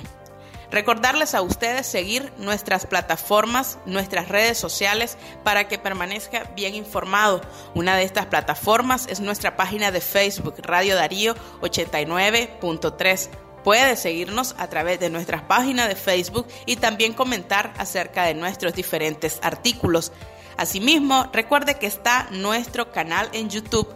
Recordarles 0.71 1.35
a 1.35 1.41
ustedes 1.41 1.87
seguir 1.87 2.31
nuestras 2.37 2.85
plataformas, 2.85 3.79
nuestras 3.87 4.29
redes 4.29 4.59
sociales 4.59 5.17
para 5.45 5.67
que 5.67 5.79
permanezca 5.79 6.53
bien 6.55 6.75
informado. 6.75 7.41
Una 7.75 7.97
de 7.97 8.03
estas 8.03 8.27
plataformas 8.27 9.07
es 9.09 9.21
nuestra 9.21 9.57
página 9.57 9.91
de 9.91 10.03
Facebook 10.03 10.57
Radio 10.59 10.95
Darío 10.95 11.35
89.3 11.63 13.48
Puede 13.65 13.97
seguirnos 13.97 14.55
a 14.59 14.69
través 14.69 15.01
de 15.01 15.11
nuestras 15.11 15.43
páginas 15.43 15.89
de 15.89 15.97
Facebook 15.97 16.47
y 16.67 16.77
también 16.77 17.13
comentar 17.13 17.73
acerca 17.79 18.25
de 18.25 18.35
nuestros 18.35 18.75
diferentes 18.75 19.41
artículos. 19.43 20.13
Asimismo, 20.57 21.29
recuerde 21.33 21.79
que 21.79 21.87
está 21.87 22.29
nuestro 22.31 22.91
canal 22.91 23.29
en 23.33 23.49
YouTube, 23.51 23.89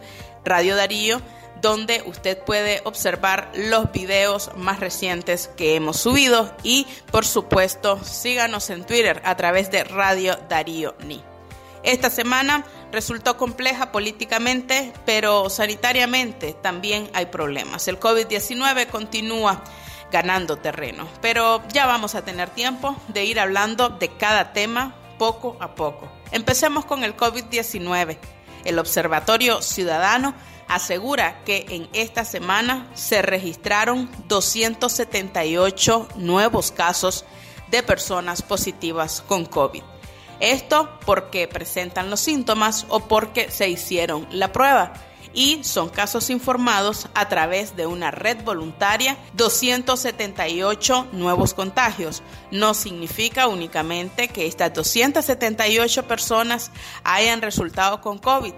Radio 0.45 0.75
Darío, 0.75 1.21
donde 1.61 2.03
usted 2.05 2.37
puede 2.43 2.81
observar 2.83 3.51
los 3.55 3.91
videos 3.91 4.51
más 4.57 4.81
recientes 4.81 5.49
que 5.55 5.75
hemos 5.75 5.97
subido 5.97 6.53
y 6.61 6.85
por 7.09 7.25
supuesto 7.25 8.03
síganos 8.03 8.69
en 8.69 8.85
Twitter 8.85 9.21
a 9.23 9.37
través 9.37 9.71
de 9.71 9.85
Radio 9.85 10.37
Darío 10.49 10.93
Ni. 11.05 11.23
Esta 11.83 12.09
semana 12.09 12.65
resultó 12.93 13.37
compleja 13.37 13.91
políticamente, 13.91 14.93
pero 15.05 15.49
sanitariamente 15.49 16.53
también 16.53 17.09
hay 17.13 17.25
problemas. 17.25 17.87
El 17.87 17.99
COVID-19 17.99 18.87
continúa 18.87 19.63
ganando 20.11 20.57
terreno, 20.57 21.09
pero 21.19 21.63
ya 21.69 21.87
vamos 21.87 22.13
a 22.13 22.23
tener 22.23 22.51
tiempo 22.51 22.95
de 23.07 23.25
ir 23.25 23.39
hablando 23.39 23.89
de 23.89 24.09
cada 24.09 24.53
tema 24.53 24.95
poco 25.17 25.57
a 25.59 25.73
poco. 25.73 26.07
Empecemos 26.31 26.85
con 26.85 27.03
el 27.03 27.17
COVID-19. 27.17 28.19
El 28.63 28.77
Observatorio 28.77 29.63
Ciudadano 29.63 30.35
asegura 30.67 31.43
que 31.45 31.65
en 31.69 31.89
esta 31.93 32.23
semana 32.25 32.87
se 32.93 33.23
registraron 33.23 34.07
278 34.27 36.09
nuevos 36.17 36.71
casos 36.71 37.25
de 37.71 37.81
personas 37.81 38.43
positivas 38.43 39.23
con 39.27 39.45
COVID. 39.45 39.81
Esto 40.43 40.99
porque 41.05 41.47
presentan 41.47 42.09
los 42.09 42.19
síntomas 42.19 42.85
o 42.89 42.99
porque 42.99 43.49
se 43.49 43.69
hicieron 43.69 44.27
la 44.29 44.51
prueba 44.51 44.91
y 45.33 45.63
son 45.63 45.87
casos 45.87 46.29
informados 46.29 47.07
a 47.13 47.29
través 47.29 47.77
de 47.77 47.85
una 47.85 48.11
red 48.11 48.43
voluntaria, 48.43 49.17
278 49.35 51.07
nuevos 51.13 51.53
contagios. 51.53 52.23
No 52.51 52.73
significa 52.73 53.47
únicamente 53.47 54.27
que 54.27 54.45
estas 54.45 54.73
278 54.73 56.09
personas 56.09 56.71
hayan 57.05 57.41
resultado 57.41 58.01
con 58.01 58.17
COVID. 58.17 58.53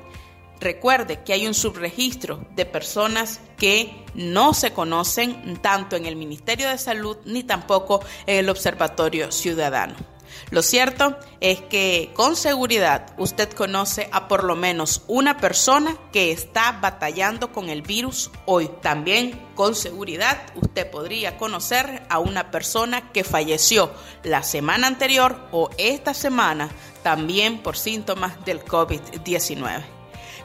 Recuerde 0.60 1.22
que 1.22 1.34
hay 1.34 1.46
un 1.46 1.54
subregistro 1.54 2.48
de 2.56 2.66
personas 2.66 3.42
que 3.60 4.04
no 4.16 4.56
se 4.56 4.74
conocen 4.74 5.62
tanto 5.62 5.96
en 5.96 6.08
el 6.08 6.16
Ministerio 6.16 6.68
de 6.68 6.80
Salud 6.80 7.18
ni 7.26 7.44
tampoco 7.44 8.04
en 8.26 8.38
el 8.38 8.50
Observatorio 8.50 9.32
Ciudadano. 9.32 10.15
Lo 10.52 10.62
cierto 10.62 11.18
es 11.40 11.62
que 11.62 12.12
con 12.14 12.36
seguridad 12.36 13.14
usted 13.18 13.52
conoce 13.52 14.10
a 14.12 14.28
por 14.28 14.44
lo 14.44 14.56
menos 14.56 15.04
una 15.08 15.38
persona 15.38 15.98
que 16.12 16.32
está 16.32 16.74
batallando 16.82 17.52
con 17.52 17.70
el 17.70 17.82
virus 17.82 18.32
hoy. 18.46 18.70
También 18.82 19.42
con 19.56 19.76
seguridad 19.76 20.38
usted 20.56 20.90
podría 20.90 21.38
conocer 21.38 22.04
a 22.10 22.20
una 22.20 22.52
persona 22.52 23.12
que 23.12 23.24
falleció 23.24 23.92
la 24.24 24.44
semana 24.44 24.88
anterior 24.88 25.48
o 25.52 25.70
esta 25.78 26.14
semana 26.14 26.70
también 27.04 27.60
por 27.62 27.78
síntomas 27.78 28.44
del 28.46 28.64
COVID-19. 28.64 29.84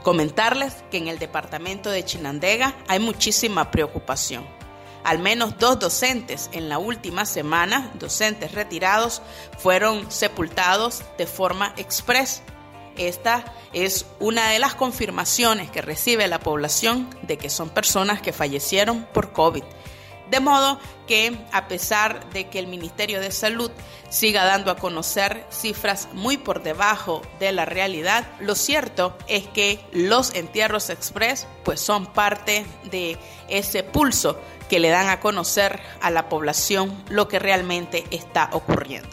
Comentarles 0.03 0.74
que 0.91 0.97
en 0.97 1.09
el 1.09 1.18
departamento 1.18 1.91
de 1.91 2.05
Chinandega 2.05 2.74
hay 2.88 3.01
muchísima 3.01 3.70
preocupación 3.70 4.60
al 5.05 5.18
menos 5.18 5.59
dos 5.59 5.78
docentes 5.78 6.51
en 6.53 6.68
la 6.68 6.78
última 6.78 7.24
semana, 7.24 7.90
docentes 7.94 8.53
retirados, 8.53 9.22
fueron 9.59 10.11
sepultados 10.11 11.03
de 11.18 11.26
forma 11.26 11.74
express. 11.76 12.42
Esta 12.96 13.44
es 13.72 14.07
una 14.18 14.51
de 14.51 14.59
las 14.59 14.74
confirmaciones 14.74 15.70
que 15.70 15.80
recibe 15.80 16.28
la 16.28 16.40
población 16.40 17.09
de 17.22 17.38
que 17.38 17.48
son 17.48 17.70
personas 17.70 18.20
que 18.20 18.32
fallecieron 18.32 19.07
por 19.12 19.32
COVID. 19.32 19.64
De 20.30 20.38
modo 20.38 20.78
que, 21.09 21.36
a 21.51 21.66
pesar 21.66 22.30
de 22.30 22.48
que 22.48 22.61
el 22.61 22.68
Ministerio 22.68 23.20
de 23.20 23.32
Salud 23.32 23.70
siga 24.11 24.44
dando 24.44 24.70
a 24.70 24.76
conocer 24.76 25.44
cifras 25.51 26.09
muy 26.12 26.36
por 26.36 26.62
debajo 26.62 27.22
de 27.40 27.51
la 27.51 27.64
realidad, 27.64 28.30
lo 28.38 28.55
cierto 28.55 29.16
es 29.26 29.48
que 29.48 29.84
los 29.92 30.34
entierros 30.34 30.88
express 30.88 31.48
pues 31.64 31.80
son 31.80 32.07
parte 32.07 32.64
de 32.84 33.18
ese 33.48 33.82
pulso 33.82 34.38
que 34.71 34.81
le 34.81 34.89
dan 34.89 35.11
a 35.11 35.21
conocer 35.21 35.79
a 36.01 36.11
la 36.11 36.31
población 36.31 36.97
lo 37.09 37.29
que 37.29 37.41
realmente 37.41 38.05
está 38.12 38.49
ocurriendo. 38.53 39.11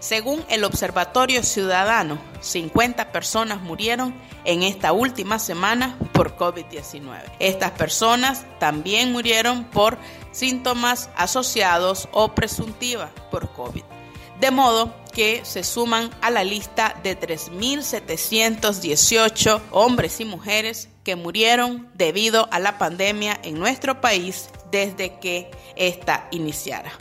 Según 0.00 0.44
el 0.50 0.64
Observatorio 0.64 1.42
Ciudadano, 1.42 2.18
50 2.40 3.12
personas 3.12 3.62
murieron 3.62 4.14
en 4.44 4.62
esta 4.62 4.92
última 4.92 5.38
semana 5.38 5.96
por 6.12 6.36
COVID-19. 6.36 7.22
Estas 7.38 7.70
personas 7.70 8.44
también 8.58 9.12
murieron 9.12 9.64
por 9.64 9.96
síntomas 10.32 11.08
asociados 11.16 12.10
o 12.12 12.34
presuntivas 12.34 13.08
por 13.30 13.50
COVID. 13.52 13.84
De 14.40 14.50
modo 14.50 14.94
que 15.12 15.42
se 15.44 15.62
suman 15.64 16.10
a 16.20 16.30
la 16.30 16.44
lista 16.44 16.94
de 17.02 17.18
3.718 17.18 19.62
hombres 19.70 20.20
y 20.20 20.26
mujeres 20.26 20.90
que 21.04 21.16
murieron 21.16 21.88
debido 21.94 22.46
a 22.50 22.58
la 22.58 22.76
pandemia 22.76 23.40
en 23.42 23.58
nuestro 23.58 24.02
país 24.02 24.50
desde 24.76 25.18
que 25.18 25.50
ésta 25.74 26.28
iniciara. 26.30 26.92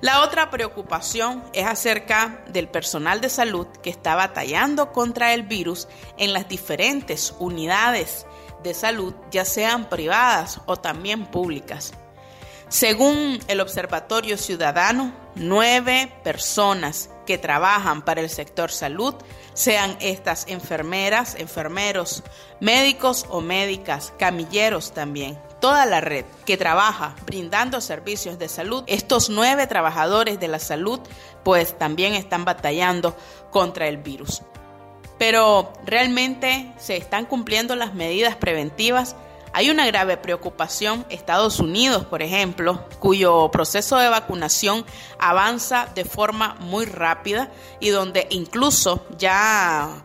La 0.00 0.22
otra 0.22 0.50
preocupación 0.50 1.44
es 1.52 1.66
acerca 1.66 2.42
del 2.48 2.68
personal 2.68 3.20
de 3.20 3.28
salud 3.28 3.66
que 3.82 3.90
está 3.90 4.14
batallando 4.14 4.92
contra 4.92 5.34
el 5.34 5.42
virus 5.42 5.88
en 6.16 6.32
las 6.32 6.48
diferentes 6.48 7.34
unidades 7.38 8.26
de 8.62 8.74
salud, 8.74 9.14
ya 9.30 9.44
sean 9.44 9.88
privadas 9.88 10.60
o 10.66 10.76
también 10.76 11.26
públicas. 11.26 11.92
Según 12.68 13.40
el 13.48 13.60
Observatorio 13.60 14.36
Ciudadano, 14.36 15.12
nueve 15.34 16.12
personas 16.24 17.10
que 17.30 17.38
trabajan 17.38 18.02
para 18.02 18.22
el 18.22 18.28
sector 18.28 18.72
salud, 18.72 19.14
sean 19.54 19.96
estas 20.00 20.48
enfermeras, 20.48 21.36
enfermeros, 21.36 22.24
médicos 22.58 23.24
o 23.28 23.40
médicas, 23.40 24.12
camilleros 24.18 24.90
también, 24.90 25.38
toda 25.60 25.86
la 25.86 26.00
red 26.00 26.24
que 26.44 26.56
trabaja 26.56 27.14
brindando 27.26 27.80
servicios 27.80 28.36
de 28.40 28.48
salud, 28.48 28.82
estos 28.88 29.30
nueve 29.30 29.68
trabajadores 29.68 30.40
de 30.40 30.48
la 30.48 30.58
salud 30.58 30.98
pues 31.44 31.78
también 31.78 32.14
están 32.14 32.44
batallando 32.44 33.16
contra 33.52 33.86
el 33.86 33.98
virus. 33.98 34.42
Pero 35.16 35.72
realmente 35.86 36.72
se 36.78 36.96
están 36.96 37.26
cumpliendo 37.26 37.76
las 37.76 37.94
medidas 37.94 38.34
preventivas 38.34 39.14
hay 39.52 39.70
una 39.70 39.86
grave 39.86 40.16
preocupación. 40.16 41.04
Estados 41.10 41.58
Unidos, 41.58 42.04
por 42.04 42.22
ejemplo, 42.22 42.86
cuyo 42.98 43.50
proceso 43.50 43.96
de 43.98 44.08
vacunación 44.08 44.84
avanza 45.18 45.88
de 45.94 46.04
forma 46.04 46.54
muy 46.60 46.86
rápida 46.86 47.50
y 47.80 47.88
donde 47.88 48.26
incluso 48.30 49.06
ya 49.18 50.02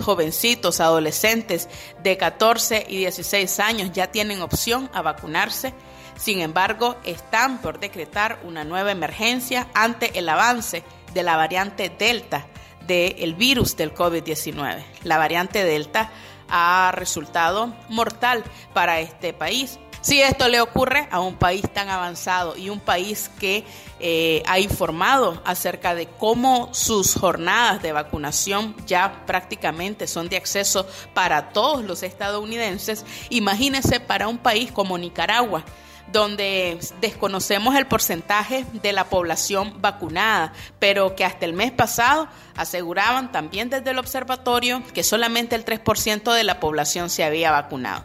jovencitos, 0.00 0.80
adolescentes 0.80 1.68
de 2.02 2.16
14 2.16 2.86
y 2.88 2.98
16 2.98 3.60
años 3.60 3.90
ya 3.92 4.08
tienen 4.08 4.42
opción 4.42 4.90
a 4.92 5.02
vacunarse. 5.02 5.74
Sin 6.16 6.40
embargo, 6.40 6.96
están 7.04 7.60
por 7.60 7.78
decretar 7.78 8.40
una 8.44 8.64
nueva 8.64 8.90
emergencia 8.90 9.68
ante 9.74 10.18
el 10.18 10.28
avance 10.28 10.82
de 11.14 11.22
la 11.22 11.36
variante 11.36 11.90
Delta 11.90 12.46
del 12.86 13.34
virus 13.34 13.76
del 13.76 13.94
COVID-19. 13.94 14.82
La 15.04 15.18
variante 15.18 15.62
Delta 15.62 16.10
ha 16.48 16.92
resultado 16.94 17.74
mortal 17.88 18.44
para 18.72 19.00
este 19.00 19.32
país. 19.32 19.78
Si 20.00 20.22
esto 20.22 20.48
le 20.48 20.60
ocurre 20.60 21.08
a 21.10 21.20
un 21.20 21.34
país 21.34 21.62
tan 21.72 21.88
avanzado 21.88 22.56
y 22.56 22.70
un 22.70 22.78
país 22.78 23.30
que 23.40 23.64
eh, 23.98 24.42
ha 24.46 24.60
informado 24.60 25.42
acerca 25.44 25.94
de 25.94 26.06
cómo 26.06 26.72
sus 26.72 27.14
jornadas 27.14 27.82
de 27.82 27.92
vacunación 27.92 28.76
ya 28.86 29.26
prácticamente 29.26 30.06
son 30.06 30.28
de 30.28 30.36
acceso 30.36 30.86
para 31.14 31.50
todos 31.50 31.84
los 31.84 32.04
estadounidenses, 32.04 33.04
imagínese 33.28 33.98
para 33.98 34.28
un 34.28 34.38
país 34.38 34.70
como 34.70 34.96
Nicaragua 34.96 35.64
donde 36.12 36.78
desconocemos 37.00 37.76
el 37.76 37.86
porcentaje 37.86 38.64
de 38.72 38.92
la 38.92 39.04
población 39.04 39.80
vacunada, 39.80 40.52
pero 40.78 41.14
que 41.14 41.24
hasta 41.24 41.44
el 41.44 41.52
mes 41.52 41.72
pasado 41.72 42.28
aseguraban 42.56 43.32
también 43.32 43.70
desde 43.70 43.90
el 43.90 43.98
observatorio 43.98 44.82
que 44.94 45.02
solamente 45.02 45.54
el 45.54 45.64
3% 45.64 46.32
de 46.32 46.44
la 46.44 46.60
población 46.60 47.10
se 47.10 47.24
había 47.24 47.50
vacunado. 47.50 48.04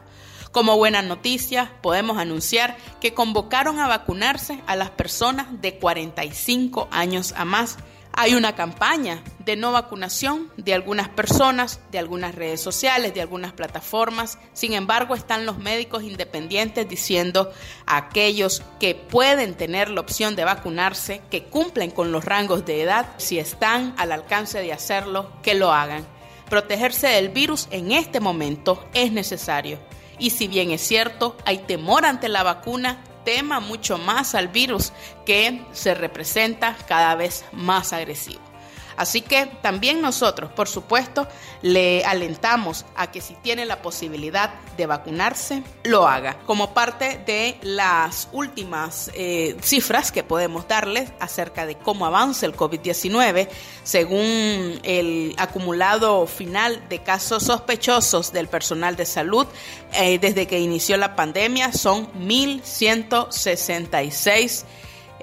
Como 0.52 0.78
buena 0.78 1.02
noticia, 1.02 1.72
podemos 1.82 2.20
anunciar 2.20 2.78
que 3.02 3.16
convocaron 3.16 3.80
a 3.80 3.88
vacunarse 3.88 4.62
a 4.68 4.76
las 4.76 4.92
personas 4.92 5.48
de 5.62 5.80
45 5.80 6.90
años 6.92 7.34
a 7.36 7.44
más 7.44 7.78
hay 8.16 8.36
una 8.36 8.56
campaña 8.56 9.24
de 9.40 9.56
no 9.56 9.72
vacunación 9.72 10.52
de 10.56 10.74
algunas 10.74 11.10
personas, 11.10 11.80
de 11.92 11.98
algunas 11.98 12.36
redes 12.36 12.62
sociales, 12.62 13.14
de 13.14 13.22
algunas 13.22 13.54
plataformas. 13.54 14.38
Sin 14.54 14.74
embargo, 14.74 15.16
están 15.16 15.46
los 15.46 15.58
médicos 15.58 16.04
independientes 16.04 16.88
diciendo 16.88 17.52
a 17.88 17.98
aquellos 17.98 18.62
que 18.80 18.94
pueden 18.94 19.56
tener 19.56 19.90
la 19.90 20.02
opción 20.02 20.36
de 20.36 20.46
vacunarse, 20.46 21.22
que 21.32 21.44
cumplen 21.46 21.92
con 21.92 22.12
los 22.12 22.24
rangos 22.24 22.66
de 22.66 22.84
edad, 22.84 23.08
si 23.18 23.40
están 23.40 23.96
al 23.98 24.12
alcance 24.12 24.60
de 24.60 24.74
hacerlo, 24.74 25.32
que 25.42 25.56
lo 25.56 25.74
hagan. 25.74 26.06
Protegerse 26.50 27.08
del 27.08 27.30
virus 27.30 27.68
en 27.72 27.92
este 27.92 28.20
momento 28.20 28.88
es 28.94 29.12
necesario. 29.12 29.80
Y 30.20 30.30
si 30.30 30.48
bien 30.48 30.70
es 30.70 30.82
cierto, 30.82 31.36
hay 31.46 31.60
temor 31.60 32.06
ante 32.06 32.30
la 32.30 32.44
vacuna, 32.44 33.00
tema 33.24 33.60
mucho 33.60 33.98
más 33.98 34.36
al 34.36 34.48
virus 34.48 34.94
que 35.26 35.66
se 35.72 35.94
representa 35.94 36.76
cada 36.88 37.16
vez 37.16 37.46
más 37.52 37.94
agresivo. 37.94 38.53
Así 38.98 39.22
que 39.22 39.46
también 39.62 40.02
nosotros, 40.02 40.52
por 40.52 40.68
supuesto, 40.68 41.28
le 41.62 42.04
alentamos 42.06 42.86
a 42.96 43.12
que 43.12 43.22
si 43.22 43.36
tiene 43.36 43.66
la 43.66 43.82
posibilidad 43.82 44.54
de 44.78 44.86
vacunarse, 44.86 45.64
lo 45.84 46.08
haga. 46.08 46.38
Como 46.46 46.74
parte 46.74 47.22
de 47.26 47.58
las 47.62 48.30
últimas 48.32 49.12
eh, 49.14 49.58
cifras 49.62 50.12
que 50.12 50.24
podemos 50.24 50.68
darles 50.68 51.12
acerca 51.20 51.66
de 51.66 51.76
cómo 51.76 52.06
avanza 52.06 52.46
el 52.46 52.56
COVID-19, 52.56 53.50
según 53.84 54.80
el 54.84 55.34
acumulado 55.38 56.28
final 56.28 56.88
de 56.90 57.00
casos 57.00 57.44
sospechosos 57.44 58.32
del 58.32 58.48
personal 58.48 58.96
de 58.96 59.06
salud 59.06 59.48
eh, 59.94 60.20
desde 60.20 60.48
que 60.48 60.60
inició 60.60 60.98
la 60.98 61.16
pandemia, 61.16 61.74
son 61.74 62.12
1.166 62.14 64.66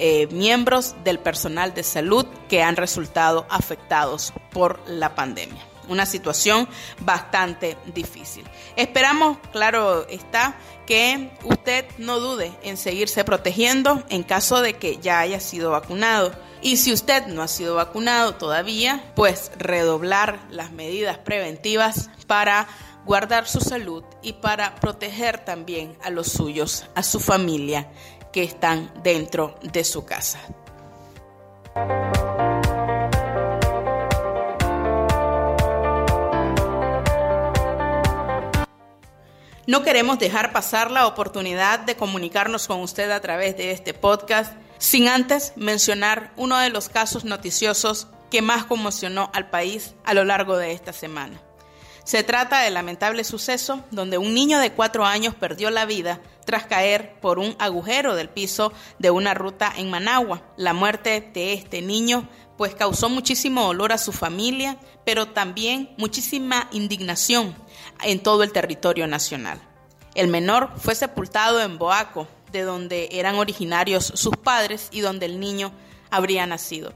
eh, 0.03 0.29
miembros 0.29 0.95
del 1.05 1.19
personal 1.19 1.75
de 1.75 1.83
salud 1.83 2.25
que 2.49 2.63
han 2.63 2.77
resultado 2.77 3.45
afectados 3.51 4.33
por 4.51 4.81
la 4.87 5.15
pandemia. 5.15 5.63
Una 5.89 6.07
situación 6.07 6.67
bastante 7.01 7.77
difícil. 7.93 8.47
Esperamos, 8.77 9.37
claro 9.53 10.09
está, 10.09 10.57
que 10.87 11.31
usted 11.45 11.85
no 11.99 12.19
dude 12.19 12.51
en 12.63 12.79
seguirse 12.79 13.25
protegiendo 13.25 14.03
en 14.09 14.23
caso 14.23 14.63
de 14.63 14.73
que 14.73 14.97
ya 14.97 15.21
haya 15.21 15.39
sido 15.39 15.73
vacunado. 15.73 16.33
Y 16.63 16.79
si 16.79 16.95
usted 16.95 17.27
no 17.27 17.43
ha 17.43 17.49
sido 17.49 17.75
vacunado 17.75 18.37
todavía, 18.37 19.05
pues 19.15 19.53
redoblar 19.59 20.41
las 20.49 20.73
medidas 20.73 21.19
preventivas 21.19 22.09
para 22.27 22.67
guardar 23.05 23.47
su 23.47 23.61
salud 23.61 24.03
y 24.23 24.33
para 24.33 24.77
proteger 24.77 25.45
también 25.45 25.99
a 26.03 26.09
los 26.09 26.29
suyos, 26.29 26.87
a 26.95 27.03
su 27.03 27.21
familia 27.21 27.87
que 28.33 28.43
están 28.43 28.93
dentro 29.03 29.57
de 29.63 29.85
su 29.85 30.05
casa. 30.05 30.41
No 39.67 39.85
queremos 39.85 40.19
dejar 40.19 40.53
pasar 40.53 40.91
la 40.91 41.07
oportunidad 41.07 41.79
de 41.79 41.95
comunicarnos 41.95 42.67
con 42.67 42.81
usted 42.81 43.09
a 43.13 43.21
través 43.21 43.57
de 43.57 43.71
este 43.71 43.95
podcast 43.95 44.53
sin 44.79 45.07
antes 45.07 45.53
mencionar 45.55 46.33
uno 46.37 46.59
de 46.59 46.71
los 46.71 46.89
casos 46.89 47.25
noticiosos 47.25 48.09
que 48.31 48.43
más 48.43 48.65
conmocionó 48.65 49.31
al 49.33 49.49
país 49.49 49.95
a 50.05 50.15
lo 50.15 50.25
largo 50.25 50.57
de 50.57 50.73
esta 50.73 50.93
semana. 50.93 51.41
Se 52.05 52.23
trata 52.23 52.61
del 52.61 52.75
lamentable 52.75 53.25
suceso 53.25 53.85
donde 53.91 54.19
un 54.19 54.35
niño 54.35 54.59
de 54.59 54.73
cuatro 54.73 55.05
años 55.05 55.35
perdió 55.35 55.71
la 55.71 55.85
vida 55.85 56.21
tras 56.45 56.65
caer 56.65 57.21
por 57.21 57.39
un 57.39 57.55
agujero 57.59 58.15
del 58.15 58.29
piso 58.29 58.73
de 58.99 59.11
una 59.11 59.35
ruta 59.35 59.73
en 59.77 59.91
Managua. 59.91 60.43
La 60.57 60.73
muerte 60.73 61.31
de 61.33 61.53
este 61.53 61.83
niño 61.83 62.29
pues 62.57 62.75
causó 62.75 63.09
muchísimo 63.09 63.65
dolor 63.65 63.93
a 63.93 63.99
su 63.99 64.13
familia, 64.13 64.77
pero 65.05 65.29
también 65.29 65.95
muchísima 65.97 66.69
indignación 66.73 67.55
en 68.03 68.23
todo 68.23 68.43
el 68.43 68.53
territorio 68.53 69.07
nacional. 69.07 69.61
El 70.15 70.29
menor 70.29 70.71
fue 70.77 70.95
sepultado 70.95 71.63
en 71.63 71.79
Boaco, 71.79 72.27
de 72.53 72.63
donde 72.63 73.09
eran 73.13 73.37
originarios 73.37 74.13
sus 74.15 74.37
padres 74.37 74.89
y 74.91 75.01
donde 75.01 75.27
el 75.27 75.39
niño 75.39 75.73
habría 76.11 76.47
nacido. 76.47 76.93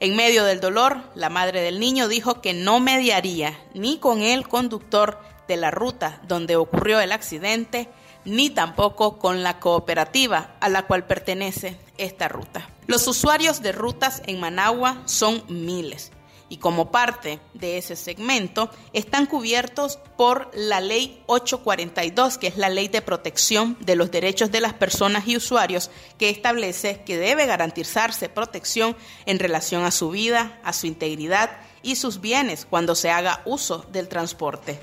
En 0.00 0.16
medio 0.16 0.44
del 0.44 0.60
dolor, 0.60 1.02
la 1.14 1.28
madre 1.28 1.60
del 1.60 1.78
niño 1.78 2.08
dijo 2.08 2.40
que 2.40 2.54
no 2.54 2.80
mediaría 2.80 3.58
ni 3.74 3.98
con 3.98 4.22
el 4.22 4.48
conductor 4.48 5.20
de 5.46 5.58
la 5.58 5.70
ruta 5.70 6.22
donde 6.26 6.56
ocurrió 6.56 7.00
el 7.00 7.12
accidente, 7.12 7.90
ni 8.24 8.48
tampoco 8.48 9.18
con 9.18 9.42
la 9.42 9.60
cooperativa 9.60 10.56
a 10.60 10.70
la 10.70 10.86
cual 10.86 11.06
pertenece 11.06 11.76
esta 11.98 12.28
ruta. 12.28 12.70
Los 12.86 13.06
usuarios 13.08 13.60
de 13.60 13.72
rutas 13.72 14.22
en 14.26 14.40
Managua 14.40 15.02
son 15.04 15.42
miles 15.48 16.12
y 16.50 16.58
como 16.58 16.90
parte 16.90 17.40
de 17.54 17.78
ese 17.78 17.96
segmento 17.96 18.68
están 18.92 19.24
cubiertos 19.24 19.98
por 20.18 20.50
la 20.52 20.80
ley 20.80 21.22
842, 21.26 22.36
que 22.36 22.48
es 22.48 22.58
la 22.58 22.68
ley 22.68 22.88
de 22.88 23.00
protección 23.00 23.78
de 23.80 23.94
los 23.94 24.10
derechos 24.10 24.50
de 24.50 24.60
las 24.60 24.74
personas 24.74 25.26
y 25.26 25.36
usuarios, 25.36 25.90
que 26.18 26.28
establece 26.28 27.02
que 27.06 27.16
debe 27.16 27.46
garantizarse 27.46 28.28
protección 28.28 28.96
en 29.24 29.38
relación 29.38 29.84
a 29.84 29.92
su 29.92 30.10
vida, 30.10 30.60
a 30.64 30.72
su 30.72 30.88
integridad 30.88 31.50
y 31.82 31.96
sus 31.96 32.20
bienes 32.20 32.66
cuando 32.68 32.94
se 32.94 33.10
haga 33.10 33.42
uso 33.46 33.86
del 33.92 34.08
transporte. 34.08 34.80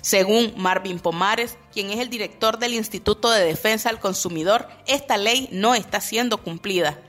Según 0.00 0.54
Marvin 0.56 1.00
Pomares, 1.00 1.58
quien 1.72 1.90
es 1.90 1.98
el 1.98 2.08
director 2.08 2.60
del 2.60 2.74
Instituto 2.74 3.30
de 3.30 3.44
Defensa 3.44 3.90
al 3.90 3.98
Consumidor, 3.98 4.68
esta 4.86 5.16
ley 5.16 5.48
no 5.50 5.74
está 5.74 6.00
siendo 6.00 6.38
cumplida 6.38 7.02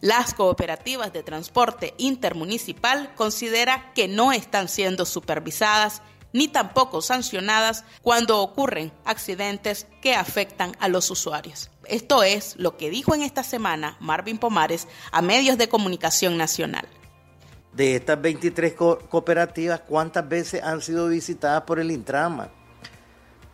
las 0.00 0.34
cooperativas 0.34 1.12
de 1.12 1.22
transporte 1.22 1.94
intermunicipal 1.98 3.14
considera 3.14 3.92
que 3.94 4.08
no 4.08 4.32
están 4.32 4.68
siendo 4.68 5.06
supervisadas 5.06 6.02
ni 6.34 6.48
tampoco 6.48 7.00
sancionadas 7.00 7.84
cuando 8.02 8.40
ocurren 8.40 8.92
accidentes 9.04 9.86
que 10.02 10.14
afectan 10.14 10.76
a 10.80 10.88
los 10.88 11.10
usuarios. 11.10 11.70
Esto 11.86 12.24
es 12.24 12.56
lo 12.56 12.76
que 12.76 12.90
dijo 12.90 13.14
en 13.14 13.22
esta 13.22 13.44
semana 13.44 13.96
Marvin 14.00 14.38
Pomares 14.38 14.88
a 15.12 15.22
medios 15.22 15.56
de 15.58 15.68
comunicación 15.68 16.36
nacional. 16.36 16.86
De 17.72 17.96
estas 17.96 18.20
23 18.20 18.74
cooperativas, 18.74 19.80
¿cuántas 19.80 20.28
veces 20.28 20.62
han 20.62 20.82
sido 20.82 21.08
visitadas 21.08 21.62
por 21.62 21.78
el 21.78 21.92
Intrama? 21.92 22.50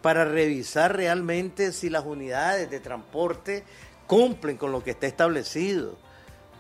Para 0.00 0.24
revisar 0.24 0.96
realmente 0.96 1.72
si 1.72 1.90
las 1.90 2.06
unidades 2.06 2.70
de 2.70 2.80
transporte 2.80 3.62
cumplen 4.06 4.56
con 4.56 4.72
lo 4.72 4.82
que 4.82 4.92
está 4.92 5.06
establecido 5.06 5.98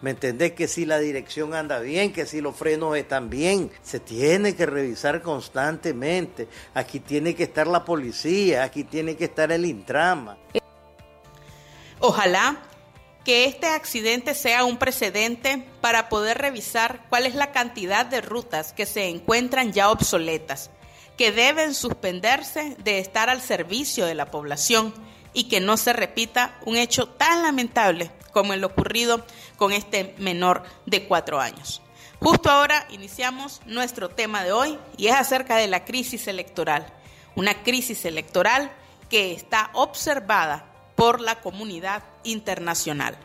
¿Me 0.02 0.10
entendés? 0.10 0.52
Que 0.52 0.66
si 0.66 0.86
la 0.86 0.98
dirección 0.98 1.54
anda 1.54 1.78
bien, 1.78 2.12
que 2.12 2.24
si 2.24 2.40
los 2.40 2.56
frenos 2.56 2.96
están 2.96 3.28
bien, 3.28 3.70
se 3.82 4.00
tiene 4.00 4.54
que 4.56 4.64
revisar 4.64 5.20
constantemente. 5.20 6.48
Aquí 6.74 7.00
tiene 7.00 7.34
que 7.34 7.42
estar 7.42 7.66
la 7.66 7.84
policía, 7.84 8.62
aquí 8.62 8.84
tiene 8.84 9.16
que 9.16 9.24
estar 9.24 9.52
el 9.52 9.66
Intrama. 9.66 10.38
Ojalá 11.98 12.62
que 13.24 13.44
este 13.44 13.66
accidente 13.66 14.34
sea 14.34 14.64
un 14.64 14.78
precedente 14.78 15.66
para 15.82 16.08
poder 16.08 16.38
revisar 16.38 17.04
cuál 17.10 17.26
es 17.26 17.34
la 17.34 17.52
cantidad 17.52 18.06
de 18.06 18.22
rutas 18.22 18.72
que 18.72 18.86
se 18.86 19.08
encuentran 19.08 19.72
ya 19.72 19.90
obsoletas, 19.90 20.70
que 21.18 21.30
deben 21.30 21.74
suspenderse 21.74 22.74
de 22.82 22.98
estar 22.98 23.28
al 23.28 23.42
servicio 23.42 24.06
de 24.06 24.14
la 24.14 24.30
población 24.30 24.94
y 25.32 25.44
que 25.44 25.60
no 25.60 25.76
se 25.76 25.92
repita 25.92 26.58
un 26.64 26.76
hecho 26.76 27.08
tan 27.08 27.42
lamentable 27.42 28.10
como 28.32 28.52
el 28.52 28.64
ocurrido 28.64 29.24
con 29.56 29.72
este 29.72 30.14
menor 30.18 30.62
de 30.86 31.04
cuatro 31.04 31.40
años. 31.40 31.82
Justo 32.18 32.50
ahora 32.50 32.86
iniciamos 32.90 33.60
nuestro 33.66 34.10
tema 34.10 34.44
de 34.44 34.52
hoy 34.52 34.78
y 34.96 35.06
es 35.06 35.14
acerca 35.14 35.56
de 35.56 35.68
la 35.68 35.84
crisis 35.84 36.28
electoral. 36.28 36.86
Una 37.34 37.62
crisis 37.62 38.04
electoral 38.04 38.70
que 39.08 39.32
está 39.32 39.70
observada 39.72 40.66
por 40.96 41.20
la 41.20 41.40
comunidad 41.40 42.02
internacional. 42.24 43.16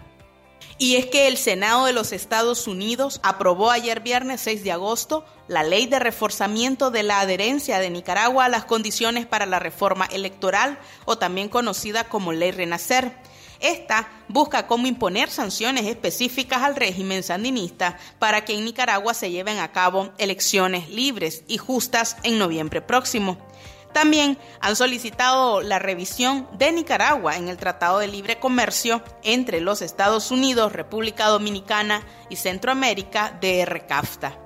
Y 0.78 0.97
es 0.97 1.05
que 1.05 1.28
el 1.28 1.38
Senado 1.38 1.86
de 1.86 1.93
los 1.93 2.11
Estados 2.11 2.67
Unidos 2.67 3.21
aprobó 3.23 3.71
ayer 3.71 4.01
viernes 4.01 4.41
6 4.41 4.63
de 4.63 4.73
agosto 4.73 5.26
la 5.47 5.63
ley 5.63 5.86
de 5.86 5.99
reforzamiento 5.99 6.91
de 6.91 7.03
la 7.03 7.21
adherencia 7.21 7.80
de 7.80 7.89
Nicaragua 7.89 8.45
a 8.45 8.49
las 8.49 8.65
condiciones 8.65 9.26
para 9.26 9.45
la 9.45 9.59
reforma 9.59 10.05
electoral 10.05 10.78
o 11.05 11.17
también 11.17 11.47
conocida 11.47 12.05
como 12.05 12.34
ley 12.34 12.51
Renacer 12.51 13.13
esta 13.59 14.09
busca 14.28 14.67
cómo 14.67 14.88
imponer 14.88 15.30
sanciones 15.30 15.86
específicas 15.86 16.61
al 16.61 16.76
régimen 16.76 17.23
sandinista 17.23 17.97
para 18.19 18.43
que 18.43 18.53
en 18.53 18.65
Nicaragua 18.65 19.13
se 19.13 19.32
lleven 19.32 19.59
a 19.59 19.71
cabo 19.71 20.11
elecciones 20.17 20.89
libres 20.89 21.43
y 21.47 21.57
justas 21.57 22.17
en 22.23 22.38
noviembre 22.38 22.82
próximo. 22.82 23.38
También 23.95 24.37
han 24.59 24.75
solicitado 24.75 25.61
la 25.61 25.79
revisión 25.79 26.49
de 26.57 26.73
Nicaragua 26.73 27.37
en 27.37 27.47
el 27.47 27.55
Tratado 27.55 27.99
de 27.99 28.09
Libre 28.09 28.39
Comercio 28.39 29.01
entre 29.23 29.61
los 29.61 29.81
Estados 29.81 30.31
Unidos, 30.31 30.73
República 30.73 31.27
Dominicana 31.27 32.05
y 32.29 32.35
Centroamérica 32.35 33.37
de 33.39 33.63
RCAFTA. 33.63 34.37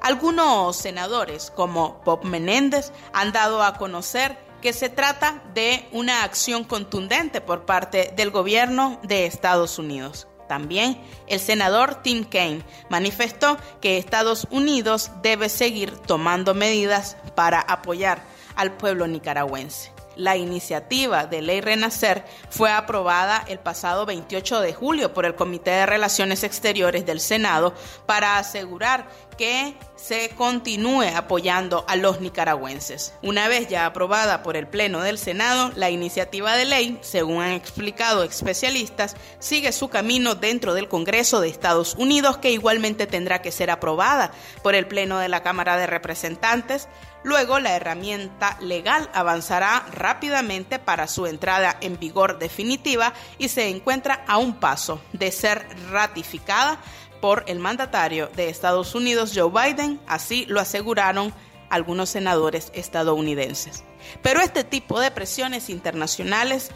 Algunos 0.00 0.76
senadores, 0.76 1.52
como 1.54 2.00
Bob 2.06 2.24
Menéndez, 2.24 2.90
han 3.12 3.32
dado 3.32 3.62
a 3.62 3.74
conocer 3.74 4.38
que 4.62 4.72
se 4.72 4.88
trata 4.88 5.42
de 5.52 5.86
una 5.92 6.24
acción 6.24 6.64
contundente 6.64 7.42
por 7.42 7.66
parte 7.66 8.14
del 8.16 8.30
gobierno 8.30 8.98
de 9.02 9.26
Estados 9.26 9.78
Unidos. 9.78 10.26
También 10.48 10.98
el 11.26 11.38
senador 11.38 11.96
Tim 11.96 12.24
Kaine 12.24 12.64
manifestó 12.88 13.58
que 13.82 13.98
Estados 13.98 14.48
Unidos 14.50 15.10
debe 15.22 15.50
seguir 15.50 15.98
tomando 15.98 16.54
medidas 16.54 17.18
para 17.34 17.60
apoyar 17.60 18.29
al 18.60 18.72
pueblo 18.72 19.06
nicaragüense. 19.06 19.90
La 20.16 20.36
iniciativa 20.36 21.26
de 21.26 21.40
ley 21.40 21.62
Renacer 21.62 22.26
fue 22.50 22.70
aprobada 22.70 23.42
el 23.48 23.58
pasado 23.58 24.04
28 24.04 24.60
de 24.60 24.74
julio 24.74 25.14
por 25.14 25.24
el 25.24 25.34
Comité 25.34 25.70
de 25.70 25.86
Relaciones 25.86 26.44
Exteriores 26.44 27.06
del 27.06 27.20
Senado 27.20 27.72
para 28.04 28.36
asegurar 28.36 29.08
que 29.38 29.74
se 29.96 30.28
continúe 30.36 31.04
apoyando 31.16 31.86
a 31.88 31.96
los 31.96 32.20
nicaragüenses. 32.20 33.14
Una 33.22 33.48
vez 33.48 33.68
ya 33.68 33.86
aprobada 33.86 34.42
por 34.42 34.58
el 34.58 34.66
Pleno 34.66 35.00
del 35.00 35.16
Senado, 35.16 35.72
la 35.76 35.88
iniciativa 35.88 36.54
de 36.54 36.66
ley, 36.66 36.98
según 37.00 37.40
han 37.42 37.52
explicado 37.52 38.22
especialistas, 38.22 39.16
sigue 39.38 39.72
su 39.72 39.88
camino 39.88 40.34
dentro 40.34 40.74
del 40.74 40.88
Congreso 40.88 41.40
de 41.40 41.48
Estados 41.48 41.94
Unidos, 41.94 42.36
que 42.36 42.50
igualmente 42.50 43.06
tendrá 43.06 43.40
que 43.40 43.52
ser 43.52 43.70
aprobada 43.70 44.32
por 44.62 44.74
el 44.74 44.86
Pleno 44.86 45.18
de 45.18 45.28
la 45.28 45.42
Cámara 45.42 45.78
de 45.78 45.86
Representantes. 45.86 46.88
Luego, 47.22 47.60
la 47.60 47.76
herramienta 47.76 48.56
legal 48.60 49.10
avanzará 49.12 49.84
rápidamente 49.92 50.78
para 50.78 51.06
su 51.06 51.26
entrada 51.26 51.76
en 51.80 51.98
vigor 51.98 52.38
definitiva 52.38 53.12
y 53.38 53.48
se 53.48 53.68
encuentra 53.68 54.24
a 54.26 54.38
un 54.38 54.54
paso 54.54 55.02
de 55.12 55.30
ser 55.30 55.66
ratificada 55.90 56.80
por 57.20 57.44
el 57.46 57.58
mandatario 57.58 58.28
de 58.34 58.48
Estados 58.48 58.94
Unidos, 58.94 59.32
Joe 59.34 59.50
Biden, 59.50 60.00
así 60.06 60.46
lo 60.46 60.60
aseguraron 60.60 61.34
algunos 61.68 62.08
senadores 62.08 62.72
estadounidenses. 62.74 63.84
Pero 64.22 64.40
este 64.40 64.64
tipo 64.64 64.98
de 64.98 65.10
presiones 65.10 65.68
internacionales 65.68 66.70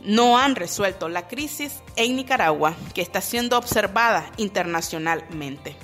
no 0.00 0.38
han 0.38 0.56
resuelto 0.56 1.08
la 1.08 1.28
crisis 1.28 1.82
en 1.96 2.16
Nicaragua, 2.16 2.74
que 2.94 3.02
está 3.02 3.20
siendo 3.20 3.56
observada 3.56 4.30
internacionalmente. 4.36 5.76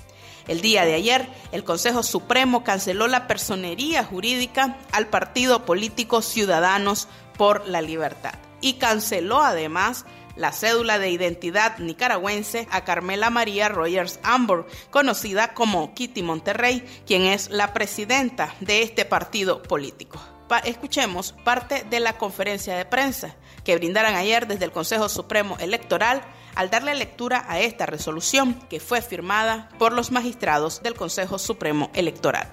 El 0.48 0.62
día 0.62 0.86
de 0.86 0.94
ayer, 0.94 1.28
el 1.52 1.62
Consejo 1.62 2.02
Supremo 2.02 2.64
canceló 2.64 3.06
la 3.06 3.26
personería 3.26 4.02
jurídica 4.02 4.78
al 4.92 5.08
partido 5.08 5.66
político 5.66 6.22
Ciudadanos 6.22 7.06
por 7.36 7.68
la 7.68 7.82
Libertad 7.82 8.34
y 8.60 8.74
canceló 8.74 9.42
además 9.42 10.06
la 10.36 10.52
cédula 10.52 10.98
de 10.98 11.10
identidad 11.10 11.78
nicaragüense 11.78 12.66
a 12.70 12.84
Carmela 12.84 13.28
María 13.28 13.68
Rogers 13.68 14.20
Ambor, 14.22 14.66
conocida 14.90 15.52
como 15.52 15.94
Kitty 15.94 16.22
Monterrey, 16.22 16.84
quien 17.06 17.22
es 17.22 17.50
la 17.50 17.74
presidenta 17.74 18.54
de 18.60 18.82
este 18.82 19.04
partido 19.04 19.62
político. 19.62 20.18
escuchemos 20.64 21.34
parte 21.44 21.84
de 21.90 22.00
la 22.00 22.16
conferencia 22.16 22.76
de 22.76 22.86
prensa 22.86 23.34
que 23.64 23.76
brindaron 23.76 24.14
ayer 24.14 24.46
desde 24.46 24.64
el 24.64 24.72
Consejo 24.72 25.08
Supremo 25.08 25.56
Electoral 25.58 26.22
al 26.58 26.70
darle 26.70 26.96
lectura 26.96 27.44
a 27.46 27.60
esta 27.60 27.86
resolución 27.86 28.56
que 28.68 28.80
fue 28.80 29.00
firmada 29.00 29.68
por 29.78 29.92
los 29.92 30.10
magistrados 30.10 30.82
del 30.82 30.94
Consejo 30.94 31.38
Supremo 31.38 31.88
Electoral. 31.94 32.48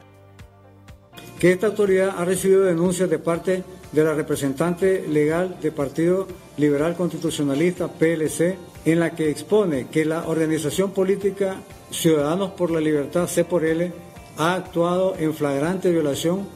Que 1.39 1.51
esta 1.51 1.66
autoridad 1.66 2.14
ha 2.16 2.24
recibido 2.24 2.66
denuncias 2.66 3.10
de 3.10 3.18
parte 3.18 3.64
de 3.91 4.03
la 4.03 4.14
representante 4.14 5.08
legal 5.08 5.58
del 5.60 5.72
Partido 5.72 6.28
Liberal 6.58 6.95
Constitucionalista, 6.95 7.88
PLC, 7.88 8.56
en 8.86 8.99
la 8.99 9.16
que 9.16 9.32
expone 9.32 9.88
que 9.88 10.06
la 10.06 10.28
organización 10.28 10.91
política 10.91 11.56
Ciudadanos 11.89 12.51
por 12.51 12.70
la 12.70 12.82
Libertad, 12.82 13.26
C 13.26 13.43
por 13.43 13.66
L, 13.66 13.91
ha 14.38 14.53
actuado 14.53 15.16
en 15.18 15.34
flagrante 15.34 15.89
violación 15.89 16.47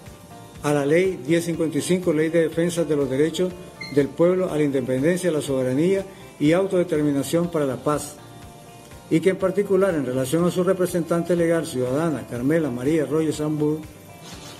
a 0.62 0.72
la 0.72 0.86
Ley 0.86 1.20
1055, 1.26 2.14
Ley 2.14 2.30
de 2.30 2.44
Defensa 2.44 2.84
de 2.84 2.96
los 2.96 3.10
Derechos 3.10 3.52
del 3.96 4.08
Pueblo 4.08 4.52
a 4.52 4.58
la 4.58 4.64
Independencia, 4.64 5.32
la 5.32 5.42
Soberanía 5.42 6.06
y 6.40 6.54
Autodeterminación 6.54 7.50
para 7.50 7.66
la 7.66 7.78
Paz, 7.78 8.16
y 9.10 9.20
que 9.20 9.32
en 9.32 9.38
particular 9.38 9.96
en 9.96 10.06
relación 10.06 10.46
a 10.46 10.52
su 10.52 10.64
representante 10.64 11.36
legal 11.36 11.66
ciudadana, 11.66 12.28
Carmela 12.30 12.70
María 12.70 13.06
Royes 13.06 13.38
Zambur, 13.38 13.80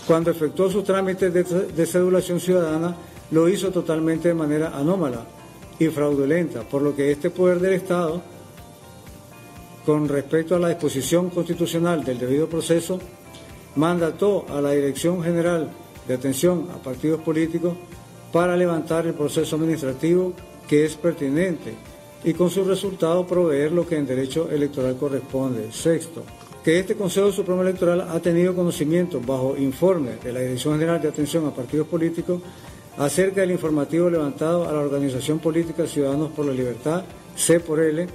cuando 0.08 0.32
efectuó 0.32 0.70
su 0.70 0.82
trámite 0.82 1.30
de, 1.30 1.44
de 1.44 1.86
ciudadana, 1.86 2.96
lo 3.32 3.48
hizo 3.48 3.70
totalmente 3.70 4.30
de 4.30 4.34
manera 4.34 4.76
anómala 4.76 5.24
y 5.78 5.88
fraudulenta, 5.88 6.62
por 6.62 6.82
lo 6.82 6.96
que 6.96 7.12
este 7.12 7.30
poder 7.30 7.60
del 7.60 7.74
Estado, 7.74 8.22
con 9.86 10.08
respecto 10.10 10.56
a 10.56 10.60
la 10.60 10.70
disposición 10.70 11.30
constitucional 11.30 12.04
del 12.04 12.18
debido 12.18 12.50
proceso, 12.50 13.00
mandató 13.76 14.46
a 14.50 14.60
la 14.62 14.72
Dirección 14.72 15.24
General 15.24 15.70
de 16.08 16.14
Atención 16.16 16.68
a 16.74 16.82
Partidos 16.82 17.22
Políticos 17.22 17.76
para 18.34 18.58
levantar 18.58 19.06
el 19.06 19.14
proceso 19.14 19.56
administrativo 19.56 20.34
que 20.70 20.86
es 20.86 20.96
pertinente 20.96 21.74
y 22.24 22.34
con 22.34 22.52
su 22.52 22.64
resultado 22.64 23.26
proveer 23.26 23.72
lo 23.72 23.88
que 23.88 23.98
en 23.98 24.06
derecho 24.06 24.50
electoral 24.52 24.96
corresponde. 24.98 25.72
Sexto, 25.72 26.24
que 26.64 26.80
este 26.80 26.96
Consejo 26.96 27.32
Supremo 27.32 27.64
Electoral 27.64 28.02
ha 28.02 28.20
tenido 28.20 28.56
conocimiento 28.56 29.20
bajo 29.20 29.58
informe 29.58 30.18
de 30.24 30.32
la 30.32 30.42
Dirección 30.42 30.76
General 30.76 31.02
de 31.02 31.08
Atención 31.08 31.48
a 31.48 31.56
Partidos 31.56 31.88
Políticos 31.88 32.42
acerca 32.98 33.42
del 33.42 33.52
informativo 33.52 34.10
levantado 34.10 34.70
a 34.70 34.74
la 34.74 34.80
Organización 34.80 35.40
Política 35.40 35.88
Ciudadanos 35.88 36.32
por 36.32 36.46
la 36.46 36.54
Libertad, 36.54 37.04
C 37.36 37.60
por 37.60 37.80
L, 37.80 38.08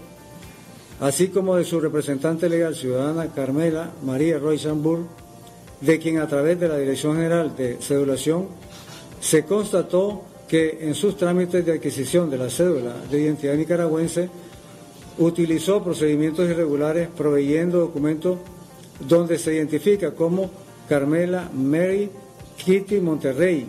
así 1.00 1.28
como 1.28 1.56
de 1.56 1.64
su 1.64 1.80
representante 1.80 2.48
legal 2.48 2.76
ciudadana 2.76 3.32
Carmela 3.34 3.92
María 4.04 4.38
Roy 4.38 4.58
Sambur, 4.58 5.00
de 5.80 5.98
quien 5.98 6.18
a 6.18 6.28
través 6.28 6.60
de 6.60 6.68
la 6.68 6.76
Dirección 6.76 7.16
General 7.16 7.56
de 7.56 7.78
Cedulación 7.80 8.46
se 9.20 9.44
constató 9.44 10.22
que 10.48 10.78
en 10.80 10.94
sus 10.94 11.16
trámites 11.16 11.64
de 11.64 11.72
adquisición 11.72 12.30
de 12.30 12.38
la 12.38 12.50
cédula 12.50 12.94
de 13.10 13.20
identidad 13.20 13.54
nicaragüense 13.54 14.28
utilizó 15.18 15.82
procedimientos 15.82 16.48
irregulares 16.48 17.08
proveyendo 17.16 17.78
documentos 17.78 18.38
donde 19.00 19.38
se 19.38 19.54
identifica 19.54 20.12
como 20.12 20.50
Carmela 20.88 21.48
Mary 21.52 22.10
Kitty 22.56 23.00
Monterrey, 23.00 23.66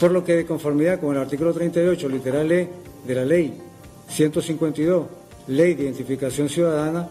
por 0.00 0.10
lo 0.10 0.24
que 0.24 0.34
de 0.34 0.46
conformidad 0.46 1.00
con 1.00 1.14
el 1.14 1.22
artículo 1.22 1.52
38, 1.52 2.08
literal 2.08 2.50
E 2.52 2.68
de 3.04 3.14
la 3.14 3.24
ley 3.24 3.60
152, 4.08 5.06
Ley 5.48 5.74
de 5.74 5.84
Identificación 5.84 6.48
Ciudadana, 6.48 7.08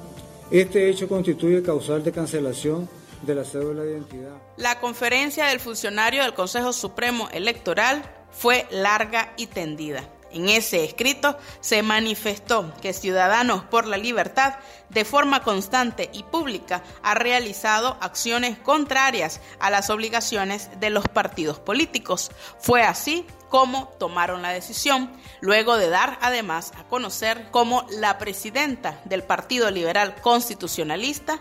este 0.50 0.90
hecho 0.90 1.08
constituye 1.08 1.62
causal 1.62 2.04
de 2.04 2.12
cancelación 2.12 2.90
de 3.24 3.36
la 3.36 3.44
cédula 3.44 3.84
de 3.84 3.92
identidad. 3.92 4.38
La 4.58 4.80
conferencia 4.80 5.48
del 5.48 5.60
funcionario 5.60 6.24
del 6.24 6.34
Consejo 6.34 6.72
Supremo 6.74 7.30
Electoral 7.32 8.04
fue 8.32 8.68
larga 8.70 9.34
y 9.38 9.48
tendida. 9.48 10.04
En 10.32 10.50
ese 10.50 10.84
escrito 10.84 11.38
se 11.62 11.82
manifestó 11.82 12.74
que 12.82 12.92
Ciudadanos 12.92 13.64
por 13.64 13.88
la 13.88 13.98
Libertad 13.98 14.56
de 14.90 15.06
forma 15.06 15.42
constante 15.42 16.10
y 16.12 16.24
pública 16.24 16.84
ha 17.02 17.16
realizado 17.16 17.98
acciones 18.02 18.58
contrarias 18.58 19.40
a 19.60 19.70
las 19.70 19.90
obligaciones 19.90 20.70
de 20.80 20.90
los 20.90 21.08
partidos 21.08 21.60
políticos. 21.60 22.32
Fue 22.60 22.84
así 22.84 23.26
como 23.50 23.88
tomaron 23.98 24.42
la 24.42 24.52
decisión, 24.52 25.10
luego 25.40 25.78
de 25.78 25.90
dar 25.90 26.20
además 26.22 26.74
a 26.78 26.84
conocer 26.84 27.48
como 27.50 27.88
la 27.90 28.18
presidenta 28.18 29.00
del 29.06 29.24
Partido 29.24 29.72
Liberal 29.72 30.16
Constitucionalista 30.22 31.40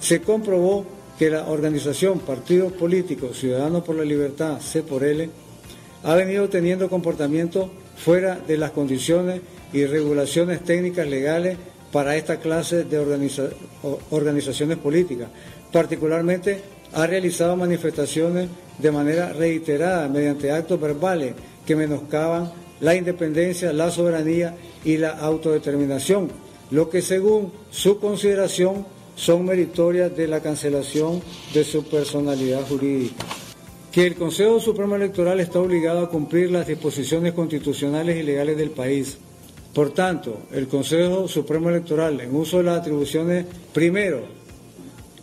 se 0.00 0.20
comprobó 0.20 0.84
que 1.18 1.30
la 1.30 1.46
organización 1.46 2.20
Partidos 2.20 2.72
Políticos 2.72 3.38
Ciudadanos 3.38 3.82
por 3.82 3.96
la 3.96 4.04
Libertad, 4.04 4.60
C 4.60 4.82
por 4.82 5.04
L, 5.04 5.30
ha 6.02 6.14
venido 6.14 6.48
teniendo 6.48 6.88
comportamiento 6.88 7.70
fuera 7.96 8.36
de 8.36 8.56
las 8.56 8.70
condiciones 8.70 9.40
y 9.72 9.84
regulaciones 9.84 10.62
técnicas 10.62 11.06
legales 11.06 11.56
para 11.92 12.16
esta 12.16 12.38
clase 12.38 12.84
de 12.84 12.98
organizaciones 14.10 14.78
políticas. 14.78 15.28
Particularmente 15.72 16.60
ha 16.92 17.06
realizado 17.06 17.56
manifestaciones 17.56 18.48
de 18.78 18.92
manera 18.92 19.32
reiterada 19.32 20.08
mediante 20.08 20.50
actos 20.50 20.80
verbales 20.80 21.34
que 21.64 21.76
menoscaban 21.76 22.52
la 22.80 22.94
independencia, 22.94 23.72
la 23.72 23.90
soberanía 23.90 24.54
y 24.84 24.98
la 24.98 25.10
autodeterminación, 25.10 26.30
lo 26.70 26.90
que 26.90 27.00
según 27.00 27.52
su 27.70 27.98
consideración 27.98 28.86
son 29.16 29.46
meritorias 29.46 30.14
de 30.14 30.28
la 30.28 30.40
cancelación 30.40 31.22
de 31.54 31.64
su 31.64 31.84
personalidad 31.84 32.60
jurídica 32.68 33.24
que 33.96 34.06
el 34.06 34.14
Consejo 34.14 34.60
Supremo 34.60 34.94
Electoral 34.94 35.40
está 35.40 35.58
obligado 35.58 36.00
a 36.00 36.10
cumplir 36.10 36.50
las 36.50 36.66
disposiciones 36.66 37.32
constitucionales 37.32 38.18
y 38.18 38.24
legales 38.24 38.58
del 38.58 38.68
país. 38.68 39.16
Por 39.72 39.94
tanto, 39.94 40.42
el 40.52 40.68
Consejo 40.68 41.26
Supremo 41.28 41.70
Electoral, 41.70 42.20
en 42.20 42.36
uso 42.36 42.58
de 42.58 42.64
las 42.64 42.80
atribuciones, 42.80 43.46
primero, 43.72 44.20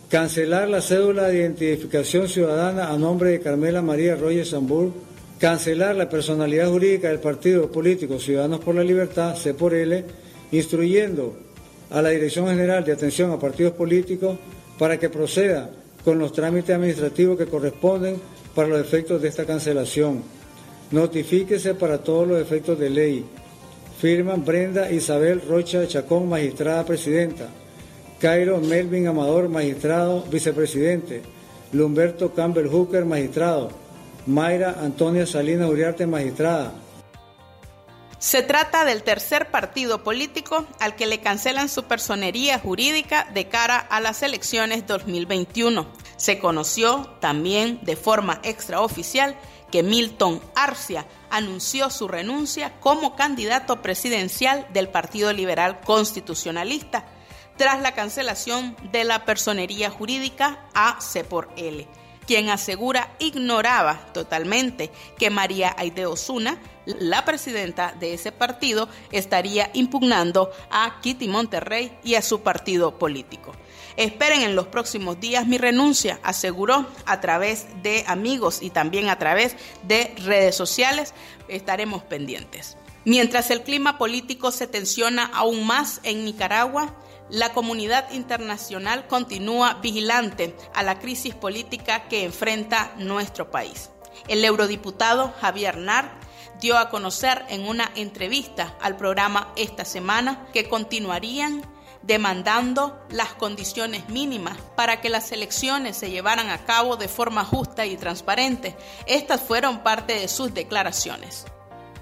cancelar 0.08 0.68
la 0.68 0.82
cédula 0.82 1.28
de 1.28 1.38
identificación 1.38 2.26
ciudadana 2.26 2.90
a 2.90 2.98
nombre 2.98 3.30
de 3.30 3.38
Carmela 3.38 3.80
María 3.80 4.16
Royes 4.16 4.50
Zambur, 4.50 4.90
cancelar 5.38 5.94
la 5.94 6.10
personalidad 6.10 6.68
jurídica 6.68 7.10
del 7.10 7.20
partido 7.20 7.70
político 7.70 8.18
Ciudadanos 8.18 8.58
por 8.58 8.74
la 8.74 8.82
Libertad, 8.82 9.36
C 9.36 9.54
por 9.54 9.72
L, 9.72 10.04
instruyendo 10.50 11.32
a 11.90 12.02
la 12.02 12.08
Dirección 12.08 12.48
General 12.48 12.84
de 12.84 12.90
Atención 12.90 13.30
a 13.30 13.38
Partidos 13.38 13.74
Políticos 13.74 14.36
para 14.80 14.98
que 14.98 15.10
proceda 15.10 15.70
con 16.04 16.18
los 16.18 16.32
trámites 16.32 16.74
administrativos 16.74 17.38
que 17.38 17.46
corresponden 17.46 18.33
para 18.54 18.68
los 18.68 18.80
efectos 18.80 19.20
de 19.20 19.28
esta 19.28 19.44
cancelación. 19.44 20.22
Notifíquese 20.90 21.74
para 21.74 21.98
todos 21.98 22.28
los 22.28 22.40
efectos 22.40 22.78
de 22.78 22.90
ley. 22.90 23.24
Firman 24.00 24.44
Brenda 24.44 24.90
Isabel 24.90 25.40
Rocha 25.40 25.86
Chacón, 25.86 26.28
magistrada 26.28 26.84
presidenta. 26.84 27.48
Cairo 28.20 28.60
Melvin 28.60 29.06
Amador, 29.06 29.48
magistrado 29.48 30.22
vicepresidente. 30.30 31.22
Lumberto 31.72 32.32
Campbell 32.32 32.68
Hooker, 32.68 33.04
magistrado. 33.04 33.70
Mayra 34.26 34.76
Antonia 34.80 35.26
Salina 35.26 35.66
Uriarte, 35.66 36.06
magistrada. 36.06 36.72
Se 38.18 38.42
trata 38.42 38.86
del 38.86 39.02
tercer 39.02 39.50
partido 39.50 40.02
político 40.02 40.64
al 40.80 40.96
que 40.96 41.04
le 41.06 41.20
cancelan 41.20 41.68
su 41.68 41.84
personería 41.84 42.58
jurídica 42.58 43.28
de 43.34 43.48
cara 43.48 43.76
a 43.76 44.00
las 44.00 44.22
elecciones 44.22 44.86
2021. 44.86 45.86
Se 46.16 46.38
conoció 46.38 47.16
también 47.20 47.80
de 47.82 47.96
forma 47.96 48.40
extraoficial 48.42 49.36
que 49.70 49.82
Milton 49.82 50.40
Arcia 50.54 51.06
anunció 51.30 51.90
su 51.90 52.06
renuncia 52.06 52.78
como 52.80 53.16
candidato 53.16 53.82
presidencial 53.82 54.66
del 54.72 54.88
Partido 54.88 55.32
Liberal 55.32 55.80
Constitucionalista 55.80 57.06
tras 57.56 57.80
la 57.80 57.92
cancelación 57.92 58.76
de 58.92 59.04
la 59.04 59.24
personería 59.24 59.90
jurídica 59.90 60.66
A 60.74 61.00
C 61.00 61.24
por 61.24 61.50
L 61.56 61.88
quien 62.26 62.48
asegura 62.48 63.10
ignoraba 63.18 64.00
totalmente 64.12 64.90
que 65.18 65.30
María 65.30 65.74
Aide 65.78 66.06
Osuna, 66.06 66.58
la 66.86 67.24
presidenta 67.24 67.94
de 67.98 68.14
ese 68.14 68.32
partido, 68.32 68.88
estaría 69.10 69.70
impugnando 69.74 70.50
a 70.70 71.00
Kitty 71.00 71.28
Monterrey 71.28 71.96
y 72.02 72.14
a 72.14 72.22
su 72.22 72.40
partido 72.40 72.98
político. 72.98 73.52
Esperen 73.96 74.42
en 74.42 74.56
los 74.56 74.66
próximos 74.66 75.20
días 75.20 75.46
mi 75.46 75.56
renuncia, 75.56 76.18
aseguró 76.22 76.86
a 77.06 77.20
través 77.20 77.66
de 77.82 78.04
amigos 78.08 78.60
y 78.60 78.70
también 78.70 79.08
a 79.08 79.18
través 79.18 79.56
de 79.84 80.14
redes 80.24 80.56
sociales. 80.56 81.14
Estaremos 81.48 82.02
pendientes. 82.02 82.76
Mientras 83.04 83.50
el 83.50 83.62
clima 83.62 83.98
político 83.98 84.50
se 84.50 84.66
tensiona 84.66 85.26
aún 85.26 85.66
más 85.66 86.00
en 86.02 86.24
Nicaragua, 86.24 86.96
la 87.30 87.52
comunidad 87.52 88.10
internacional 88.12 89.06
continúa 89.06 89.74
vigilante 89.74 90.56
a 90.74 90.82
la 90.82 90.98
crisis 90.98 91.34
política 91.34 92.08
que 92.08 92.24
enfrenta 92.24 92.92
nuestro 92.98 93.50
país. 93.50 93.90
El 94.28 94.44
eurodiputado 94.44 95.34
Javier 95.40 95.78
Nart 95.78 96.10
dio 96.60 96.78
a 96.78 96.88
conocer 96.88 97.44
en 97.48 97.66
una 97.66 97.90
entrevista 97.94 98.76
al 98.80 98.96
programa 98.96 99.52
esta 99.56 99.84
semana 99.84 100.46
que 100.52 100.68
continuarían 100.68 101.62
demandando 102.06 102.98
las 103.10 103.34
condiciones 103.34 104.08
mínimas 104.08 104.58
para 104.76 105.00
que 105.00 105.08
las 105.08 105.32
elecciones 105.32 105.96
se 105.96 106.10
llevaran 106.10 106.50
a 106.50 106.64
cabo 106.64 106.96
de 106.96 107.08
forma 107.08 107.44
justa 107.44 107.86
y 107.86 107.96
transparente. 107.96 108.76
Estas 109.06 109.40
fueron 109.40 109.82
parte 109.82 110.14
de 110.14 110.28
sus 110.28 110.52
declaraciones. 110.52 111.46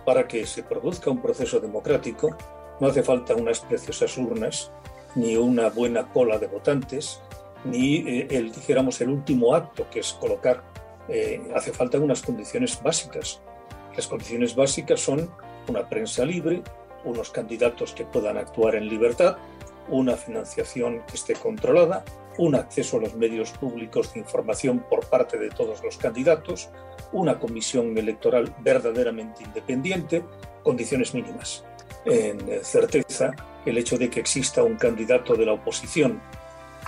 Para 0.05 0.26
que 0.26 0.46
se 0.46 0.64
produzca 0.64 1.11
un 1.11 1.22
proceso 1.22 1.61
democrático, 1.61 2.36
no 2.80 2.88
hace 2.88 3.03
falta 3.03 3.34
unas 3.34 3.61
preciosas 3.61 4.16
urnas 4.18 4.72
ni 5.14 5.36
una 5.36 5.68
buena 5.68 6.09
cola 6.09 6.38
de 6.38 6.46
votantes, 6.46 7.20
ni 7.64 7.96
eh, 7.98 8.26
el, 8.30 8.50
dijéramos, 8.50 9.00
el 9.00 9.11
último 9.11 9.55
acto, 9.55 9.88
que 9.90 10.00
es 10.00 10.12
colocar. 10.14 10.64
Eh, 11.09 11.40
hace 11.55 11.72
falta 11.72 11.98
unas 11.98 12.22
condiciones 12.22 12.80
básicas. 12.82 13.40
Las 13.94 14.09
condiciones 14.09 14.57
básicas 14.57 15.00
son 15.00 15.30
una 15.68 15.88
prensa 15.88 16.24
libre, 16.24 16.62
unos 17.05 17.30
candidatos 17.30 17.92
que 17.92 18.05
puedan 18.05 18.36
actuar 18.36 18.74
en 18.74 18.88
libertad, 18.88 19.36
una 19.89 20.16
financiación 20.16 21.03
que 21.07 21.16
esté 21.16 21.35
controlada, 21.35 22.05
un 22.39 22.55
acceso 22.55 22.97
a 22.97 23.01
los 23.01 23.14
medios 23.14 23.51
públicos 23.53 24.14
de 24.14 24.20
información 24.20 24.85
por 24.89 25.07
parte 25.07 25.39
de 25.39 25.51
todos 25.51 25.83
los 25.83 25.97
candidatos, 25.97 26.70
una 27.12 27.39
comisión 27.39 27.97
electoral 27.97 28.55
verdaderamente 28.61 29.45
independiente, 29.45 30.24
condiciones 30.62 31.14
mínimas. 31.14 31.64
En 32.05 32.64
certeza, 32.64 33.33
el 33.66 33.78
hecho 33.78 33.99
de 33.99 34.11
que 34.11 34.20
exista 34.20 34.62
un 34.62 34.76
candidato 34.76 35.35
de 35.35 35.47
la 35.47 35.53
oposición 35.53 36.20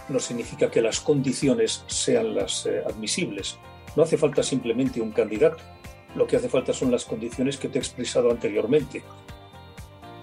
no 0.09 0.19
significa 0.19 0.71
que 0.71 0.83
las 0.83 1.01
condiciones 1.01 1.85
sean 1.87 2.35
las 2.35 2.67
eh, 2.67 2.83
admisibles. 2.87 3.59
No 3.97 4.03
hace 4.03 4.17
falta 4.17 4.43
simplemente 4.43 5.01
un 5.01 5.13
candidato. 5.13 5.63
Lo 6.15 6.27
que 6.27 6.37
hace 6.37 6.49
falta 6.49 6.73
son 6.73 6.91
las 6.91 7.05
condiciones 7.05 7.57
que 7.57 7.69
te 7.69 7.79
he 7.79 7.81
expresado 7.81 8.31
anteriormente. 8.31 9.03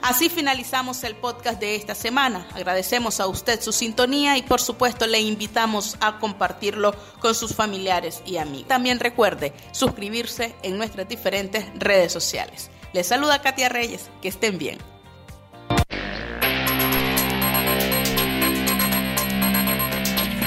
Así 0.02 0.30
finalizamos 0.30 1.04
el 1.04 1.16
podcast 1.16 1.60
de 1.60 1.76
esta 1.76 1.94
semana. 1.94 2.48
Agradecemos 2.54 3.20
a 3.20 3.28
usted 3.28 3.62
su 3.62 3.72
sintonía 3.72 4.36
y 4.36 4.42
por 4.42 4.60
supuesto 4.60 5.06
le 5.06 5.22
invitamos 5.22 5.96
a 6.00 6.18
compartirlo 6.18 6.96
con 7.20 7.36
sus 7.36 7.54
familiares 7.54 8.24
y 8.26 8.38
amigos. 8.38 8.68
También 8.68 9.00
recuerde 9.00 9.54
suscribirse 9.72 10.56
en 10.64 10.78
nuestras 10.78 11.08
diferentes 11.08 11.66
redes 11.76 12.12
sociales. 12.12 12.72
Les 12.94 13.08
saluda 13.08 13.42
Katia 13.42 13.70
Reyes. 13.70 14.10
Que 14.22 14.30
estén 14.30 14.58
bien. 14.58 14.80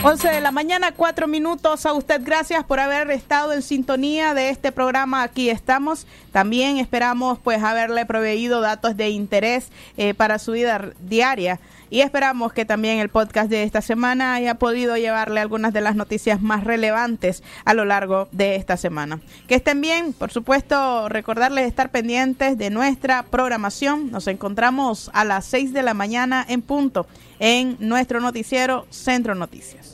11 0.07 0.29
de 0.29 0.43
la 0.43 0.51
mañana, 0.51 0.93
cuatro 0.93 1.27
minutos. 1.27 1.87
A 1.87 1.95
usted 1.95 2.21
gracias 2.23 2.63
por 2.63 2.79
haber 2.79 3.11
estado 3.11 3.55
en 3.55 3.63
sintonía 3.63 4.35
de 4.35 4.51
este 4.51 4.71
programa. 4.71 5.23
Aquí 5.23 5.49
estamos. 5.49 6.07
También 6.31 6.77
esperamos 6.77 7.39
pues 7.39 7.63
haberle 7.63 8.05
proveído 8.05 8.61
datos 8.61 8.99
de 8.99 9.09
interés 9.09 9.71
eh, 9.97 10.13
para 10.13 10.39
su 10.39 10.53
vida 10.53 10.91
diaria. 11.01 11.59
Y 11.89 12.03
esperamos 12.03 12.53
que 12.53 12.67
también 12.67 12.99
el 12.99 13.09
podcast 13.09 13.49
de 13.49 13.63
esta 13.63 13.81
semana 13.81 14.35
haya 14.35 14.57
podido 14.57 14.97
llevarle 14.99 15.41
algunas 15.41 15.73
de 15.73 15.81
las 15.81 15.97
noticias 15.97 16.43
más 16.43 16.65
relevantes 16.65 17.43
a 17.65 17.73
lo 17.73 17.87
largo 17.87 18.29
de 18.31 18.57
esta 18.57 18.77
semana. 18.77 19.21
Que 19.47 19.55
estén 19.55 19.81
bien, 19.81 20.13
por 20.13 20.31
supuesto, 20.31 21.09
recordarles 21.09 21.67
estar 21.67 21.91
pendientes 21.91 22.59
de 22.59 22.69
nuestra 22.69 23.23
programación. 23.23 24.11
Nos 24.11 24.27
encontramos 24.27 25.11
a 25.15 25.25
las 25.25 25.47
6 25.47 25.73
de 25.73 25.83
la 25.83 25.95
mañana 25.95 26.45
en 26.47 26.61
punto 26.61 27.07
en 27.39 27.77
nuestro 27.79 28.21
noticiero 28.21 28.87
Centro 28.91 29.35
Noticias. 29.35 29.94